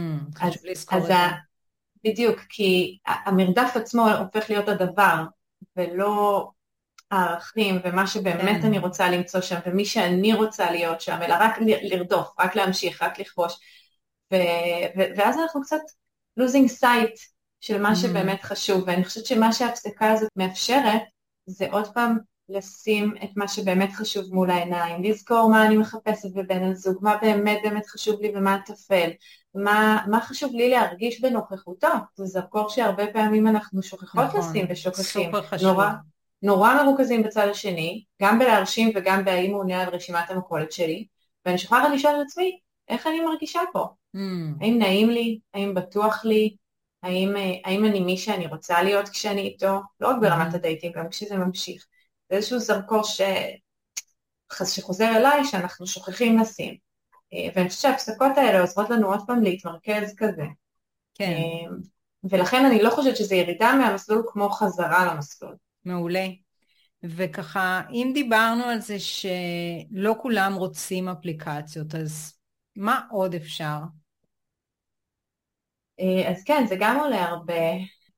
אז, 0.41 0.53
אז 0.91 1.11
ה, 1.11 1.29
בדיוק, 2.07 2.41
כי 2.49 2.99
המרדף 3.07 3.73
עצמו 3.75 4.09
הופך 4.11 4.51
להיות 4.51 4.69
הדבר, 4.69 5.25
ולא 5.77 6.49
הערכים 7.11 7.81
ומה 7.85 8.07
שבאמת 8.07 8.61
כן. 8.61 8.67
אני 8.67 8.79
רוצה 8.79 9.11
למצוא 9.11 9.41
שם, 9.41 9.59
ומי 9.67 9.85
שאני 9.85 10.35
רוצה 10.35 10.71
להיות 10.71 11.01
שם, 11.01 11.19
אלא 11.23 11.35
רק 11.41 11.59
לרדוף, 11.83 12.29
רק 12.41 12.57
להמשיך, 12.57 13.03
רק 13.03 13.19
לכבוש. 13.19 13.53
ו- 14.33 14.37
ו- 14.99 15.17
ואז 15.17 15.39
אנחנו 15.39 15.63
קצת 15.63 15.81
losing 16.41 16.83
sight 16.83 17.19
של 17.61 17.83
מה 17.83 17.93
mm. 17.93 17.97
שבאמת 17.97 18.43
חשוב, 18.43 18.85
ואני 18.87 19.05
חושבת 19.05 19.27
שמה 19.27 19.53
שההפסקה 19.53 20.13
הזאת 20.13 20.31
מאפשרת 20.37 21.03
זה 21.47 21.67
עוד 21.71 21.95
פעם 21.95 22.19
לשים 22.49 23.15
את 23.25 23.31
מה 23.37 23.49
שבאמת 23.49 23.93
חשוב 23.93 24.35
מול 24.35 24.51
העיניים, 24.51 25.03
לזכור 25.03 25.51
מה 25.51 25.67
אני 25.67 25.77
מחפשת 25.77 26.33
בבן 26.35 26.63
הזוג, 26.63 26.99
מה 27.01 27.17
באמת 27.23 27.59
באמת 27.63 27.87
חשוב 27.87 28.21
לי 28.21 28.33
ומה 28.35 28.59
טפל, 28.67 29.11
מה, 29.55 30.05
מה 30.11 30.21
חשוב 30.21 30.53
לי 30.55 30.71
להרגיש 30.71 31.21
בנוכחותו, 31.21 31.89
זה 32.15 32.25
זרקור 32.25 32.69
שהרבה 32.69 33.07
פעמים 33.13 33.47
אנחנו 33.47 33.83
שוכחות 33.83 34.25
נכון, 34.25 34.41
לשים 34.41 34.67
ושוכחים, 34.71 35.31
נורא, 35.63 35.91
נורא 36.43 36.83
מרוכזים 36.83 37.23
בצד 37.23 37.49
השני, 37.51 38.05
גם 38.23 38.39
בלהרשים 38.39 38.91
וגם 38.95 39.25
בהאם 39.25 39.51
הוא 39.51 39.61
עונה 39.61 39.83
על 39.83 39.89
רשימת 39.89 40.31
המכולת 40.31 40.73
שלי, 40.73 41.07
ואני 41.47 41.59
שוכחת 41.59 41.89
לשאול 41.95 42.15
את 42.15 42.27
עצמי, 42.27 42.59
איך 42.89 43.07
אני 43.07 43.21
מרגישה 43.21 43.61
פה? 43.73 43.87
Mm. 44.17 44.19
האם 44.61 44.79
נעים 44.79 45.11
לי? 45.11 45.39
האם 45.55 45.75
בטוח 45.75 46.25
לי? 46.25 46.57
האם, 47.03 47.37
אה, 47.37 47.53
האם 47.65 47.85
אני 47.85 48.01
מי 48.01 48.17
שאני 48.17 48.47
רוצה 48.47 48.83
להיות 48.83 49.09
כשאני 49.09 49.41
איתו? 49.41 49.81
לא 50.01 50.09
רק 50.09 50.17
ברמת 50.21 50.53
mm. 50.53 50.57
הדייטים, 50.57 50.93
גם 50.93 51.09
כשזה 51.09 51.37
ממשיך. 51.37 51.87
זה 52.31 52.37
איזשהו 52.37 52.59
זרקור 52.59 53.03
ש... 53.03 53.21
שחוזר 54.65 55.17
אליי 55.17 55.45
שאנחנו 55.45 55.87
שוכחים 55.87 56.39
לשים. 56.39 56.77
אה, 57.33 57.49
ואני 57.55 57.69
חושבת 57.69 57.83
שההפסקות 57.83 58.33
האלה 58.37 58.61
עוזרות 58.61 58.91
לנו 58.91 59.13
עוד 59.13 59.21
פעם 59.27 59.43
להתמרכז 59.43 60.15
כזה. 60.17 60.45
כן. 61.15 61.25
אה, 61.25 61.77
ולכן 62.31 62.65
אני 62.65 62.83
לא 62.83 62.91
חושבת 62.91 63.17
שזה 63.17 63.35
ירידה 63.35 63.75
מהמסלול 63.75 64.23
כמו 64.29 64.51
חזרה 64.51 65.15
למסלול. 65.15 65.57
מעולה. 65.85 66.27
וככה, 67.05 67.83
אם 67.91 68.11
דיברנו 68.15 68.65
על 68.65 68.81
זה 68.81 68.97
שלא 68.99 70.15
כולם 70.19 70.55
רוצים 70.55 71.09
אפליקציות, 71.09 71.95
אז 71.95 72.35
מה 72.77 73.01
עוד 73.11 73.35
אפשר? 73.35 73.79
אה, 76.01 76.31
אז 76.31 76.45
כן, 76.45 76.65
זה 76.69 76.77
גם 76.81 77.01
עולה 77.01 77.25
הרבה. 77.25 77.63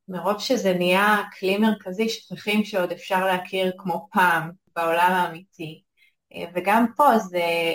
מרוב 0.08 0.38
שזה 0.38 0.74
נהיה 0.74 1.22
כלי 1.38 1.58
מרכזי, 1.58 2.08
שכחים 2.08 2.64
שעוד 2.64 2.92
אפשר 2.92 3.26
להכיר 3.26 3.72
כמו 3.78 4.08
פעם 4.12 4.50
בעולם 4.76 5.12
האמיתי. 5.12 5.82
אה, 6.34 6.44
וגם 6.54 6.86
פה 6.96 7.18
זה, 7.18 7.74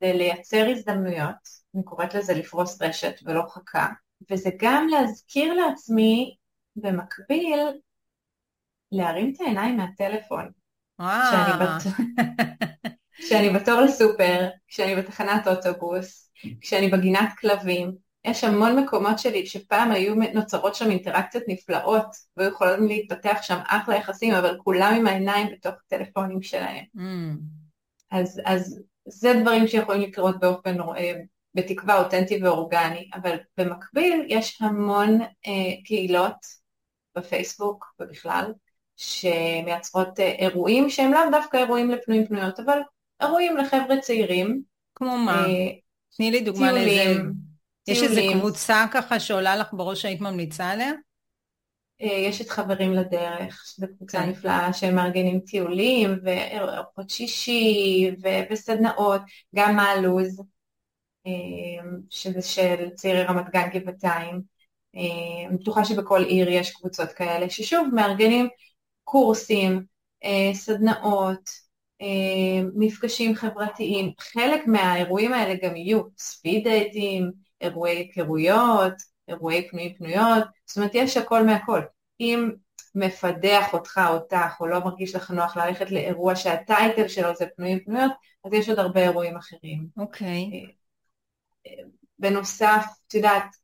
זה 0.00 0.12
לייצר 0.12 0.66
הזדמנויות, 0.70 1.66
אני 1.74 1.84
קוראת 1.84 2.14
לזה 2.14 2.34
לפרוס 2.34 2.82
רשת 2.82 3.20
ולא 3.24 3.42
חכה. 3.48 3.86
וזה 4.30 4.50
גם 4.58 4.88
להזכיר 4.88 5.54
לעצמי 5.54 6.36
במקביל 6.76 7.60
להרים 8.92 9.32
את 9.34 9.40
העיניים 9.40 9.76
מהטלפון. 9.76 10.50
כשאני, 10.98 11.52
בת... 11.60 11.82
כשאני 13.26 13.50
בתור 13.50 13.80
לסופר, 13.80 14.48
כשאני 14.68 14.96
בתחנת 14.96 15.46
אוטובוס, 15.46 16.30
כשאני 16.60 16.88
בגינת 16.90 17.28
כלבים, 17.40 18.05
יש 18.26 18.44
המון 18.44 18.78
מקומות 18.78 19.18
שלי 19.18 19.46
שפעם 19.46 19.92
היו 19.92 20.14
נוצרות 20.34 20.74
שם 20.74 20.90
אינטראקציות 20.90 21.44
נפלאות 21.48 22.06
והיו 22.36 22.50
יכולים 22.50 22.88
להתפתח 22.88 23.38
שם 23.42 23.58
אחלה 23.66 23.96
יחסים, 23.96 24.34
אבל 24.34 24.58
כולם 24.64 24.94
עם 24.98 25.06
העיניים 25.06 25.46
בתוך 25.52 25.74
הטלפונים 25.86 26.42
שלהם. 26.42 26.84
Mm. 26.96 27.00
אז, 28.10 28.40
אז 28.44 28.82
זה 29.08 29.32
דברים 29.42 29.66
שיכולים 29.68 30.08
לקרות 30.08 30.40
באופן, 30.40 30.80
אה, 30.80 31.12
בתקווה 31.54 31.98
אותנטי 31.98 32.42
ואורגני, 32.42 33.10
אבל 33.14 33.36
במקביל 33.58 34.24
יש 34.28 34.62
המון 34.62 35.20
אה, 35.22 35.82
קהילות 35.84 36.46
בפייסבוק 37.16 37.94
ובכלל, 38.00 38.52
שמייצרות 38.96 40.20
אה, 40.20 40.34
אירועים 40.38 40.90
שהם 40.90 41.12
לאו 41.12 41.30
דווקא 41.30 41.56
אירועים 41.56 41.90
לפנויים 41.90 42.26
פנויות, 42.26 42.60
אבל 42.60 42.78
אירועים 43.22 43.56
לחבר'ה 43.56 44.00
צעירים. 44.00 44.62
כמו 44.94 45.18
מה? 45.18 45.44
אה, 45.46 45.70
תני 46.16 46.30
לי 46.30 46.40
דוגמה 46.40 46.72
לאיזה... 46.72 47.22
יש 47.88 48.02
איזו 48.02 48.20
קבוצה 48.32 48.86
ככה 48.92 49.20
שעולה 49.20 49.56
לך 49.56 49.68
בראש 49.72 50.02
שהיית 50.02 50.20
ממליצה 50.20 50.70
עליה? 50.70 50.92
אה, 52.02 52.06
יש 52.06 52.40
את 52.40 52.48
חברים 52.48 52.92
לדרך, 52.92 53.64
שזו 53.66 53.86
קבוצה 53.96 54.18
כן. 54.18 54.28
נפלאה 54.28 54.72
שהם 54.72 54.94
מארגנים 54.94 55.40
טיולים 55.40 56.18
וארוחות 56.24 57.10
שישי 57.10 58.10
ו- 58.22 58.52
וסדנאות, 58.52 59.20
גם 59.54 59.76
מה 59.76 59.82
הלו"ז, 59.82 60.42
שזה 62.10 62.42
של 62.42 62.88
צעירי 62.94 63.22
רמת 63.22 63.50
גן 63.52 63.68
גבעתיים. 63.74 64.42
אני 65.48 65.58
בטוחה 65.60 65.84
שבכל 65.84 66.24
עיר 66.24 66.48
יש 66.48 66.70
קבוצות 66.70 67.12
כאלה, 67.12 67.50
ששוב 67.50 67.88
מארגנים 67.94 68.48
קורסים, 69.04 69.84
אה, 70.24 70.50
סדנאות, 70.54 71.50
אה, 72.02 72.68
מפגשים 72.74 73.34
חברתיים. 73.34 74.12
חלק 74.18 74.66
מהאירועים 74.66 75.32
האלה 75.32 75.54
גם 75.62 75.76
יהיו 75.76 76.00
ספיד 76.18 76.64
דייטים, 76.64 77.45
אירועי 77.60 77.96
היכרויות, 77.96 78.92
אירועי 79.28 79.68
פנויים 79.68 79.94
פנויות, 79.94 80.44
זאת 80.66 80.76
אומרת 80.76 80.90
יש 80.94 81.16
הכל 81.16 81.46
מהכל. 81.46 81.80
אם 82.20 82.50
מפדח 82.94 83.72
אותך 83.72 84.00
או 84.08 84.14
אותך, 84.14 84.60
או 84.60 84.66
לא 84.66 84.80
מרגיש 84.84 85.14
לך 85.14 85.30
נוח 85.30 85.56
ללכת 85.56 85.90
לאירוע 85.90 86.36
שה 86.36 86.63
title 86.63 87.08
שלו 87.08 87.34
זה 87.34 87.46
פנויים 87.56 87.80
פנויות, 87.80 88.12
אז 88.44 88.52
יש 88.52 88.68
עוד 88.68 88.78
הרבה 88.78 89.02
אירועים 89.02 89.36
אחרים. 89.36 89.86
אוקיי. 89.96 90.50
Okay. 90.50 90.70
אה, 91.66 91.84
בנוסף, 92.18 92.84
את 93.06 93.14
יודעת, 93.14 93.56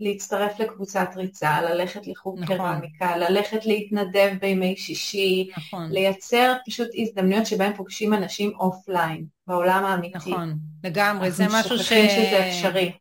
להצטרף 0.00 0.60
לקבוצת 0.60 1.08
ריצה, 1.16 1.62
ללכת 1.62 2.06
לחוג 2.06 2.38
נכון. 2.40 2.56
קרמיקה, 2.56 3.16
ללכת 3.16 3.66
להתנדב 3.66 4.32
בימי 4.40 4.76
שישי, 4.76 5.50
נכון. 5.56 5.90
לייצר 5.90 6.54
פשוט 6.66 6.88
הזדמנויות 6.94 7.46
שבהן 7.46 7.76
פוגשים 7.76 8.14
אנשים 8.14 8.52
offline, 8.58 9.24
בעולם 9.46 9.84
האמיתי. 9.84 10.16
נכון, 10.16 10.58
לגמרי, 10.84 11.30
זה 11.30 11.44
משהו 11.50 11.78
ש... 11.78 11.88
שזה 11.88 12.48
אפשרי. 12.48 12.92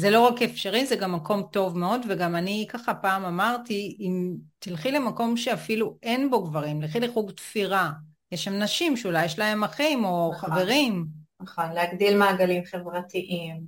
זה 0.00 0.10
לא 0.10 0.20
רק 0.20 0.42
אפשרי, 0.42 0.86
זה 0.86 0.96
גם 0.96 1.12
מקום 1.12 1.42
טוב 1.52 1.78
מאוד, 1.78 2.00
וגם 2.08 2.36
אני 2.36 2.66
ככה 2.70 2.94
פעם 2.94 3.24
אמרתי, 3.24 3.96
אם 4.00 4.34
תלכי 4.58 4.90
למקום 4.90 5.36
שאפילו 5.36 5.98
אין 6.02 6.30
בו 6.30 6.44
גברים, 6.44 6.82
לכי 6.82 7.00
לחוג 7.00 7.30
תפירה, 7.30 7.90
יש 8.32 8.44
שם 8.44 8.52
נשים 8.52 8.96
שאולי 8.96 9.24
יש 9.24 9.38
להם 9.38 9.64
אחים 9.64 10.04
או 10.04 10.32
נכון, 10.36 10.50
חברים. 10.50 11.06
נכון, 11.40 11.72
להגדיל 11.72 12.18
מעגלים 12.18 12.64
חברתיים, 12.64 13.60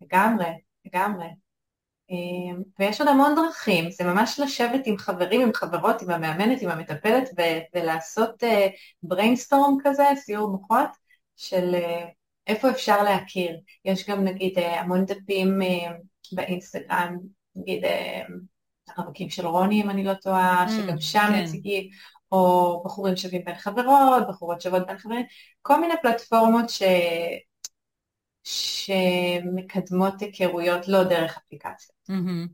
לגמרי, 0.00 0.46
לגמרי. 0.84 1.26
אמ, 2.10 2.62
ויש 2.78 3.00
עוד 3.00 3.08
המון 3.08 3.34
דרכים, 3.34 3.90
זה 3.90 4.04
ממש 4.04 4.40
לשבת 4.40 4.86
עם 4.86 4.98
חברים, 4.98 5.40
עם 5.40 5.54
חברות, 5.54 6.02
עם 6.02 6.10
המאמנת, 6.10 6.62
עם 6.62 6.70
המטפלת 6.70 7.28
ו- 7.38 7.78
ולעשות 7.78 8.42
brainstorm 9.02 9.76
uh, 9.80 9.84
כזה, 9.84 10.04
סיעור 10.16 10.50
מוחות, 10.50 10.90
של 11.36 11.74
uh, 11.74 12.23
איפה 12.46 12.70
אפשר 12.70 13.02
להכיר. 13.02 13.60
יש 13.84 14.08
גם 14.08 14.24
נגיד 14.24 14.58
uh, 14.58 14.62
המון 14.62 15.04
דפים 15.04 15.62
uh, 15.62 15.92
באינסטגרם, 16.32 17.18
נגיד 17.56 17.84
uh, 17.84 17.88
הרווקים 18.96 19.30
של 19.30 19.46
רוני 19.46 19.82
אם 19.82 19.90
אני 19.90 20.04
לא 20.04 20.14
טועה, 20.14 20.66
mm, 20.66 20.70
שגם 20.70 21.00
שם 21.00 21.26
כן. 21.28 21.42
מציגים, 21.42 21.88
או 22.32 22.82
בחורים 22.84 23.16
שווים 23.16 23.44
בין 23.44 23.54
חברות, 23.54 24.28
בחורות 24.28 24.60
שוות 24.60 24.86
בין 24.86 24.98
חברים, 24.98 25.24
כל 25.62 25.80
מיני 25.80 25.94
פלטפורמות 26.02 26.70
ש... 26.70 26.82
שמקדמות 28.44 30.20
היכרויות 30.20 30.88
לא 30.88 31.04
דרך 31.04 31.36
אפליקציות. 31.36 31.96
Mm-hmm. 32.10 32.48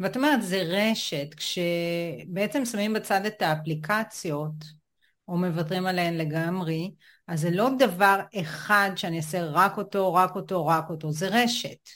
ואת 0.00 0.16
אומרת, 0.16 0.42
זה 0.42 0.62
רשת, 0.66 1.34
כשבעצם 1.34 2.64
שמים 2.64 2.92
בצד 2.92 3.26
את 3.26 3.42
האפליקציות, 3.42 4.83
או 5.28 5.36
מוותרים 5.36 5.86
עליהן 5.86 6.14
לגמרי, 6.14 6.90
אז 7.28 7.40
זה 7.40 7.50
לא 7.50 7.68
דבר 7.78 8.20
אחד 8.40 8.90
שאני 8.96 9.16
אעשה 9.16 9.44
רק 9.44 9.78
אותו, 9.78 10.14
רק 10.14 10.36
אותו, 10.36 10.66
רק 10.66 10.90
אותו, 10.90 11.12
זה 11.12 11.28
רשת. 11.30 11.88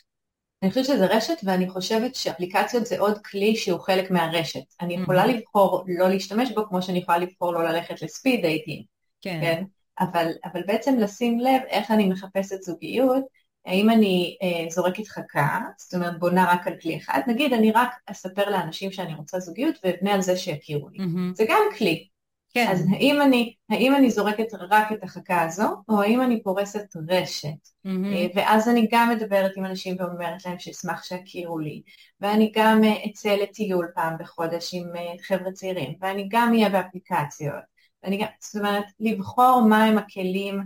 אני 0.62 0.70
חושבת 0.70 0.84
שזה 0.84 1.06
רשת, 1.06 1.36
ואני 1.44 1.68
חושבת 1.68 2.14
שאפליקציות 2.14 2.86
זה 2.86 2.98
עוד 2.98 3.18
כלי 3.18 3.56
שהוא 3.56 3.80
חלק 3.80 4.10
מהרשת. 4.10 4.60
אני 4.80 4.94
יכולה 4.94 5.24
mm-hmm. 5.24 5.28
לבחור 5.28 5.84
לא 5.98 6.08
להשתמש 6.08 6.52
בו, 6.52 6.68
כמו 6.68 6.82
שאני 6.82 6.98
יכולה 6.98 7.18
לבחור 7.18 7.52
לא 7.52 7.64
ללכת 7.64 8.02
לספיד 8.02 8.42
דייטים. 8.42 8.82
כן. 9.20 9.38
כן? 9.42 9.64
אבל, 10.00 10.30
אבל 10.44 10.62
בעצם 10.66 10.98
לשים 10.98 11.40
לב 11.40 11.60
איך 11.68 11.90
אני 11.90 12.08
מחפשת 12.08 12.62
זוגיות, 12.62 13.24
האם 13.66 13.90
אני 13.90 14.36
אה, 14.42 14.70
זורקת 14.70 15.08
חכה, 15.08 15.60
זאת 15.78 15.94
אומרת 15.94 16.18
בונה 16.18 16.52
רק 16.52 16.66
על 16.66 16.74
כלי 16.82 16.96
אחד, 16.96 17.20
נגיד 17.26 17.52
אני 17.52 17.72
רק 17.72 17.90
אספר 18.06 18.50
לאנשים 18.50 18.92
שאני 18.92 19.14
רוצה 19.14 19.40
זוגיות 19.40 19.74
ואבנה 19.84 20.14
על 20.14 20.20
זה 20.20 20.36
שיכירו 20.36 20.88
לי, 20.88 20.98
mm-hmm. 20.98 21.34
זה 21.34 21.44
גם 21.48 21.62
כלי. 21.78 22.08
כן. 22.54 22.66
אז 22.70 22.86
האם 22.92 23.22
אני, 23.22 23.54
האם 23.70 23.94
אני 23.94 24.10
זורקת 24.10 24.54
רק 24.70 24.92
את 24.92 25.04
החכה 25.04 25.42
הזו, 25.42 25.76
או 25.88 26.02
האם 26.02 26.22
אני 26.22 26.42
פורסת 26.42 26.86
רשת, 27.08 27.48
mm-hmm. 27.86 28.36
ואז 28.36 28.68
אני 28.68 28.88
גם 28.92 29.10
מדברת 29.10 29.56
עם 29.56 29.64
אנשים 29.64 29.96
ואומרת 29.98 30.46
להם 30.46 30.58
שאשמח 30.58 31.04
שיכירו 31.04 31.58
לי, 31.58 31.82
ואני 32.20 32.52
גם 32.54 32.84
אה, 32.84 33.04
אצא 33.06 33.28
לטיול 33.28 33.88
פעם 33.94 34.16
בחודש 34.18 34.74
עם 34.74 34.96
אה, 34.96 35.12
חבר'ה 35.22 35.52
צעירים, 35.52 35.94
ואני 36.00 36.28
גם 36.30 36.52
אהיה 36.52 36.68
באפליקציות. 36.68 37.78
ואני 38.02 38.18
גם, 38.18 38.26
זאת 38.40 38.56
אומרת, 38.56 38.84
לבחור 39.00 39.62
מהם 39.68 39.98
הכלים 39.98 40.62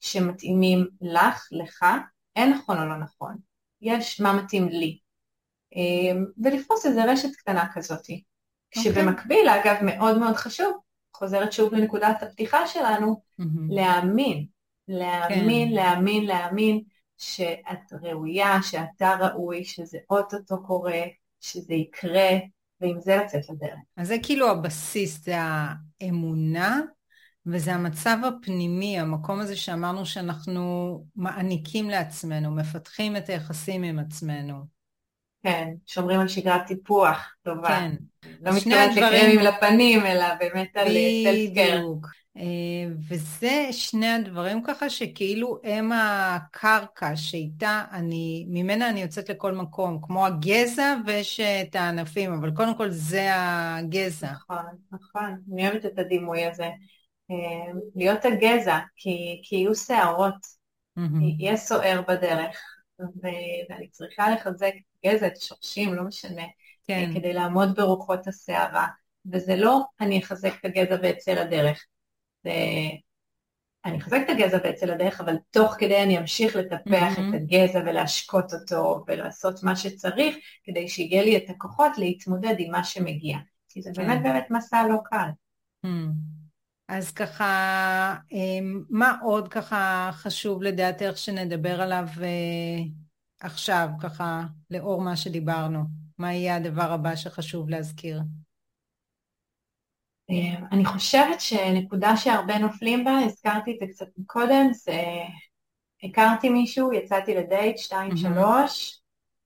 שמתאימים 0.00 0.86
לך, 1.00 1.48
לך, 1.52 1.84
אין 2.36 2.52
נכון 2.52 2.78
או 2.78 2.84
לא 2.84 2.96
נכון, 2.96 3.36
יש 3.82 4.20
מה 4.20 4.32
מתאים 4.32 4.68
לי. 4.68 4.98
ולפרוס 6.42 6.86
איזה 6.86 7.04
רשת 7.04 7.36
קטנה 7.36 7.64
כזאת. 7.74 7.98
Okay. 7.98 8.30
אוקיי. 8.76 8.92
כשבמקביל, 8.92 9.48
אגב, 9.48 9.76
מאוד 9.82 10.18
מאוד 10.18 10.36
חשוב, 10.36 10.72
חוזרת 11.20 11.52
שוב 11.52 11.74
לנקודת 11.74 12.22
הפתיחה 12.22 12.66
שלנו, 12.66 13.20
mm-hmm. 13.40 13.44
להאמין, 13.68 14.46
להאמין, 14.88 15.68
כן. 15.68 15.74
להאמין, 15.74 16.26
להאמין 16.26 16.80
שאת 17.18 17.92
ראויה, 18.02 18.62
שאתה 18.62 19.16
ראוי, 19.20 19.64
שזה 19.64 19.98
אוטוטו 20.10 20.62
קורה, 20.62 21.02
שזה 21.40 21.74
יקרה, 21.74 22.30
ועם 22.80 23.00
זה 23.00 23.16
לצאת 23.16 23.50
לדרך. 23.50 23.78
אז 23.96 24.08
זה 24.08 24.16
כאילו 24.22 24.50
הבסיס, 24.50 25.24
זה 25.24 25.36
האמונה, 25.40 26.80
וזה 27.46 27.74
המצב 27.74 28.16
הפנימי, 28.24 29.00
המקום 29.00 29.40
הזה 29.40 29.56
שאמרנו 29.56 30.06
שאנחנו 30.06 31.04
מעניקים 31.16 31.90
לעצמנו, 31.90 32.50
מפתחים 32.50 33.16
את 33.16 33.28
היחסים 33.28 33.82
עם 33.82 33.98
עצמנו. 33.98 34.79
כן, 35.42 35.68
שומרים 35.86 36.20
על 36.20 36.28
שגרת 36.28 36.66
טיפוח 36.66 37.34
טובה. 37.42 37.68
כן. 37.68 37.92
לא 38.40 38.52
מתכוונת 38.56 38.96
לקרמים 38.96 39.40
לפנים, 39.40 40.06
אלא 40.06 40.26
באמת 40.34 40.76
על 40.76 40.88
סלפקר. 41.24 41.78
בדיוק. 41.78 42.06
אה, 42.36 42.92
וזה 43.08 43.68
שני 43.72 44.08
הדברים 44.08 44.62
ככה 44.62 44.90
שכאילו 44.90 45.58
הם 45.64 45.90
הקרקע 45.92 47.16
שאיתה 47.16 47.84
אני, 47.92 48.46
ממנה 48.48 48.90
אני 48.90 49.02
יוצאת 49.02 49.28
לכל 49.28 49.52
מקום, 49.52 49.98
כמו 50.02 50.26
הגזע 50.26 50.96
ויש 51.06 51.40
את 51.40 51.74
הענפים, 51.74 52.32
אבל 52.32 52.50
קודם 52.50 52.76
כל 52.76 52.90
זה 52.90 53.28
הגזע. 53.32 54.30
נכון, 54.32 54.64
נכון, 54.92 55.40
אני 55.52 55.68
אוהבת 55.68 55.86
את 55.86 55.98
הדימוי 55.98 56.44
הזה. 56.44 56.70
אה, 57.30 57.72
להיות 57.96 58.24
הגזע, 58.24 58.78
כי, 58.96 59.40
כי 59.44 59.56
יהיו 59.56 59.74
שערות, 59.74 60.34
mm-hmm. 60.98 61.02
יהיה 61.38 61.56
סוער 61.56 62.02
בדרך, 62.08 62.56
ואני 62.98 63.88
צריכה 63.88 64.30
לחזק 64.30 64.72
את 65.06 65.36
השורשים, 65.36 65.94
לא 65.94 66.02
משנה, 66.02 66.42
כן. 66.86 67.10
כדי 67.14 67.32
לעמוד 67.32 67.74
ברוחות 67.76 68.26
הסערה. 68.26 68.86
וזה 69.32 69.56
לא 69.56 69.80
אני 70.00 70.18
אחזק 70.18 70.52
את 70.60 70.64
הגזע 70.64 70.96
ואצא 71.02 71.32
לדרך. 71.32 71.84
זה... 72.44 72.50
אני 73.84 73.98
אחזק 73.98 74.18
את 74.24 74.30
הגזע 74.30 74.58
ואצא 74.64 74.86
לדרך, 74.86 75.20
אבל 75.20 75.36
תוך 75.50 75.74
כדי 75.78 76.02
אני 76.02 76.18
אמשיך 76.18 76.56
לטפח 76.56 77.16
mm-hmm. 77.16 77.20
את 77.20 77.34
הגזע 77.34 77.78
ולהשקות 77.78 78.52
אותו 78.52 79.04
ולעשות 79.06 79.62
מה 79.62 79.76
שצריך, 79.76 80.36
כדי 80.64 80.88
שיהיה 80.88 81.22
לי 81.22 81.36
את 81.36 81.50
הכוחות 81.50 81.98
להתמודד 81.98 82.54
עם 82.58 82.72
מה 82.72 82.84
שמגיע. 82.84 83.38
כי 83.68 83.82
זה 83.82 83.90
כן. 83.94 84.06
באמת 84.06 84.22
באמת 84.22 84.46
מסע 84.50 84.86
לא 84.88 84.98
קל. 85.04 85.28
Mm. 85.86 85.88
אז 86.88 87.12
ככה, 87.12 88.14
אמ, 88.32 88.82
מה 88.90 89.16
עוד 89.22 89.48
ככה 89.48 90.10
חשוב 90.12 90.62
לדעתך 90.62 91.18
שנדבר 91.18 91.80
עליו 91.80 92.06
אה, 92.22 92.82
עכשיו, 93.40 93.88
ככה, 94.02 94.42
לאור 94.70 95.00
מה 95.00 95.16
שדיברנו? 95.16 95.84
מה 96.18 96.34
יהיה 96.34 96.56
הדבר 96.56 96.92
הבא 96.92 97.16
שחשוב 97.16 97.68
להזכיר? 97.68 98.20
אה, 100.30 100.66
אני 100.72 100.84
חושבת 100.84 101.40
שנקודה 101.40 102.16
שהרבה 102.16 102.58
נופלים 102.58 103.04
בה, 103.04 103.18
הזכרתי 103.18 103.70
את 103.70 103.76
זה 103.78 103.86
קצת 103.86 104.06
קודם, 104.26 104.68
זה 104.72 105.02
הכרתי 106.02 106.48
מישהו, 106.48 106.92
יצאתי 106.92 107.34
לדייט, 107.34 107.78
שתיים, 107.78 108.16
שלוש, 108.16 109.00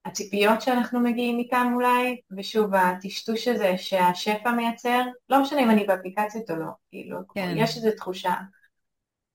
הציפיות 0.04 0.62
שאנחנו 0.62 1.00
מגיעים 1.00 1.38
מכאן 1.38 1.72
אולי, 1.74 2.20
ושוב 2.36 2.74
הטשטוש 2.74 3.48
הזה 3.48 3.78
שהשפע 3.78 4.50
מייצר, 4.50 5.02
לא 5.28 5.42
משנה 5.42 5.60
אם 5.60 5.70
אני 5.70 5.84
באפליקציות 5.84 6.50
או 6.50 6.56
לא, 6.56 6.70
כאילו, 6.90 7.18
כן. 7.34 7.54
יש 7.56 7.76
איזו 7.76 7.90
תחושה. 7.96 8.34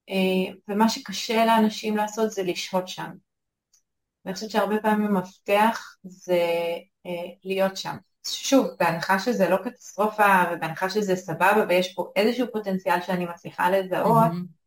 אה, 0.09 0.53
ומה 0.67 0.89
שקשה 0.89 1.45
לאנשים 1.45 1.97
לעשות 1.97 2.31
זה 2.31 2.43
לשהות 2.43 2.87
שם. 2.87 3.09
ואני 4.25 4.35
חושבת 4.35 4.49
שהרבה 4.51 4.81
פעמים 4.81 5.15
המפתח 5.15 5.97
זה 6.03 6.43
אה, 7.05 7.31
להיות 7.43 7.77
שם. 7.77 7.95
שוב, 8.27 8.67
בהנחה 8.79 9.19
שזה 9.19 9.49
לא 9.49 9.57
קטסטרופה 9.63 10.43
ובהנחה 10.51 10.89
שזה 10.89 11.15
סבבה 11.15 11.65
ויש 11.69 11.93
פה 11.93 12.11
איזשהו 12.15 12.47
פוטנציאל 12.51 13.01
שאני 13.01 13.25
מצליחה 13.25 13.69
לזהות, 13.69 14.31
mm-hmm. 14.31 14.59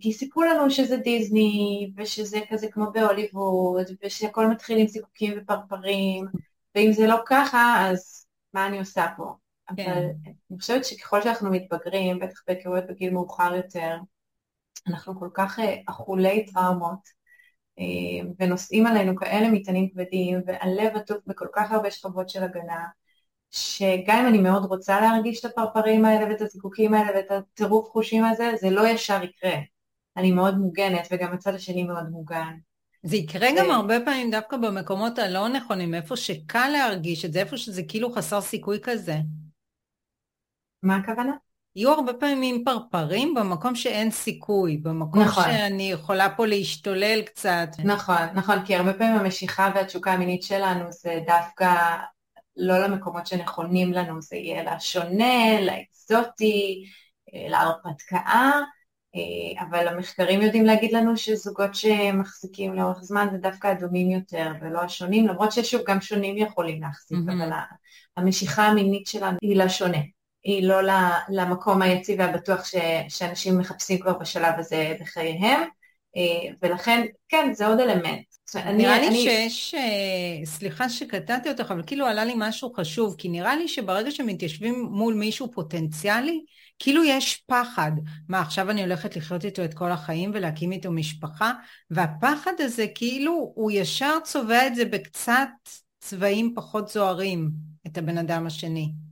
כי 0.00 0.12
סיפרו 0.12 0.42
לנו 0.42 0.70
שזה 0.70 0.96
דיסני 0.96 1.92
ושזה 1.96 2.40
כזה 2.48 2.66
כמו 2.70 2.86
בהוליווד 2.92 3.86
ושהכל 4.04 4.46
מתחיל 4.46 4.78
עם 4.78 4.86
זיקוקים 4.86 5.34
ופרפרים 5.36 6.26
ואם 6.74 6.92
זה 6.92 7.06
לא 7.06 7.16
ככה 7.26 7.90
אז 7.90 8.26
מה 8.54 8.66
אני 8.66 8.78
עושה 8.78 9.06
פה? 9.16 9.34
כן. 9.76 9.90
אבל 9.90 10.02
אני 10.50 10.58
חושבת 10.60 10.84
שככל 10.84 11.22
שאנחנו 11.22 11.50
מתבגרים, 11.50 12.18
בטח 12.18 12.42
בהיכרויות 12.46 12.84
בגיל 12.86 13.12
מאוחר 13.12 13.54
יותר, 13.54 13.96
אנחנו 14.86 15.18
כל 15.18 15.28
כך 15.34 15.58
אה, 15.58 15.76
אכולי 15.86 16.46
טראומות 16.46 17.08
ונושאים 18.38 18.86
עלינו 18.86 19.16
כאלה 19.16 19.48
מטענים 19.48 19.88
כבדים 19.88 20.40
והלב 20.46 20.96
עטוף 20.96 21.18
בכל 21.26 21.46
כך 21.54 21.72
הרבה 21.72 21.90
שכבות 21.90 22.28
של 22.28 22.42
הגנה 22.42 22.84
שגם 23.50 24.18
אם 24.18 24.26
אני 24.26 24.38
מאוד 24.38 24.64
רוצה 24.64 25.00
להרגיש 25.00 25.44
את 25.44 25.50
הפרפרים 25.50 26.04
האלה 26.04 26.28
ואת 26.28 26.40
הזיקוקים 26.40 26.94
האלה 26.94 27.10
ואת 27.14 27.30
הטירוף 27.30 27.90
חושים 27.90 28.24
הזה, 28.24 28.50
זה 28.60 28.70
לא 28.70 28.88
ישר 28.88 29.22
יקרה. 29.22 29.56
אני 30.16 30.32
מאוד 30.32 30.58
מוגנת 30.58 31.08
וגם 31.10 31.32
הצד 31.32 31.54
השני 31.54 31.84
מאוד 31.84 32.08
מוגן. 32.10 32.54
זה 33.02 33.16
יקרה 33.16 33.48
גם 33.58 33.70
הרבה 33.70 33.94
פעמים 34.04 34.30
דווקא 34.30 34.56
במקומות 34.56 35.18
הלא 35.18 35.48
נכונים, 35.48 35.94
איפה 35.94 36.16
שקל 36.16 36.68
להרגיש 36.68 37.24
את 37.24 37.32
זה, 37.32 37.40
איפה 37.40 37.56
שזה 37.56 37.82
כאילו 37.88 38.12
חסר 38.12 38.40
סיכוי 38.40 38.78
כזה. 38.82 39.16
מה 40.82 40.96
הכוונה? 40.96 41.32
יהיו 41.76 41.90
הרבה 41.90 42.12
פעמים 42.12 42.64
פרפרים 42.64 43.34
במקום 43.34 43.74
שאין 43.74 44.10
סיכוי, 44.10 44.76
במקום 44.76 45.22
נכון. 45.22 45.44
שאני 45.44 45.90
יכולה 45.92 46.28
פה 46.36 46.46
להשתולל 46.46 47.22
קצת. 47.22 47.68
נכון, 47.84 48.22
נכון, 48.34 48.64
כי 48.64 48.76
הרבה 48.76 48.92
פעמים 48.92 49.16
המשיכה 49.16 49.70
והתשוקה 49.74 50.12
המינית 50.12 50.42
שלנו 50.42 50.92
זה 50.92 51.20
דווקא 51.26 51.96
לא 52.56 52.78
למקומות 52.78 53.26
שנכונים 53.26 53.92
לנו, 53.92 54.22
זה 54.22 54.36
יהיה 54.36 54.74
לשונה, 54.74 55.60
לאקזוטי, 55.60 56.84
אה, 57.34 57.48
להרפתקה, 57.48 58.50
אה, 59.14 59.64
אבל 59.68 59.88
המחקרים 59.88 60.42
יודעים 60.42 60.64
להגיד 60.64 60.92
לנו 60.92 61.16
שזוגות 61.16 61.74
שמחזיקים 61.74 62.74
לאורך 62.74 62.98
זמן 63.02 63.28
זה 63.32 63.38
דווקא 63.38 63.72
אדומים 63.72 64.10
יותר 64.10 64.52
ולא 64.60 64.80
השונים, 64.80 65.28
למרות 65.28 65.52
ששוב 65.52 65.80
גם 65.86 66.00
שונים 66.00 66.36
יכולים 66.36 66.80
להחזיק, 66.82 67.18
mm-hmm. 67.18 67.32
אבל 67.32 67.50
המשיכה 68.16 68.66
המינית 68.66 69.06
שלנו 69.06 69.38
היא 69.42 69.56
לשונה. 69.56 70.15
היא 70.46 70.68
לא 70.68 70.80
למקום 71.28 71.82
היציב 71.82 72.20
והבטוח 72.20 72.64
ש, 72.64 72.74
שאנשים 73.08 73.58
מחפשים 73.58 73.98
כבר 73.98 74.18
בשלב 74.18 74.54
הזה 74.58 74.94
בחייהם, 75.00 75.60
אה, 76.16 76.52
ולכן, 76.62 77.06
כן, 77.28 77.50
זה 77.54 77.66
עוד 77.66 77.80
אלמנט. 77.80 78.24
נראה 78.54 78.98
לי 78.98 79.08
אני... 79.08 79.16
שיש, 79.16 79.74
אה, 79.74 80.46
סליחה 80.46 80.88
שקטעתי 80.88 81.48
אותך, 81.48 81.70
אבל 81.70 81.82
כאילו 81.86 82.06
עלה 82.06 82.24
לי 82.24 82.32
משהו 82.36 82.72
חשוב, 82.72 83.14
כי 83.18 83.28
נראה 83.28 83.56
לי 83.56 83.68
שברגע 83.68 84.10
שמתיישבים 84.10 84.88
מול 84.90 85.14
מישהו 85.14 85.52
פוטנציאלי, 85.52 86.44
כאילו 86.78 87.04
יש 87.04 87.42
פחד. 87.46 87.92
מה, 88.28 88.40
עכשיו 88.40 88.70
אני 88.70 88.82
הולכת 88.82 89.16
לחיות 89.16 89.44
איתו 89.44 89.64
את 89.64 89.74
כל 89.74 89.92
החיים 89.92 90.30
ולהקים 90.34 90.72
איתו 90.72 90.90
משפחה? 90.90 91.52
והפחד 91.90 92.52
הזה, 92.58 92.86
כאילו, 92.94 93.52
הוא 93.54 93.70
ישר 93.70 94.18
צובע 94.24 94.66
את 94.66 94.74
זה 94.74 94.84
בקצת 94.84 95.48
צבעים 96.00 96.52
פחות 96.56 96.88
זוהרים, 96.88 97.50
את 97.86 97.98
הבן 97.98 98.18
אדם 98.18 98.46
השני. 98.46 99.05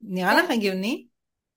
נראה 0.00 0.34
לך 0.34 0.50
הגיוני? 0.50 1.06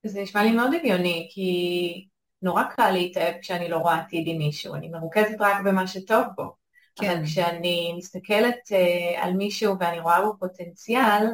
זה 0.04 0.22
נשמע 0.22 0.44
לי 0.44 0.52
מאוד 0.52 0.74
הגיוני, 0.74 1.30
כי 1.32 2.08
נורא 2.42 2.64
קל 2.64 2.92
להתאהב 2.92 3.36
כשאני 3.42 3.70
לא 3.70 3.78
רואה 3.78 4.00
עתיד 4.00 4.24
עם 4.28 4.38
מישהו, 4.38 4.76
אני 4.76 4.90
מרוכזת 4.90 5.36
רק 5.40 5.62
במה 5.66 5.88
שטוב 5.88 6.24
בו. 6.36 6.56
כן. 6.96 7.12
אבל 7.12 7.26
כשאני 7.26 7.94
מסתכלת 7.98 8.56
uh, 8.70 9.20
על 9.24 9.34
מישהו 9.34 9.76
ואני 9.80 10.00
רואה 10.00 10.22
בו 10.22 10.34
פוטנציאל, 10.40 11.28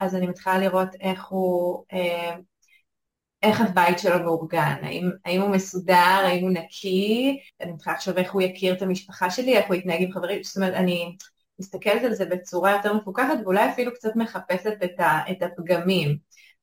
אז 0.00 0.14
אני 0.14 0.26
מתחילה 0.26 0.58
לראות 0.58 0.88
איך 1.00 1.26
הוא, 1.26 1.84
uh, 1.92 2.40
איך 3.42 3.60
הבית 3.60 3.98
שלו 3.98 4.18
מאורגן, 4.18 4.76
האם, 4.82 5.10
האם 5.24 5.40
הוא 5.40 5.50
מסודר, 5.50 6.22
האם 6.24 6.42
הוא 6.42 6.50
נקי, 6.50 7.38
אני 7.60 7.72
מתחילה 7.72 7.94
לחשוב 7.94 8.16
איך 8.18 8.32
הוא 8.32 8.42
יכיר 8.42 8.74
את 8.74 8.82
המשפחה 8.82 9.30
שלי, 9.30 9.56
איך 9.56 9.66
הוא 9.68 9.74
יתנהג 9.74 10.02
עם 10.02 10.12
חברים, 10.12 10.42
זאת 10.42 10.56
אומרת, 10.56 10.74
אני 10.74 11.16
מסתכלת 11.60 12.04
על 12.04 12.14
זה 12.14 12.24
בצורה 12.24 12.72
יותר 12.72 12.94
מפוקחת 12.94 13.38
ואולי 13.42 13.70
אפילו 13.70 13.94
קצת 13.94 14.16
מחפשת 14.16 14.74
את, 14.84 15.00
ה, 15.00 15.30
את 15.30 15.42
הפגמים. 15.42 16.16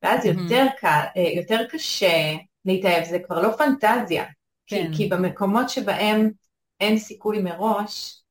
ואז 0.03 0.25
mm-hmm. 0.25 0.27
יותר, 0.27 0.65
קל, 0.79 1.03
אה, 1.17 1.21
יותר 1.35 1.59
קשה 1.69 2.35
להתאהב, 2.65 3.03
זה 3.03 3.19
כבר 3.19 3.41
לא 3.41 3.51
פנטזיה. 3.57 4.25
כן. 4.67 4.89
כי, 4.91 4.97
כי 4.97 5.09
במקומות 5.09 5.69
שבהם 5.69 6.31
אין 6.79 6.97
סיכוי 6.97 7.41
מראש, 7.41 8.23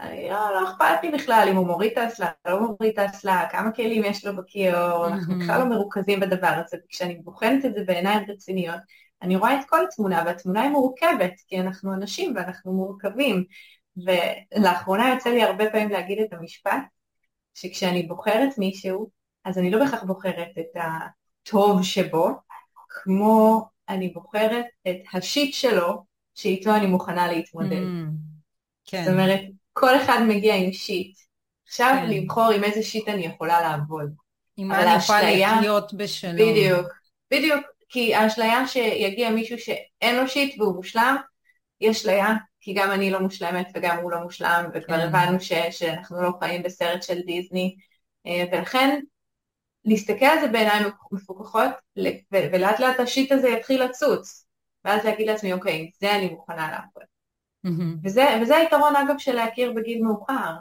אני, 0.00 0.28
לא, 0.30 0.50
לא 0.54 0.70
אכפת 0.70 1.02
לי 1.02 1.10
בכלל 1.10 1.46
אם 1.50 1.56
הוא 1.56 1.66
מוריד 1.66 1.92
את 1.92 1.98
האסלה, 1.98 2.30
לא 2.46 2.60
מוריד 2.60 2.92
את 2.92 2.98
האסלה, 2.98 3.48
כמה 3.50 3.72
כלים 3.72 4.04
יש 4.04 4.26
לו 4.26 4.36
בכיור, 4.36 5.06
mm-hmm. 5.06 5.08
אנחנו 5.08 5.38
בכלל 5.38 5.58
לא 5.58 5.64
מרוכזים 5.64 6.20
בדבר 6.20 6.62
הזה, 6.66 6.76
וכשאני 6.84 7.14
בוחנת 7.14 7.64
את 7.64 7.74
זה 7.74 7.84
בעיניים 7.86 8.24
רציניות, 8.28 8.80
אני 9.22 9.36
רואה 9.36 9.60
את 9.60 9.64
כל 9.68 9.84
התמונה, 9.84 10.22
והתמונה 10.26 10.62
היא 10.62 10.70
מורכבת, 10.70 11.32
כי 11.46 11.60
אנחנו 11.60 11.94
אנשים 11.94 12.32
ואנחנו 12.36 12.72
מורכבים, 12.72 13.44
ולאחרונה 14.04 15.08
יוצא 15.14 15.30
לי 15.30 15.42
הרבה 15.42 15.70
פעמים 15.70 15.88
להגיד 15.88 16.18
את 16.18 16.32
המשפט, 16.32 16.82
שכשאני 17.54 18.02
בוחרת 18.02 18.58
מישהו, 18.58 19.10
אז 19.44 19.58
אני 19.58 19.70
לא 19.70 19.78
בהכרח 19.78 20.02
בוחרת 20.02 20.48
את 20.58 20.82
הטוב 20.82 21.82
שבו, 21.82 22.28
כמו 22.88 23.64
אני 23.88 24.08
בוחרת 24.08 24.64
את 24.88 24.96
השיט 25.12 25.54
שלו, 25.54 26.04
שאיתו 26.34 26.74
אני 26.74 26.86
מוכנה 26.86 27.28
להתמודד. 27.28 27.72
Mm, 27.72 28.38
כן. 28.84 29.04
זאת 29.04 29.12
אומרת, 29.12 29.40
כל 29.72 29.96
אחד 29.96 30.18
מגיע 30.28 30.54
עם 30.54 30.72
שיט. 30.72 31.16
עכשיו 31.66 31.94
כן. 32.00 32.10
לבחור 32.10 32.50
עם 32.50 32.64
איזה 32.64 32.82
שיט 32.82 33.08
אני 33.08 33.26
יכולה 33.26 33.60
לעבוד. 33.60 34.12
עם 34.56 34.68
מה 34.68 34.82
אני 34.82 35.02
יכולה 35.02 35.56
לחיות 35.56 35.94
בשלום. 35.94 36.34
בדיוק, 36.34 36.86
בדיוק. 37.30 37.64
כי 37.88 38.14
האשליה 38.14 38.66
שיגיע 38.66 39.30
מישהו 39.30 39.58
שאין 39.58 40.16
לו 40.16 40.28
שיט 40.28 40.60
והוא 40.60 40.76
מושלם, 40.76 41.16
היא 41.80 41.90
אשליה 41.90 42.34
כי 42.68 42.74
גם 42.74 42.90
אני 42.90 43.10
לא 43.10 43.20
מושלמת 43.20 43.68
וגם 43.74 43.96
הוא 43.96 44.10
לא 44.10 44.20
מושלם, 44.20 44.64
וכבר 44.74 44.96
כן. 44.96 45.08
הבנו 45.08 45.40
ש, 45.40 45.52
שאנחנו 45.70 46.22
לא 46.22 46.32
חיים 46.38 46.62
בסרט 46.62 47.02
של 47.02 47.20
דיסני, 47.20 47.76
אה, 48.26 48.44
ולכן 48.52 49.00
להסתכל 49.84 50.24
על 50.24 50.40
זה 50.40 50.48
בעיניים 50.48 50.86
מפוקחות, 51.12 51.70
ולאט 52.32 52.80
לאט 52.80 53.00
השיט 53.00 53.32
הזה 53.32 53.48
יתחיל 53.48 53.84
לצוץ, 53.84 54.46
ואז 54.84 55.04
להגיד 55.04 55.26
לעצמי, 55.26 55.52
אוקיי, 55.52 55.90
זה 56.00 56.14
אני 56.14 56.28
מוכנה 56.28 56.70
לעבוד. 56.70 57.02
Mm-hmm. 57.66 57.98
וזה, 58.04 58.24
וזה 58.42 58.56
היתרון 58.56 58.96
אגב 58.96 59.14
של 59.18 59.34
להכיר 59.34 59.72
בגיל 59.72 60.02
מאוחר. 60.02 60.54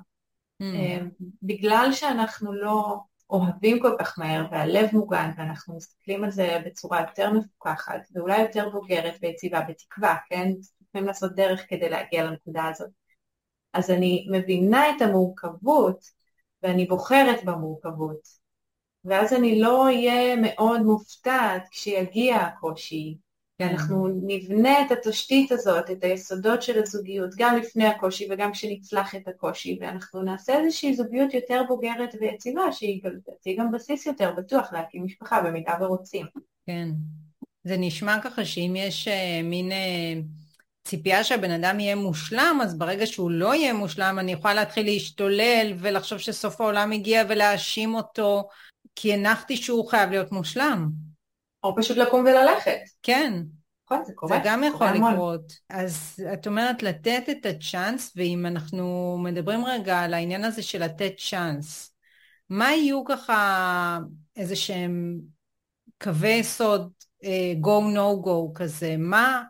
Mm-hmm. 0.63 1.23
בגלל 1.43 1.89
שאנחנו 1.91 2.53
לא 2.53 2.97
אוהבים 3.29 3.79
כל 3.79 3.95
כך 3.99 4.19
מהר 4.19 4.45
והלב 4.51 4.89
מוגן 4.93 5.31
ואנחנו 5.37 5.75
מסתכלים 5.75 6.23
על 6.23 6.31
זה 6.31 6.57
בצורה 6.65 7.01
יותר 7.01 7.33
מפוקחת 7.33 8.01
ואולי 8.13 8.41
יותר 8.41 8.69
בוגרת 8.69 9.17
ויציבה 9.21 9.61
בתקווה, 9.61 10.15
כן? 10.29 10.51
צריכים 10.97 11.07
לעשות 11.07 11.35
דרך 11.35 11.65
כדי 11.69 11.89
להגיע 11.89 12.23
לנקודה 12.23 12.65
הזאת. 12.65 12.89
אז 13.73 13.91
אני 13.91 14.27
מבינה 14.31 14.89
את 14.89 15.01
המורכבות 15.01 16.05
ואני 16.63 16.85
בוחרת 16.85 17.45
במורכבות, 17.45 18.27
ואז 19.05 19.33
אני 19.33 19.61
לא 19.61 19.85
אהיה 19.85 20.35
מאוד 20.35 20.81
מופתעת 20.81 21.67
כשיגיע 21.71 22.35
הקושי, 22.35 23.17
כי. 23.57 23.63
אנחנו 23.63 24.07
נבנה 24.07 24.81
את 24.81 24.91
התשתית 24.91 25.51
הזאת, 25.51 25.91
את 25.91 26.03
היסודות 26.03 26.61
של 26.61 26.81
הזוגיות, 26.81 27.29
גם 27.37 27.57
לפני 27.57 27.85
הקושי 27.85 28.27
וגם 28.31 28.51
כשנצלח 28.51 29.15
את 29.15 29.27
הקושי, 29.27 29.77
ואנחנו 29.81 30.21
נעשה 30.21 30.59
איזושהי 30.59 30.93
זוגיות 30.93 31.33
יותר 31.33 31.61
בוגרת 31.67 32.15
ויציבה, 32.21 32.71
שהיא 32.71 33.01
גם 33.57 33.71
בסיס 33.71 34.05
יותר 34.05 34.33
בטוח 34.37 34.73
להקים 34.73 35.05
משפחה 35.05 35.41
במידה 35.41 35.73
ורוצים. 35.81 36.25
כן. 36.65 36.89
זה 37.63 37.77
נשמע 37.77 38.21
ככה 38.23 38.45
שאם 38.45 38.73
יש 38.77 39.07
uh, 39.07 39.43
מין... 39.43 39.71
ציפייה 40.87 41.23
שהבן 41.23 41.51
אדם 41.51 41.79
יהיה 41.79 41.95
מושלם, 41.95 42.59
אז 42.63 42.77
ברגע 42.77 43.07
שהוא 43.07 43.31
לא 43.31 43.55
יהיה 43.55 43.73
מושלם, 43.73 44.19
אני 44.19 44.31
יכולה 44.31 44.53
להתחיל 44.53 44.85
להשתולל 44.85 45.73
ולחשוב 45.77 46.19
שסוף 46.19 46.61
העולם 46.61 46.91
הגיע 46.91 47.23
ולהאשים 47.29 47.95
אותו, 47.95 48.47
כי 48.95 49.13
הנחתי 49.13 49.57
שהוא 49.57 49.89
חייב 49.89 50.09
להיות 50.09 50.31
מושלם. 50.31 50.89
או 51.63 51.75
פשוט 51.75 51.97
לקום 51.97 52.25
וללכת. 52.25 52.79
כן. 53.03 53.33
נכון, 53.85 54.05
זה 54.05 54.13
קורה. 54.15 54.37
זה 54.37 54.43
גם 54.45 54.63
יכול 54.63 54.87
המון. 54.87 55.13
לקרות. 55.13 55.53
אז 55.69 56.23
את 56.33 56.47
אומרת 56.47 56.83
לתת 56.83 57.23
את 57.31 57.45
הצ'אנס, 57.45 58.13
ואם 58.15 58.45
אנחנו 58.45 59.17
מדברים 59.23 59.65
רגע 59.65 59.99
על 59.99 60.13
העניין 60.13 60.43
הזה 60.43 60.63
של 60.63 60.83
לתת 60.83 61.13
צ'אנס, 61.29 61.93
מה 62.49 62.71
יהיו 62.71 63.05
ככה 63.05 63.99
איזה 64.35 64.55
שהם 64.55 65.19
קווי 66.03 66.29
יסוד 66.29 66.91
uh, 67.23 67.27
go 67.65 67.95
no 67.95 68.25
go 68.25 68.59
כזה, 68.59 68.95
מה 68.97 69.43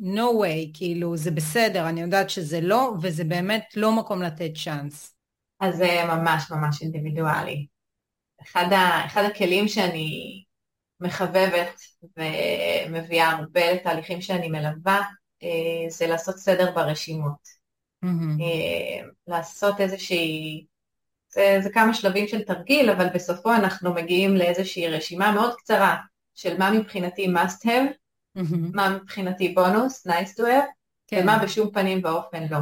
no 0.00 0.42
way, 0.42 0.70
כאילו 0.74 1.16
זה 1.16 1.30
בסדר, 1.30 1.88
אני 1.88 2.00
יודעת 2.00 2.30
שזה 2.30 2.60
לא, 2.60 2.94
וזה 3.02 3.24
באמת 3.24 3.64
לא 3.76 3.92
מקום 3.92 4.22
לתת 4.22 4.50
צ'אנס. 4.64 5.14
אז 5.60 5.76
זה 5.76 6.04
ממש 6.08 6.50
ממש 6.50 6.82
אינדיבידואלי. 6.82 7.66
אחד, 8.42 8.72
ה, 8.72 9.06
אחד 9.06 9.22
הכלים 9.24 9.68
שאני 9.68 10.42
מחבבת 11.00 11.80
ומביאה 12.16 13.30
הרבה 13.30 13.72
לתהליכים 13.72 14.20
שאני 14.20 14.48
מלווה, 14.48 15.02
אה, 15.42 15.90
זה 15.90 16.06
לעשות 16.06 16.36
סדר 16.36 16.74
ברשימות. 16.74 17.64
Mm-hmm. 18.04 18.42
לעשות 19.26 19.80
איזושהי, 19.80 20.64
זה, 21.28 21.58
זה 21.62 21.70
כמה 21.70 21.94
שלבים 21.94 22.28
של 22.28 22.42
תרגיל, 22.42 22.90
אבל 22.90 23.06
בסופו 23.14 23.54
אנחנו 23.54 23.94
מגיעים 23.94 24.36
לאיזושהי 24.36 24.88
רשימה 24.88 25.32
מאוד 25.32 25.54
קצרה 25.54 25.96
של 26.34 26.58
מה 26.58 26.70
מבחינתי 26.70 27.26
must 27.26 27.66
have. 27.66 28.03
מה 28.74 28.98
מבחינתי 29.02 29.48
בונוס, 29.48 30.06
nice 30.06 30.38
to 30.38 30.42
have, 30.42 30.70
כן. 31.06 31.20
ומה 31.22 31.38
בשום 31.38 31.70
פנים 31.70 32.00
ואופן 32.04 32.42
לא. 32.50 32.58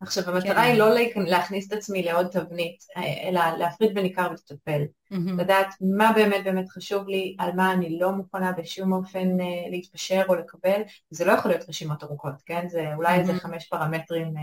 עכשיו 0.00 0.30
המטרה 0.30 0.54
כן. 0.54 0.60
היא 0.60 0.78
לא 0.78 0.94
להכניס 1.16 1.68
את 1.68 1.72
עצמי 1.72 2.02
לעוד 2.02 2.26
תבנית, 2.26 2.84
אלא 3.24 3.40
להפריד 3.58 3.94
בין 3.94 4.04
עיקר 4.04 4.28
ולטפל. 4.30 4.82
Mm-hmm. 5.12 5.16
לדעת 5.38 5.74
מה 5.80 6.12
באמת 6.12 6.44
באמת 6.44 6.68
חשוב 6.68 7.08
לי, 7.08 7.36
על 7.38 7.50
מה 7.56 7.72
אני 7.72 7.98
לא 7.98 8.12
מוכנה 8.12 8.52
בשום 8.52 8.92
אופן 8.92 9.40
uh, 9.40 9.70
להתפשר 9.70 10.22
או 10.28 10.34
לקבל, 10.34 10.82
זה 11.10 11.24
לא 11.24 11.32
יכול 11.32 11.50
להיות 11.50 11.68
רשימות 11.68 12.04
ארוכות, 12.04 12.34
כן? 12.46 12.68
זה 12.68 12.94
אולי 12.94 13.16
mm-hmm. 13.16 13.20
איזה 13.20 13.34
חמש 13.34 13.68
פרמטרים 13.68 14.26
uh, 14.26 14.40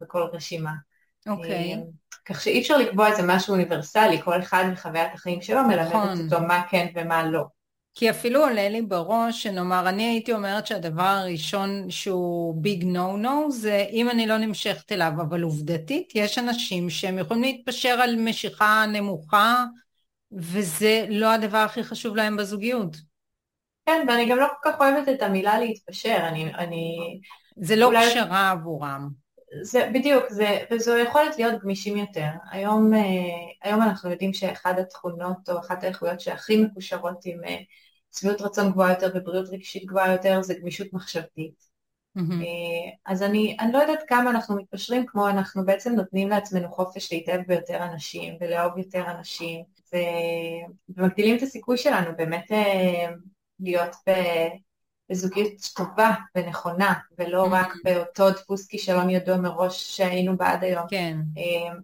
בכל 0.00 0.22
רשימה. 0.32 0.72
אוקיי. 1.26 1.74
Okay. 1.74 1.76
Uh, 1.76 1.80
כך 2.24 2.40
שאי 2.40 2.60
אפשר 2.60 2.76
לקבוע 2.76 3.08
איזה 3.08 3.22
משהו 3.26 3.54
אוניברסלי, 3.54 4.22
כל 4.22 4.40
אחד 4.40 4.64
מחוויית 4.72 5.14
החיים 5.14 5.42
שלו 5.42 5.64
מלמדת 5.64 5.88
נכון. 5.88 6.24
אותו 6.24 6.46
מה 6.46 6.62
כן 6.70 6.86
ומה 6.94 7.26
לא. 7.26 7.44
כי 7.98 8.10
אפילו 8.10 8.40
עולה 8.40 8.68
לי 8.68 8.82
בראש 8.82 9.42
שנאמר, 9.42 9.88
אני 9.88 10.02
הייתי 10.02 10.32
אומרת 10.32 10.66
שהדבר 10.66 11.02
הראשון 11.02 11.90
שהוא 11.90 12.62
ביג 12.62 12.84
נו 12.84 13.16
נו 13.16 13.50
זה 13.50 13.86
אם 13.90 14.10
אני 14.10 14.26
לא 14.26 14.38
נמשכת 14.38 14.92
אליו, 14.92 15.12
אבל 15.16 15.42
עובדתית 15.42 16.12
יש 16.14 16.38
אנשים 16.38 16.90
שהם 16.90 17.18
יכולים 17.18 17.42
להתפשר 17.42 17.88
על 17.88 18.16
משיכה 18.16 18.84
נמוכה 18.92 19.64
וזה 20.32 21.06
לא 21.08 21.32
הדבר 21.32 21.58
הכי 21.58 21.84
חשוב 21.84 22.16
להם 22.16 22.36
בזוגיות. 22.36 22.96
כן, 23.86 24.06
ואני 24.08 24.28
גם 24.30 24.36
לא 24.36 24.46
כל 24.62 24.70
כך 24.70 24.80
אוהבת 24.80 25.08
את 25.08 25.22
המילה 25.22 25.58
להתפשר, 25.58 26.16
אני... 26.28 26.54
אני... 26.54 26.96
זה 27.56 27.76
לא 27.76 27.86
אולי... 27.86 28.10
פשרה 28.10 28.50
עבורם. 28.50 29.08
זה 29.62 29.90
בדיוק, 29.94 30.24
זה, 30.28 30.58
וזו 30.70 30.96
יכולת 30.96 31.38
להיות 31.38 31.62
גמישים 31.62 31.96
יותר. 31.96 32.28
היום, 32.50 32.94
אה, 32.94 33.00
היום 33.62 33.82
אנחנו 33.82 34.10
יודעים 34.10 34.32
שאחד 34.32 34.78
התכונות 34.78 35.48
או 35.48 35.58
אחת 35.58 35.84
האיכויות 35.84 36.20
שהכי 36.20 36.56
מקושרות 36.56 37.20
עם 37.24 37.40
שביעות 38.18 38.40
רצון 38.40 38.70
גבוהה 38.72 38.90
יותר 38.90 39.10
ובריאות 39.14 39.48
רגשית 39.48 39.84
גבוהה 39.86 40.12
יותר 40.12 40.42
זה 40.42 40.54
גמישות 40.54 40.92
מחשבתית. 40.92 41.76
Mm-hmm. 42.18 42.44
אז 43.06 43.22
אני, 43.22 43.56
אני 43.60 43.72
לא 43.72 43.78
יודעת 43.78 44.02
כמה 44.08 44.30
אנחנו 44.30 44.56
מתפשרים 44.56 45.06
כמו 45.06 45.28
אנחנו 45.28 45.64
בעצם 45.66 45.92
נותנים 45.92 46.28
לעצמנו 46.28 46.72
חופש 46.72 47.12
להתאהב 47.12 47.40
ביותר 47.46 47.84
אנשים 47.84 48.34
ולאהוב 48.40 48.78
יותר 48.78 49.10
אנשים 49.10 49.64
ו... 49.92 49.96
ומגדילים 50.88 51.36
את 51.36 51.42
הסיכוי 51.42 51.76
שלנו 51.76 52.16
באמת 52.16 52.52
אה, 52.52 53.08
להיות 53.60 53.96
ב... 54.08 54.12
בזוגיות 55.10 55.52
טובה 55.76 56.14
ונכונה 56.36 56.94
ולא 57.18 57.44
mm-hmm. 57.44 57.50
רק 57.50 57.72
באותו 57.84 58.30
דפוס 58.30 58.66
כישלון 58.66 59.10
ידוע 59.10 59.36
מראש 59.36 59.96
שהיינו 59.96 60.36
בה 60.36 60.50
עד 60.50 60.64
היום. 60.64 60.86
כן. 60.90 61.16
אה, 61.38 61.78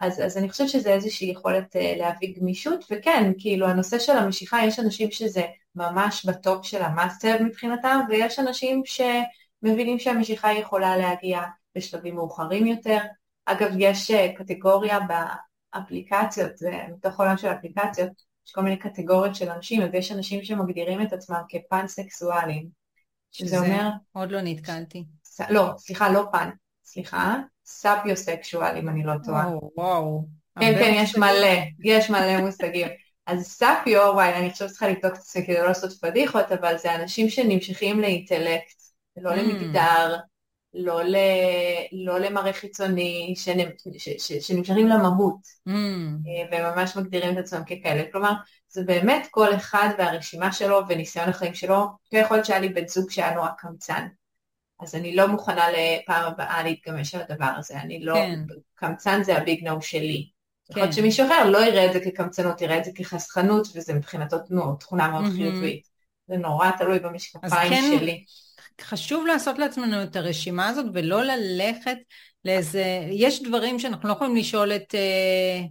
אז, 0.00 0.20
אז 0.20 0.36
אני 0.36 0.50
חושבת 0.50 0.68
שזה 0.68 0.92
איזושהי 0.92 1.30
יכולת 1.30 1.76
להביא 1.96 2.34
גמישות, 2.40 2.84
וכן, 2.90 3.32
כאילו 3.38 3.66
הנושא 3.66 3.98
של 3.98 4.12
המשיכה, 4.12 4.64
יש 4.64 4.78
אנשים 4.78 5.10
שזה 5.10 5.42
ממש 5.78 6.26
ב 6.26 6.36
top 6.36 6.66
של 6.66 6.82
ה 6.82 6.93
must 6.93 7.36
מבחינתם, 7.40 8.00
ויש 8.08 8.38
אנשים 8.38 8.82
שמבינים 8.84 9.98
שהמשיכה 9.98 10.52
יכולה 10.52 10.96
להגיע 10.96 11.42
בשלבים 11.76 12.14
מאוחרים 12.14 12.66
יותר. 12.66 12.98
אגב, 13.44 13.70
יש 13.78 14.10
אה, 14.10 14.32
קטגוריה 14.36 14.98
באפליקציות, 15.00 16.52
מתוך 16.94 17.20
עולם 17.20 17.36
של 17.36 17.48
אפליקציות, 17.48 18.10
יש 18.46 18.52
כל 18.52 18.60
מיני 18.60 18.76
קטגוריות 18.76 19.34
של 19.34 19.50
אנשים, 19.50 19.82
אז 19.82 19.88
יש 19.94 20.12
אנשים 20.12 20.44
שמגדירים 20.44 21.02
את 21.02 21.12
עצמם 21.12 21.40
כפן-סקסואלים. 21.48 22.68
שזה 23.30 23.58
אומר... 23.58 23.88
עוד 24.12 24.32
לא 24.32 24.40
נתקלתי. 24.40 25.04
לא, 25.50 25.70
סליחה, 25.78 26.08
לא 26.08 26.24
פן, 26.32 26.50
סליחה, 26.84 27.36
סאפיוסקשואל, 27.66 28.76
אם 28.76 28.88
אני 28.88 29.04
לא 29.04 29.12
טועה. 29.24 29.48
וואו, 29.48 29.70
וואו. 29.76 30.24
כן, 30.60 30.74
כן, 30.78 30.92
יש 30.94 31.16
מלא, 31.16 31.56
יש 31.84 32.10
מלא 32.10 32.40
מושגים. 32.40 32.88
אז 33.28 33.46
סאפיו, 33.46 34.00
וואי, 34.14 34.34
אני 34.34 34.50
חושבת 34.50 34.68
שצריכה 34.68 34.88
לבדוק 34.88 35.14
את 35.14 35.22
זה 35.22 35.40
כדי 35.42 35.56
לא 35.56 35.66
לעשות 35.66 35.92
פדיחות, 36.00 36.52
אבל 36.52 36.78
זה 36.78 36.94
אנשים 36.94 37.28
שנמשכים 37.28 38.00
לאינטלקט, 38.00 38.82
לא 39.16 39.30
mm. 39.30 39.34
למגדר, 39.34 40.16
לא, 40.74 41.02
ל, 41.02 41.16
לא 41.92 42.18
למראה 42.18 42.52
חיצוני, 42.52 43.34
שנמשכים 44.40 44.86
למהות, 44.86 45.40
mm. 45.68 45.72
אה, 45.72 46.72
וממש 46.72 46.96
מגדירים 46.96 47.32
את 47.32 47.38
עצמם 47.38 47.62
ככאלה. 47.64 48.02
כלומר, 48.12 48.32
זה 48.68 48.82
באמת 48.82 49.28
כל 49.30 49.54
אחד 49.54 49.88
והרשימה 49.98 50.52
שלו 50.52 50.80
וניסיון 50.88 51.28
החיים 51.28 51.54
שלו. 51.54 51.86
יכול 52.12 52.36
להיות 52.36 52.46
שהיה 52.46 52.60
לי 52.60 52.68
בן 52.68 52.88
זוג 52.88 53.10
שהיה 53.10 53.34
נורא 53.34 53.48
קמצן, 53.58 54.06
אז 54.80 54.94
אני 54.94 55.16
לא 55.16 55.26
מוכנה 55.26 55.66
לפעם 55.70 56.32
הבאה 56.32 56.62
להתגמש 56.62 57.14
על 57.14 57.22
הדבר 57.28 57.52
הזה, 57.56 57.80
אני 57.80 58.00
לא, 58.00 58.14
כן. 58.14 58.40
קמצן 58.74 59.22
זה 59.22 59.36
הביג 59.38 59.68
נו 59.68 59.82
שלי. 59.82 60.37
יכול 60.70 60.82
להיות 60.82 60.94
כן. 60.94 61.00
שמישהו 61.00 61.26
אחר 61.26 61.50
לא 61.50 61.58
יראה 61.58 61.86
את 61.86 61.92
זה 61.92 62.00
כקמצנות, 62.00 62.60
יראה 62.60 62.78
את 62.78 62.84
זה 62.84 62.90
כחסכנות, 62.94 63.68
וזה 63.74 63.94
מבחינתו 63.94 64.36
תכונה 64.80 65.08
מאוד 65.08 65.24
חיובית. 65.36 65.88
זה 66.28 66.36
נורא 66.36 66.70
תלוי 66.70 66.98
במשקפיים 66.98 67.70
כן, 67.70 67.98
שלי. 67.98 68.24
חשוב 68.80 69.26
לעשות 69.26 69.58
לעצמנו 69.58 70.02
את 70.02 70.16
הרשימה 70.16 70.68
הזאת 70.68 70.86
ולא 70.94 71.22
ללכת 71.22 71.96
לאיזה, 72.44 72.84
יש 73.10 73.42
דברים 73.42 73.78
שאנחנו 73.78 74.08
לא 74.08 74.12
יכולים 74.12 74.36
לשאול 74.36 74.72
את 74.72 74.94
uh, 74.94 75.68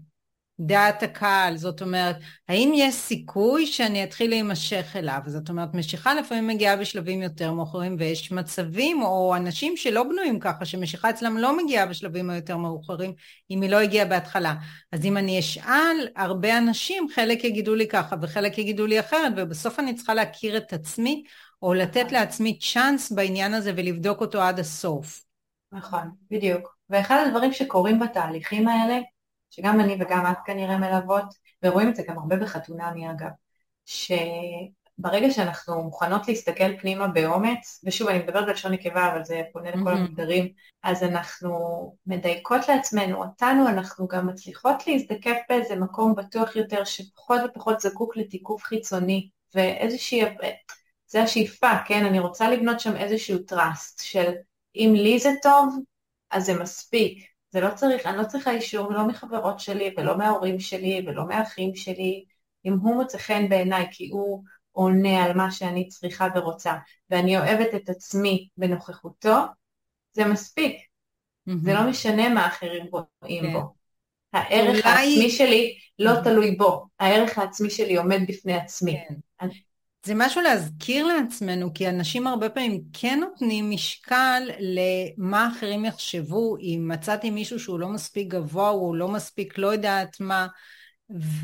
דעת 0.59 1.03
הקהל, 1.03 1.57
זאת 1.57 1.81
אומרת, 1.81 2.15
האם 2.49 2.71
יש 2.75 2.95
סיכוי 2.95 3.67
שאני 3.67 4.03
אתחיל 4.03 4.29
להימשך 4.29 4.85
אליו? 4.95 5.19
זאת 5.25 5.49
אומרת, 5.49 5.73
משיכה 5.73 6.13
לפעמים 6.13 6.47
מגיעה 6.47 6.75
בשלבים 6.75 7.21
יותר 7.21 7.51
מאוחרים, 7.51 7.95
ויש 7.99 8.31
מצבים 8.31 9.01
או 9.01 9.35
אנשים 9.35 9.77
שלא 9.77 10.03
בנויים 10.03 10.39
ככה, 10.39 10.65
שמשיכה 10.65 11.09
אצלם 11.09 11.37
לא 11.37 11.57
מגיעה 11.57 11.85
בשלבים 11.85 12.29
היותר 12.29 12.57
מאוחרים, 12.57 13.13
אם 13.51 13.61
היא 13.61 13.69
לא 13.69 13.79
הגיעה 13.79 14.05
בהתחלה. 14.05 14.55
אז 14.91 15.05
אם 15.05 15.17
אני 15.17 15.39
אשאל 15.39 16.07
הרבה 16.15 16.57
אנשים, 16.57 17.07
חלק 17.15 17.43
יגידו 17.43 17.75
לי 17.75 17.87
ככה 17.87 18.15
וחלק 18.21 18.57
יגידו 18.57 18.85
לי 18.85 18.99
אחרת, 18.99 19.33
ובסוף 19.37 19.79
אני 19.79 19.95
צריכה 19.95 20.13
להכיר 20.13 20.57
את 20.57 20.73
עצמי, 20.73 21.23
או 21.61 21.73
לתת 21.73 22.11
לעצמי 22.11 22.59
צ'אנס 22.59 23.11
בעניין 23.11 23.53
הזה 23.53 23.71
ולבדוק 23.75 24.21
אותו 24.21 24.41
עד 24.41 24.59
הסוף. 24.59 25.23
נכון, 25.71 26.11
בדיוק. 26.31 26.77
ואחד 26.89 27.23
הדברים 27.27 27.53
שקורים 27.53 27.99
בתהליכים 27.99 28.67
האלה, 28.67 28.99
שגם 29.49 29.79
אני 29.79 29.97
וגם 29.99 30.25
את 30.31 30.37
כנראה 30.45 30.77
מלוות, 30.77 31.25
ורואים 31.63 31.89
את 31.89 31.95
זה 31.95 32.03
גם 32.07 32.17
הרבה 32.17 32.35
בחתונמי 32.35 33.11
אגב, 33.11 33.29
שברגע 33.85 35.31
שאנחנו 35.31 35.83
מוכנות 35.83 36.27
להסתכל 36.27 36.77
פנימה 36.77 37.07
באומץ, 37.07 37.81
ושוב 37.83 38.07
אני 38.07 38.19
מדברת 38.19 38.45
בלשון 38.45 38.71
נקבה 38.71 39.11
אבל 39.11 39.23
זה 39.23 39.41
פונה 39.53 39.71
לכל 39.71 39.93
mm-hmm. 39.93 39.97
המגדרים, 39.97 40.49
אז 40.83 41.03
אנחנו 41.03 41.51
מדייקות 42.05 42.67
לעצמנו, 42.69 43.23
אותנו 43.23 43.67
אנחנו 43.67 44.07
גם 44.07 44.27
מצליחות 44.27 44.87
להזדקף 44.87 45.37
באיזה 45.49 45.75
מקום 45.75 46.15
בטוח 46.15 46.55
יותר 46.55 46.83
שפחות 46.83 47.41
ופחות 47.45 47.79
זקוק 47.79 48.17
לתיקוף 48.17 48.63
חיצוני, 48.63 49.29
ואיזושהי, 49.55 50.21
זה 51.07 51.23
השאיפה, 51.23 51.71
כן, 51.85 52.05
אני 52.05 52.19
רוצה 52.19 52.49
לבנות 52.49 52.79
שם 52.79 52.95
איזשהו 52.95 53.37
trust 53.51 54.03
של 54.03 54.31
אם 54.75 54.93
לי 54.95 55.19
זה 55.19 55.31
טוב, 55.41 55.75
אז 56.31 56.45
זה 56.45 56.59
מספיק, 56.59 57.36
זה 57.49 57.61
לא 57.61 57.69
צריך, 57.75 58.05
אני 58.05 58.17
לא 58.17 58.23
צריכה 58.23 58.51
אישור 58.51 58.91
לא 58.91 59.07
מחברות 59.07 59.59
שלי 59.59 59.93
ולא 59.97 60.17
מההורים 60.17 60.59
שלי 60.59 61.05
ולא 61.07 61.27
מהאחים 61.27 61.75
שלי, 61.75 62.25
אם 62.65 62.73
הוא 62.73 62.95
מוצא 62.95 63.17
חן 63.17 63.49
בעיניי 63.49 63.87
כי 63.91 64.09
הוא 64.11 64.43
עונה 64.71 65.23
על 65.23 65.33
מה 65.33 65.51
שאני 65.51 65.87
צריכה 65.87 66.27
ורוצה, 66.35 66.73
ואני 67.09 67.37
אוהבת 67.37 67.75
את 67.75 67.89
עצמי 67.89 68.47
בנוכחותו, 68.57 69.35
זה 70.13 70.25
מספיק. 70.25 70.77
Mm-hmm. 70.77 71.51
זה 71.63 71.73
לא 71.73 71.89
משנה 71.89 72.29
מה 72.29 72.47
אחרים 72.47 72.85
רואים 72.91 73.43
כן. 73.43 73.53
בו. 73.53 73.73
הערך 74.33 74.85
אולי... 74.85 74.95
העצמי 74.95 75.29
שלי 75.29 75.77
לא 75.99 76.11
mm-hmm. 76.11 76.23
תלוי 76.23 76.55
בו, 76.55 76.85
הערך 76.99 77.37
העצמי 77.37 77.69
שלי 77.69 77.95
עומד 77.95 78.19
בפני 78.27 78.53
עצמי. 78.53 78.97
כן. 79.07 79.47
זה 80.05 80.13
משהו 80.15 80.41
להזכיר 80.41 81.07
לעצמנו, 81.07 81.73
כי 81.73 81.89
אנשים 81.89 82.27
הרבה 82.27 82.49
פעמים 82.49 82.81
כן 82.93 83.19
נותנים 83.19 83.71
משקל 83.71 84.43
למה 84.59 85.49
אחרים 85.51 85.85
יחשבו, 85.85 86.57
אם 86.57 86.85
מצאתי 86.93 87.29
מישהו 87.29 87.59
שהוא 87.59 87.79
לא 87.79 87.87
מספיק 87.87 88.27
גבוה, 88.27 88.69
הוא 88.69 88.95
לא 88.95 89.07
מספיק 89.07 89.57
לא 89.57 89.67
יודעת 89.67 90.19
מה, 90.19 90.47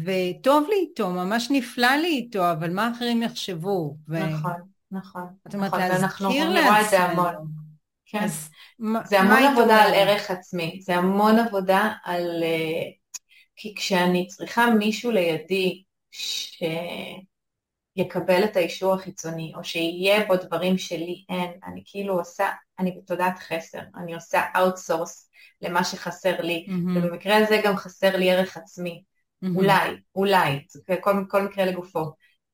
וטוב 0.06 0.68
לי 0.70 0.76
איתו, 0.76 1.10
ממש 1.10 1.48
נפלא 1.52 1.96
לי 1.96 2.08
איתו, 2.08 2.52
אבל 2.52 2.74
מה 2.74 2.92
אחרים 2.96 3.24
יחשבו? 3.24 3.98
ו... 4.10 4.20
נכון. 4.20 4.52
נכון. 4.92 5.28
זאת 5.46 5.56
אומרת, 5.56 5.74
נכון, 5.74 5.88
להזכיר 5.88 6.50
לעצמנו. 6.50 7.24
כן. 8.06 8.24
אז 8.24 8.50
זה 9.06 9.20
המון 9.20 9.44
עבודה 9.44 9.76
על? 9.76 9.94
ערך 9.94 10.32
עצמי, 10.32 10.80
זה 10.82 10.96
המון 10.96 11.40
עבודה 11.40 11.92
על... 12.04 12.44
אה, 12.44 12.90
כי 13.56 13.76
כשאני 13.76 14.28
צריכה 14.28 14.70
מישהו 14.70 15.12
לידי 15.12 15.84
שיקבל 17.98 18.44
את 18.44 18.56
האישור 18.56 18.94
החיצוני, 18.94 19.52
או 19.56 19.64
שיהיה 19.64 20.26
בו 20.26 20.36
דברים 20.36 20.78
שלי 20.78 21.26
אין, 21.30 21.52
אני 21.66 21.84
כאילו 21.86 22.20
עושה, 22.20 22.50
אני 22.80 22.92
בתודעת 22.92 23.40
חסר, 23.40 23.80
אני 23.96 24.14
עושה 24.16 24.42
outsource 24.58 25.30
למה 25.62 25.84
שחסר 25.84 26.42
לי, 26.42 26.66
מהמם, 26.68 26.98
ובמקרה 26.98 27.38
הזה 27.38 27.62
גם 27.64 27.78
חסר 27.78 28.18
לי 28.18 28.32
ערך 28.32 28.58
עצמי, 28.58 29.04
מהמם. 29.42 29.58
אולי, 29.58 29.90
אולי, 30.16 30.66
זה 30.70 30.96
כל, 31.02 31.26
כל 31.30 31.42
מקרה 31.42 31.66
לגופו, 31.66 32.12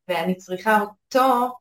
ואני 0.07 0.35
צריכה 0.35 0.81
אותו 0.81 1.51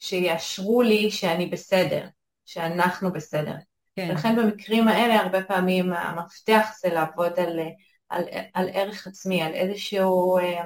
שיאשרו 0.00 0.82
לי 0.82 1.10
שאני 1.10 1.46
בסדר, 1.46 2.06
שאנחנו 2.46 3.12
בסדר. 3.12 3.54
כן, 3.96 4.08
ולכן 4.10 4.36
במקרים 4.36 4.88
האלה 4.88 5.14
הרבה 5.14 5.42
פעמים 5.42 5.92
המפתח 5.92 6.68
זה 6.80 6.88
לעבוד 6.88 7.32
על, 7.40 7.60
על, 8.08 8.24
על 8.54 8.68
ערך 8.72 9.06
עצמי, 9.06 9.42
על 9.42 9.52
איזשהו, 9.54 10.38
אה, 10.38 10.64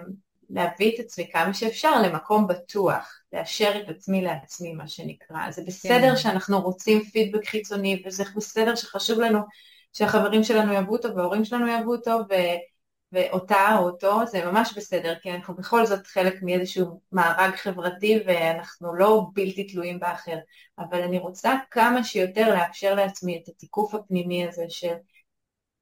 להביא 0.51 0.94
את 0.94 1.01
עצמי 1.01 1.30
כמה 1.32 1.55
שאפשר 1.55 2.03
למקום 2.03 2.47
בטוח, 2.47 3.20
לאשר 3.32 3.80
את 3.80 3.88
עצמי 3.88 4.22
לעצמי 4.22 4.72
מה 4.72 4.88
שנקרא. 4.88 5.51
זה 5.51 5.62
בסדר 5.66 6.11
כן. 6.11 6.16
שאנחנו 6.16 6.61
רוצים 6.61 7.05
פידבק 7.05 7.47
חיצוני 7.47 8.03
וזה 8.07 8.24
בסדר 8.36 8.74
שחשוב 8.74 9.20
לנו 9.20 9.38
שהחברים 9.92 10.44
שלנו 10.44 10.72
יאהבו 10.72 10.92
אותו 10.92 11.16
וההורים 11.16 11.44
שלנו 11.44 11.68
יאהבו 11.68 11.92
אותו 11.92 12.18
ו, 12.30 12.34
ואותה 13.12 13.76
או 13.78 13.84
אותו, 13.84 14.26
זה 14.26 14.44
ממש 14.44 14.72
בסדר, 14.76 15.14
כי 15.22 15.30
אנחנו 15.30 15.55
בכל 15.55 15.86
זאת 15.86 16.07
חלק 16.07 16.34
מאיזשהו 16.42 17.01
מארג 17.12 17.55
חברתי 17.55 18.20
ואנחנו 18.26 18.94
לא 18.94 19.26
בלתי 19.32 19.64
תלויים 19.64 20.01
באחר. 20.01 20.36
אבל 20.78 21.03
אני 21.03 21.18
רוצה 21.18 21.55
כמה 21.70 22.05
שיותר 22.05 22.55
לאפשר 22.55 22.94
לעצמי 22.94 23.40
את 23.42 23.49
התיקוף 23.49 23.94
הפנימי 23.94 24.49
הזה 24.49 24.64
של 24.68 24.94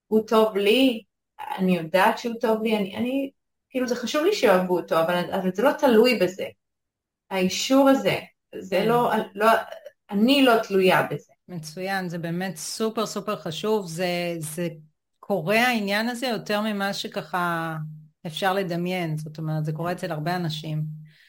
הוא 0.06 0.20
טוב 0.26 0.56
לי, 0.56 1.02
אני 1.58 1.76
יודעת 1.76 2.18
שהוא 2.18 2.34
טוב 2.40 2.62
לי, 2.62 2.76
אני, 2.76 2.96
אני 2.96 3.30
כאילו 3.74 3.86
זה 3.88 3.96
חשוב 3.96 4.24
לי 4.24 4.32
שאוהבו 4.32 4.76
אותו, 4.76 5.00
אבל, 5.00 5.24
אבל 5.34 5.50
זה 5.54 5.62
לא 5.62 5.70
תלוי 5.72 6.18
בזה. 6.18 6.46
האישור 7.30 7.88
הזה, 7.88 8.18
זה 8.58 8.76
כן. 8.76 8.88
לא, 8.88 9.12
לא, 9.34 9.46
אני 10.10 10.42
לא 10.44 10.52
תלויה 10.62 11.02
בזה. 11.02 11.32
מצוין, 11.48 12.08
זה 12.08 12.18
באמת 12.18 12.56
סופר 12.56 13.06
סופר 13.06 13.36
חשוב, 13.36 13.86
זה, 13.86 14.36
זה 14.38 14.68
קורה 15.20 15.58
העניין 15.58 16.08
הזה 16.08 16.26
יותר 16.26 16.60
ממה 16.60 16.92
שככה 16.92 17.76
אפשר 18.26 18.52
לדמיין, 18.52 19.18
זאת 19.18 19.38
אומרת, 19.38 19.64
זה 19.64 19.72
קורה 19.72 19.92
אצל 19.92 20.12
הרבה 20.12 20.36
אנשים. 20.36 20.82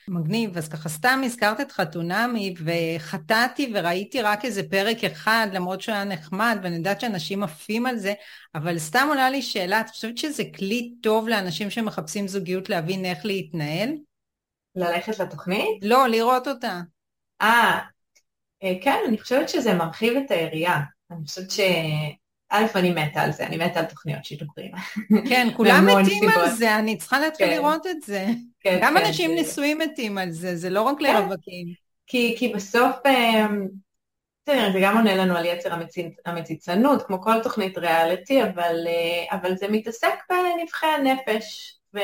מגניב, 0.07 0.57
אז 0.57 0.69
ככה 0.69 0.89
סתם 0.89 1.21
הזכרת 1.25 1.61
את 1.61 1.71
חתונמי 1.71 2.53
וחטאתי 2.65 3.71
וראיתי 3.73 4.21
רק 4.21 4.45
איזה 4.45 4.69
פרק 4.69 5.03
אחד 5.03 5.47
למרות 5.53 5.81
שהוא 5.81 5.95
היה 5.95 6.03
נחמד 6.03 6.59
ואני 6.63 6.75
יודעת 6.75 7.01
שאנשים 7.01 7.43
עפים 7.43 7.85
על 7.85 7.97
זה 7.97 8.13
אבל 8.55 8.79
סתם 8.79 9.07
עולה 9.09 9.29
לי 9.29 9.41
שאלה, 9.41 9.81
את 9.81 9.89
חושבת 9.89 10.17
שזה 10.17 10.43
כלי 10.55 10.93
טוב 11.01 11.27
לאנשים 11.27 11.69
שמחפשים 11.69 12.27
זוגיות 12.27 12.69
להבין 12.69 13.05
איך 13.05 13.25
להתנהל? 13.25 13.89
ללכת 14.75 15.19
לתוכנית? 15.19 15.79
לא, 15.81 16.07
לראות 16.07 16.47
אותה. 16.47 16.81
אה, 17.41 17.79
אה, 18.63 18.73
כן, 18.81 18.99
אני 19.07 19.17
חושבת 19.17 19.49
שזה 19.49 19.73
מרחיב 19.73 20.17
את 20.17 20.31
היריעה. 20.31 20.81
אני 21.11 21.25
חושבת 21.25 21.51
ש... 21.51 21.59
א', 22.49 22.65
אני 22.75 22.91
מתה 22.91 23.21
על 23.21 23.31
זה, 23.31 23.45
אני 23.47 23.57
מתה 23.57 23.79
על 23.79 23.85
תוכניות 23.85 24.25
שידורים. 24.25 24.71
כן, 25.29 25.47
כולם 25.57 25.85
מתים 25.85 26.29
על 26.29 26.33
סיבות. 26.33 26.57
זה, 26.57 26.75
אני 26.75 26.97
צריכה 26.97 27.19
להתחיל 27.19 27.47
כן. 27.47 27.53
לראות 27.53 27.87
את 27.87 28.01
זה. 28.01 28.27
כן, 28.65 28.79
גם 28.81 28.95
כן, 28.97 29.05
אנשים 29.05 29.31
זה- 29.35 29.41
נשואים 29.41 29.77
מתים 29.79 30.17
על 30.17 30.31
זה, 30.31 30.55
זה 30.55 30.69
לא 30.69 30.81
רק 30.81 30.97
כן. 30.99 31.03
לרווקים. 31.03 31.73
כי, 32.07 32.35
כי 32.39 32.53
בסוף, 32.53 32.95
אמ, 33.05 33.67
תראה, 34.43 34.71
זה 34.73 34.79
גם 34.83 34.97
עונה 34.97 35.15
לנו 35.15 35.35
על 35.37 35.45
יצר 35.45 35.73
המציצ- 35.73 36.21
המציצנות, 36.25 37.03
כמו 37.07 37.21
כל 37.21 37.43
תוכנית 37.43 37.77
ריאליטי, 37.77 38.43
אבל, 38.43 38.75
אה, 38.87 39.37
אבל 39.37 39.57
זה 39.57 39.67
מתעסק 39.67 40.13
בנבחי 40.29 40.85
הנפש, 40.87 41.77
ו, 41.93 41.99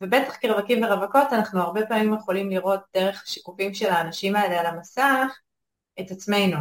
ובטח 0.00 0.36
כרווקים 0.40 0.82
ורווקות 0.84 1.32
אנחנו 1.32 1.60
הרבה 1.60 1.86
פעמים 1.86 2.14
יכולים 2.14 2.50
לראות 2.50 2.80
דרך 2.96 3.22
השיקופים 3.22 3.74
של 3.74 3.90
האנשים 3.90 4.36
האלה 4.36 4.60
על 4.60 4.66
המסך 4.66 5.38
את 6.00 6.10
עצמנו, 6.10 6.56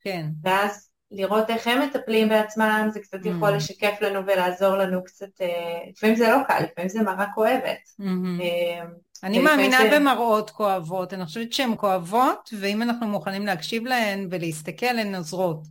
כן, 0.00 0.26
ואז 0.42 0.90
לראות 1.10 1.50
איך 1.50 1.66
הם 1.66 1.82
מטפלים 1.82 2.28
בעצמם, 2.28 2.88
זה 2.92 3.00
קצת 3.00 3.18
יכול 3.26 3.52
Mm. 3.52 3.56
לשקף 3.56 3.96
לנו 4.00 4.20
ולעזור 4.26 4.76
לנו 4.76 5.04
קצת, 5.04 5.40
אה, 5.40 5.48
לפעמים 5.90 6.16
זה 6.16 6.28
לא 6.30 6.36
קל, 6.48 6.60
לפעמים 6.64 6.88
זה 6.88 7.02
מראה 7.02 7.26
כואבת. 7.34 7.78
מהמם. 7.98 8.40
אה, 8.40 8.82
אני 9.22 9.38
מאמינה 9.38 9.76
זה- 9.78 9.90
במראות 9.98 10.50
כואבות, 10.50 11.14
אני 11.14 11.24
חושבת 11.24 11.52
שהן 11.52 11.74
כואבות, 11.76 12.50
ואם 12.60 12.82
אנחנו 12.82 13.06
מוכנים 13.08 13.46
להקשיב 13.46 13.86
להן 13.86 14.28
ולהסתכל, 14.30 14.86
הן 14.98 15.14
עוזרות. 15.14 15.66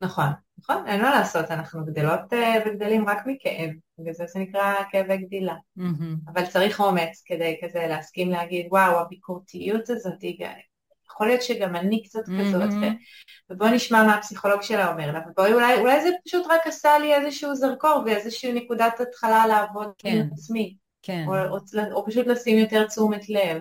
נכון, 0.00 0.26
נכון, 0.58 0.86
אין 0.86 1.02
מה 1.02 1.10
לעשות, 1.10 1.50
אנחנו 1.50 1.84
גדלות 1.84 2.32
אה, 2.32 2.54
וגדלים 2.66 3.08
רק 3.08 3.18
מכאב, 3.26 3.70
בגלל 3.98 4.12
זה 4.14 4.24
זה 4.26 4.38
נקרא 4.40 4.74
כאבי 4.90 5.16
גדילה. 5.16 5.54
מהמם. 5.76 6.16
אבל 6.32 6.46
צריך 6.46 6.80
אומץ 6.80 7.22
כדי 7.26 7.56
כזה 7.64 7.86
להסכים 7.88 8.30
להגיד, 8.30 8.66
וואו, 8.70 9.00
הביקורתיות 9.00 9.90
הזאת, 9.90 10.14
יכול 11.14 11.26
להיות 11.26 11.42
שגם 11.42 11.76
אני 11.76 12.02
קצת 12.02 12.22
כזאת, 12.40 12.70
מהמם. 12.70 12.82
ו- 13.50 13.52
ובוא 13.52 13.68
נשמע 13.68 14.02
מה 14.02 14.14
הפסיכולוג 14.14 14.62
שלה 14.62 14.92
אומר 14.92 15.12
לה, 15.12 15.20
ובואי 15.30 15.52
אולי, 15.52 15.74
אולי 15.74 16.02
זה 16.02 16.08
פשוט 16.26 16.46
רק 16.50 16.66
עשה 16.66 16.98
לי 16.98 17.14
איזשהו 17.14 17.54
זרקור 17.54 18.02
ואיזושהי 18.06 18.52
נקודת 18.52 19.00
התחלה 19.00 19.46
לעבוד 19.46 19.92
כן. 19.98 20.08
עם 20.08 20.28
עצמי, 20.32 20.76
כן. 21.02 21.24
או, 21.28 21.34
או, 21.34 21.58
או 21.92 22.06
פשוט 22.06 22.26
לשים 22.26 22.58
יותר 22.58 22.86
תשומת 22.86 23.28
לב. 23.28 23.60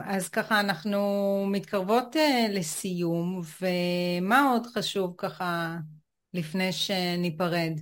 אז 0.00 0.28
ככה 0.28 0.60
אנחנו 0.60 1.00
מתקרבות 1.50 2.16
אה, 2.16 2.46
לסיום, 2.50 3.40
ומה 3.60 4.50
עוד 4.50 4.66
חשוב 4.66 5.14
ככה 5.18 5.76
לפני 6.34 6.72
שניפרד? 6.72 7.80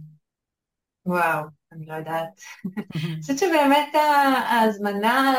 וואו, 1.07 1.45
אני 1.73 1.87
לא 1.87 1.95
יודעת. 1.95 2.41
אני 3.05 3.21
חושבת 3.21 3.39
שבאמת 3.39 3.95
ה- 3.95 3.99
ההזמנה 4.53 5.35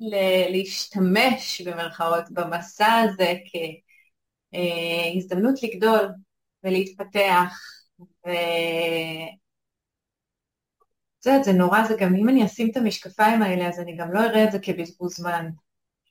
ל- 0.00 0.50
להשתמש 0.52 1.60
במרכאות 1.60 2.30
במסע 2.30 2.94
הזה 2.94 3.34
כהזדמנות 4.52 5.62
לגדול 5.62 6.08
ולהתפתח 6.64 7.58
ו... 8.26 8.30
את 11.20 11.26
יודעת, 11.26 11.44
זה 11.44 11.52
נורא, 11.52 11.84
זה 11.88 11.94
גם 11.98 12.14
אם 12.14 12.28
אני 12.28 12.44
אשים 12.44 12.70
את 12.70 12.76
המשקפיים 12.76 13.42
האלה 13.42 13.68
אז 13.68 13.80
אני 13.80 13.96
גם 13.96 14.12
לא 14.12 14.20
אראה 14.20 14.44
את 14.44 14.52
זה 14.52 14.58
כבזבוז 14.58 15.14
זמן. 15.16 15.48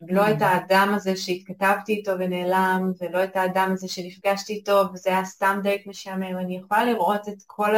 לא 0.02 0.32
את 0.32 0.42
האדם 0.42 0.94
הזה 0.96 1.18
שהתכתבתי 1.18 1.94
איתו 1.94 2.12
ונעלם, 2.20 2.92
ולא 3.02 3.24
את 3.24 3.36
האדם 3.36 3.70
הזה 3.74 3.88
שנפגשתי 3.88 4.54
איתו 4.54 4.84
וזה 4.94 5.10
היה 5.10 5.26
סתם 5.26 5.60
דייט 5.64 5.88
משעמם, 5.88 6.38
אני 6.38 6.58
יכולה 6.58 6.86
לראות 6.86 7.30
את 7.30 7.44
כל 7.48 7.76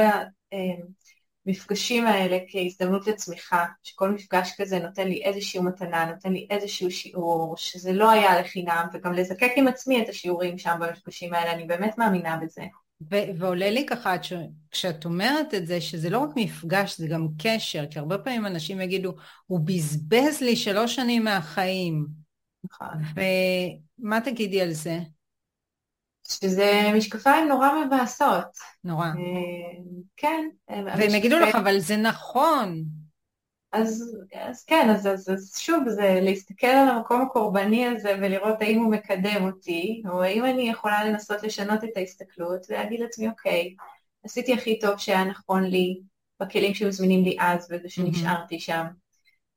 המפגשים 1.48 2.08
האלה 2.08 2.38
כהזדמנות 2.52 3.08
לצמיחה, 3.08 3.66
שכל 3.84 4.12
מפגש 4.12 4.52
כזה 4.58 4.80
נותן 4.80 5.08
לי 5.08 5.24
איזושהי 5.24 5.62
מתנה, 5.62 6.06
נותן 6.06 6.34
לי 6.34 6.48
איזשהו 6.50 6.92
שיעור, 6.92 7.56
שזה 7.58 7.94
לא 7.94 8.12
היה 8.12 8.40
לחינם, 8.42 8.88
וגם 8.94 9.14
לזקק 9.14 9.52
עם 9.56 9.68
עצמי 9.68 10.02
את 10.02 10.10
השיעורים 10.10 10.58
שם 10.58 10.80
במפגשים 10.80 11.34
האלה, 11.34 11.54
אני 11.54 11.64
באמת 11.64 11.98
מאמינה 11.98 12.38
בזה. 12.38 12.62
ו- 13.12 13.38
ועולה 13.40 13.70
לי 13.72 13.86
ככה, 13.86 14.24
ש- 14.24 14.34
כשאת 14.72 15.06
אומרת 15.06 15.54
את 15.54 15.68
זה, 15.68 15.82
שזה 15.82 16.10
לא 16.10 16.20
רק 16.20 16.30
מפגש, 16.36 16.98
זה 16.98 17.08
גם 17.08 17.28
קשר, 17.44 17.86
כי 17.92 18.00
הרבה 18.00 18.18
פעמים 18.18 18.46
אנשים 18.46 18.82
יגידו, 18.82 19.14
הוא 19.46 19.60
בזבז 19.66 20.42
לי 20.42 20.56
שלוש 20.56 20.96
שנים 20.96 21.24
מהחיים. 21.24 22.08
נכון. 22.64 23.24
ומה 24.00 24.22
תגידי 24.22 24.62
על 24.62 24.74
זה? 24.74 25.00
שזה 26.28 26.92
משקפיים 26.96 27.48
נורא 27.48 27.70
מבאסות. 27.86 28.58
נורא. 28.84 29.06
אה, 29.06 29.14
כן. 30.18 30.50
והם 30.70 31.16
יגידו 31.16 31.40
לך, 31.40 31.56
אבל 31.56 31.80
זה 31.80 31.98
נכון. 31.98 32.84
אז, 33.74 34.18
אז 34.34 34.64
כן, 34.64 34.90
אז, 34.90 35.08
אז, 35.08 35.30
אז 35.30 35.54
שוב, 35.58 35.90
זה 35.90 36.20
להסתכל 36.22 36.68
על 36.68 36.90
המקום 36.90 37.22
הקורבני 37.22 37.86
הזה 37.86 38.16
ולראות 38.22 38.62
האם 38.62 38.80
הוא 38.80 38.92
מקדם 38.92 39.44
אותי, 39.44 40.04
או 40.10 40.24
האם 40.24 40.46
אני 40.46 40.70
יכולה 40.70 41.04
לנסות 41.04 41.44
לשנות 41.44 41.84
את 41.84 41.90
ההסתכלות 41.96 42.66
ולהגיד 42.70 43.00
לעצמי, 43.00 43.28
אוקיי, 43.28 43.76
עשיתי 44.24 44.54
הכי 44.54 44.80
טוב 44.80 44.98
שהיה 44.98 45.24
נכון 45.24 45.64
לי 45.64 46.02
בכלים 46.40 46.74
שמזמינים 46.74 47.24
לי 47.24 47.38
אז 47.40 47.68
וזה 47.72 47.90
שנשארתי 47.90 48.60
שם. 48.60 48.86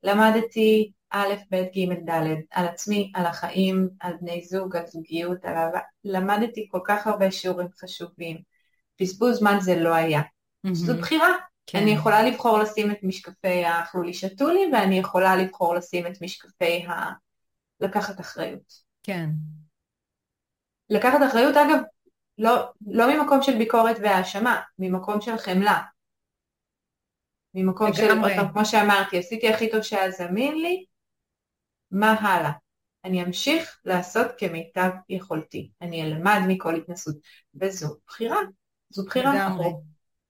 למדתי 0.02 0.92
א', 1.10 1.34
ב', 1.50 1.56
ג', 1.56 2.10
ד', 2.10 2.36
על 2.50 2.66
עצמי, 2.66 3.12
על 3.14 3.26
החיים, 3.26 3.88
על 4.00 4.12
בני 4.20 4.44
זוג, 4.44 4.76
על 4.76 4.86
זוגיות, 4.86 5.44
על 5.44 5.54
אהבה. 5.54 5.80
למדתי 6.04 6.68
כל 6.70 6.80
כך 6.84 7.06
הרבה 7.06 7.30
שיעורים 7.30 7.68
חשובים. 7.80 8.36
בזבוז 9.00 9.38
זמן 9.38 9.56
זה 9.60 9.76
לא 9.76 9.94
היה. 9.94 10.20
זו 10.72 10.94
בחירה. 10.98 11.32
כן. 11.66 11.78
אני 11.78 11.90
יכולה 11.90 12.22
לבחור 12.22 12.58
לשים 12.58 12.90
את 12.90 12.98
משקפי 13.02 13.64
האכלו 13.64 14.02
לי 14.02 14.14
שתו 14.14 14.48
לי, 14.48 14.60
ואני 14.72 14.98
יכולה 14.98 15.36
לבחור 15.36 15.74
לשים 15.74 16.06
את 16.06 16.22
משקפי 16.22 16.86
ה... 16.86 17.12
לקחת 17.80 18.20
אחריות. 18.20 18.72
כן. 19.02 19.30
לקחת 20.90 21.18
אחריות, 21.28 21.56
אגב, 21.56 21.78
לא, 22.38 22.70
לא 22.86 23.14
ממקום 23.14 23.42
של 23.42 23.58
ביקורת 23.58 23.96
והאשמה, 24.02 24.60
ממקום 24.78 25.20
של 25.20 25.38
חמלה. 25.38 25.82
ממקום 27.56 27.92
של, 27.92 28.08
כמו 28.52 28.64
שאמרתי, 28.64 29.18
עשיתי 29.18 29.48
הכי 29.48 29.70
טוב 29.70 29.82
שהיה 29.82 30.10
זמין 30.10 30.62
לי, 30.62 30.84
מה 31.90 32.12
הלאה? 32.12 32.50
אני 33.04 33.22
אמשיך 33.22 33.80
לעשות 33.84 34.26
כמיטב 34.38 34.90
יכולתי. 35.08 35.70
אני 35.82 36.02
אלמד 36.02 36.38
מכל 36.48 36.74
התנסות. 36.74 37.16
וזו 37.54 37.96
בחירה. 38.06 38.38
זו 38.90 39.04
בחירה. 39.04 39.48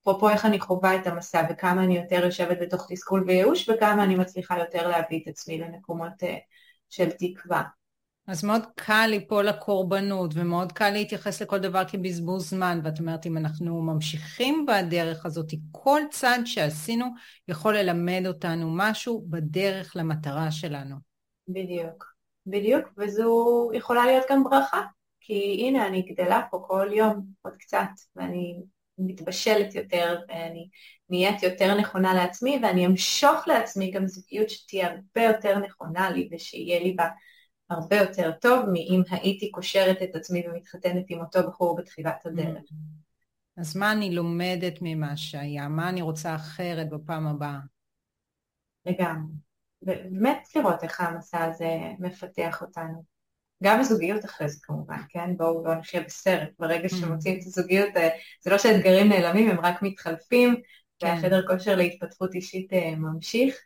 אפרופו 0.03 0.29
איך 0.29 0.45
אני 0.45 0.61
חווה 0.61 0.97
את 0.97 1.07
המסע 1.07 1.47
וכמה 1.51 1.85
אני 1.85 1.97
יותר 1.97 2.25
יושבת 2.25 2.59
בתוך 2.61 2.87
תסכול 2.91 3.25
וייאוש 3.27 3.69
וכמה 3.69 4.05
אני 4.05 4.15
מצליחה 4.15 4.59
יותר 4.59 4.89
להביא 4.89 5.23
את 5.23 5.29
עצמי 5.29 5.59
למקומות 5.59 6.23
uh, 6.23 6.27
של 6.89 7.11
תקווה. 7.11 7.63
אז 8.27 8.45
מאוד 8.45 8.63
קל 8.75 9.07
ליפול 9.11 9.45
לקורבנות 9.45 10.31
ומאוד 10.35 10.73
קל 10.73 10.91
להתייחס 10.91 11.43
לכל 11.43 11.59
דבר 11.59 11.85
כבזבוז 11.85 12.51
זמן 12.51 12.81
ואת 12.85 12.99
אומרת 12.99 13.27
אם 13.27 13.37
אנחנו 13.37 13.83
ממשיכים 13.83 14.67
בדרך 14.67 15.27
הזאת 15.27 15.51
כל 15.73 16.01
צעד 16.11 16.41
שעשינו 16.45 17.07
יכול 17.49 17.77
ללמד 17.77 18.23
אותנו 18.27 18.71
משהו 18.71 19.25
בדרך 19.29 19.97
למטרה 19.97 20.51
שלנו. 20.51 20.97
בדיוק, 21.49 22.15
בדיוק 22.47 22.89
וזו 22.99 23.71
יכולה 23.75 24.07
להיות 24.07 24.25
גם 24.31 24.45
ברכה 24.45 24.83
כי 25.21 25.57
הנה 25.61 25.87
אני 25.87 26.03
גדלה 26.03 26.43
פה 26.51 26.65
כל 26.67 26.89
יום 26.93 27.27
עוד 27.43 27.57
קצת 27.57 27.89
ואני 28.17 28.63
מתבשלת 28.99 29.75
יותר 29.75 30.19
ואני 30.29 30.69
נהיית 31.11 31.43
יותר 31.43 31.79
נכונה 31.79 32.15
לעצמי 32.15 32.59
ואני 32.63 32.87
אמשוך 32.87 33.49
לעצמי 33.49 33.91
גם 33.91 34.07
זוגיות 34.07 34.51
שתהיה 34.51 34.91
הרבה 34.91 35.23
יותר 35.23 35.59
נכונה 35.59 36.11
לי 36.11 36.29
ושיהיה 36.33 36.81
לי 36.81 36.93
בה 36.93 37.09
הרבה 37.71 37.97
יותר 37.97 38.33
טוב 38.41 38.67
מאם 38.73 39.03
הייתי 39.11 39.51
קושרת 39.51 40.03
את 40.03 40.15
עצמי 40.15 40.43
ומתחתנת 40.49 41.05
עם 41.09 41.21
אותו 41.21 41.49
בחור 41.49 41.77
בתחילת 41.77 42.27
הדרך. 42.27 42.63
אז 43.57 43.77
מה 43.77 43.93
אני 43.93 44.15
לומדת 44.15 44.79
ממה 44.83 45.17
שהיה? 45.17 45.69
מה 45.69 45.89
אני 45.89 46.03
רוצה 46.03 46.35
אחרת 46.35 46.91
בפעם 46.91 47.27
הבאה? 47.27 47.59
לגמרי. 48.87 49.33
באמת 49.83 50.49
לראות 50.57 50.85
איך 50.85 51.01
המסע 51.01 51.45
הזה 51.45 51.79
מפתח 51.99 52.63
אותנו. 52.63 53.17
גם 53.63 53.81
הזוגיות 53.81 54.25
אחרי 54.25 54.49
זה 54.49 54.59
כמובן, 54.63 55.01
כן? 55.09 55.37
בואו 55.37 55.65
לא 55.65 55.75
נחיה 55.75 56.01
בסרט. 56.01 56.49
ברגע 56.59 56.89
שמוצאים 56.89 57.39
את 57.39 57.47
הזוגיות, 57.47 57.97
אה, 57.97 58.09
זה 58.43 58.51
לא 58.51 58.59
שהאתגרים 58.59 59.09
נעלמים, 59.09 59.51
הם 59.51 59.61
רק 59.61 59.83
מתחלפים, 59.83 60.57
כן. 60.99 61.07
והחדר 61.07 61.47
כושר 61.47 61.77
להתפתחות 61.77 62.35
אישית 62.35 62.73
אה, 62.73 62.97
ממשיך. 62.97 63.57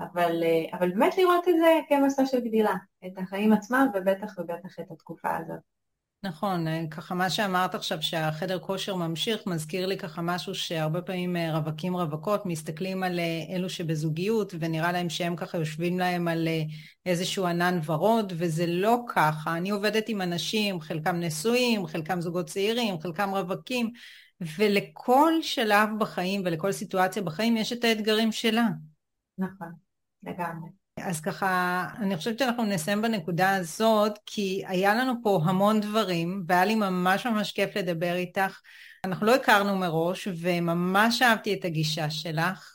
אבל, 0.00 0.42
אה, 0.42 0.78
אבל 0.78 0.90
באמת 0.90 1.18
לראות 1.18 1.48
את 1.48 1.54
זה 1.58 1.80
כמסע 1.88 2.26
של 2.26 2.40
גדילה, 2.40 2.74
את 3.06 3.18
החיים 3.18 3.52
עצמם 3.52 3.86
ובטח 3.94 4.38
ובטח 4.38 4.80
את 4.80 4.90
התקופה 4.90 5.36
הזאת. 5.36 5.58
נכון, 6.22 6.68
אה, 6.68 6.84
ככה 6.90 7.14
מה 7.14 7.30
שאמרת 7.30 7.74
עכשיו 7.74 8.02
שהחדר 8.02 8.58
כושר 8.58 8.96
ממשיך, 8.96 9.46
מזכיר 9.46 9.86
לי 9.86 9.98
ככה 9.98 10.22
משהו 10.22 10.54
שהרבה 10.54 11.02
פעמים 11.02 11.36
אה, 11.36 11.56
רווקים 11.56 11.96
רווקות 11.96 12.46
מסתכלים 12.46 13.02
על 13.02 13.20
אלו 13.50 13.70
שבזוגיות 13.70 14.54
ונראה 14.58 14.92
להם 14.92 15.08
שהם 15.08 15.36
ככה 15.36 15.58
יושבים 15.58 15.98
להם 15.98 16.28
על 16.28 16.48
איזשהו 17.06 17.46
ענן 17.46 17.78
ורוד 17.84 18.32
וזה 18.36 18.66
לא 18.66 18.98
ככה, 19.08 19.56
אני 19.56 19.70
עובדת 19.70 20.08
עם 20.08 20.22
אנשים, 20.22 20.80
חלקם 20.80 21.16
נשואים, 21.16 21.86
חלקם 21.86 22.20
זוגות 22.20 22.46
צעירים, 22.46 23.00
חלקם 23.00 23.30
רווקים 23.30 23.90
ולכל 24.58 25.32
שלב 25.42 25.88
בחיים 25.98 26.42
ולכל 26.44 26.72
סיטואציה 26.72 27.22
בחיים 27.22 27.56
יש 27.56 27.72
את 27.72 27.84
האתגרים 27.84 28.32
שלה. 28.32 28.68
נכון. 29.38 29.87
לגמרי. 30.22 30.68
אז 31.00 31.20
ככה, 31.20 31.84
אני 31.98 32.16
חושבת 32.16 32.38
שאנחנו 32.38 32.64
נסיים 32.64 33.02
בנקודה 33.02 33.56
הזאת, 33.56 34.18
כי 34.26 34.62
היה 34.66 34.94
לנו 34.94 35.12
פה 35.22 35.40
המון 35.44 35.80
דברים, 35.80 36.44
והיה 36.48 36.64
לי 36.64 36.74
ממש 36.74 37.26
ממש 37.26 37.52
כיף 37.52 37.76
לדבר 37.76 38.14
איתך. 38.14 38.60
אנחנו 39.04 39.26
לא 39.26 39.34
הכרנו 39.34 39.76
מראש, 39.76 40.28
וממש 40.40 41.22
אהבתי 41.22 41.54
את 41.54 41.64
הגישה 41.64 42.10
שלך. 42.10 42.74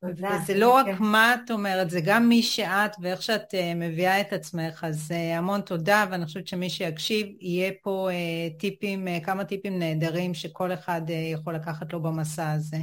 תודה. 0.00 0.30
וזה 0.42 0.58
לא 0.58 0.74
רק 0.74 0.86
מה 1.00 1.34
את 1.34 1.50
אומרת, 1.50 1.90
זה 1.90 2.00
גם 2.04 2.28
מי 2.28 2.42
שאת 2.42 2.90
ואיך 3.00 3.22
שאת 3.22 3.54
uh, 3.54 3.56
מביאה 3.76 4.20
את 4.20 4.32
עצמך, 4.32 4.84
אז 4.88 5.10
uh, 5.10 5.38
המון 5.38 5.60
תודה, 5.60 6.06
ואני 6.10 6.24
חושבת 6.24 6.46
שמי 6.46 6.70
שיקשיב, 6.70 7.26
יהיה 7.40 7.72
פה 7.82 8.08
uh, 8.10 8.60
טיפים, 8.60 9.06
כמה 9.22 9.44
טיפים 9.44 9.78
נהדרים 9.78 10.34
שכל 10.34 10.72
אחד 10.72 11.02
יכול 11.32 11.54
לקחת 11.54 11.92
לו 11.92 12.02
במסע 12.02 12.52
הזה. 12.52 12.78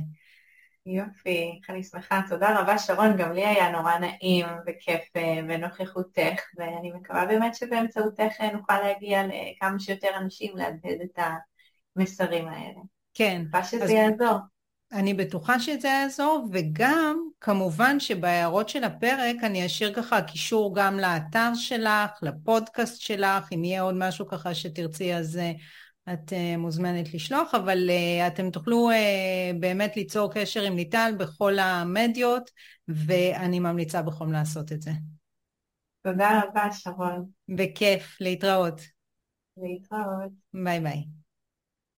יופי, 0.88 1.60
איך 1.60 1.70
אני 1.70 1.84
שמחה. 1.84 2.22
תודה 2.30 2.60
רבה 2.60 2.78
שרון, 2.78 3.18
גם 3.18 3.34
לי 3.34 3.46
היה 3.46 3.72
נורא 3.72 3.98
נעים 3.98 4.46
וכיף 4.68 5.02
אה, 5.16 5.40
בנוכחותך, 5.48 6.42
ואני 6.58 6.92
מקווה 6.92 7.26
באמת 7.26 7.56
שבאמצעותך 7.56 8.34
אה, 8.42 8.54
נוכל 8.54 8.82
להגיע 8.82 9.24
לכמה 9.24 9.80
שיותר 9.80 10.08
אנשים 10.18 10.58
להדהד 10.58 10.98
את 11.04 11.20
המסרים 11.96 12.48
האלה. 12.48 12.80
כן. 13.14 13.42
מקווה 13.46 13.64
שזה. 13.64 13.94
יעזור. 13.94 14.38
אני 14.92 15.14
בטוחה 15.14 15.60
שזה 15.60 15.88
יעזור, 15.88 16.48
וגם 16.52 17.30
כמובן 17.42 18.00
שבהערות 18.00 18.70
של 18.70 18.84
הפרק 18.84 19.36
אני 19.44 19.66
אשאיר 19.66 19.94
ככה 19.94 20.22
קישור 20.22 20.76
גם 20.76 21.00
לאתר 21.00 21.50
שלך, 21.56 22.10
לפודקאסט 22.22 23.02
שלך, 23.02 23.48
אם 23.56 23.64
יהיה 23.64 23.82
עוד 23.82 23.96
משהו 23.98 24.28
ככה 24.28 24.56
שתרצי 24.56 25.16
אז 25.16 25.38
אה, 25.38 25.52
את 26.14 26.34
uh, 26.34 26.58
מוזמנת 26.58 27.14
לשלוח, 27.14 27.56
אבל 27.56 27.90
uh, 27.90 28.28
אתם 28.28 28.52
תוכלו 28.52 28.90
uh, 28.92 29.58
באמת 29.60 29.98
ליצור 29.98 30.34
קשר 30.34 30.64
עם 30.64 30.76
ליטל 30.76 31.12
בכל 31.18 31.60
המדיות, 31.60 32.52
ואני 32.88 33.60
ממליצה 33.60 34.02
בחום 34.02 34.32
לעשות 34.32 34.72
את 34.72 34.82
זה. 34.82 34.92
תודה 36.04 36.42
רבה, 36.44 36.72
שרון. 36.72 37.26
בכיף, 37.50 38.18
להתראות. 38.22 38.82
להתראות. 39.58 40.32
ביי 40.54 40.80
ביי. 40.80 41.27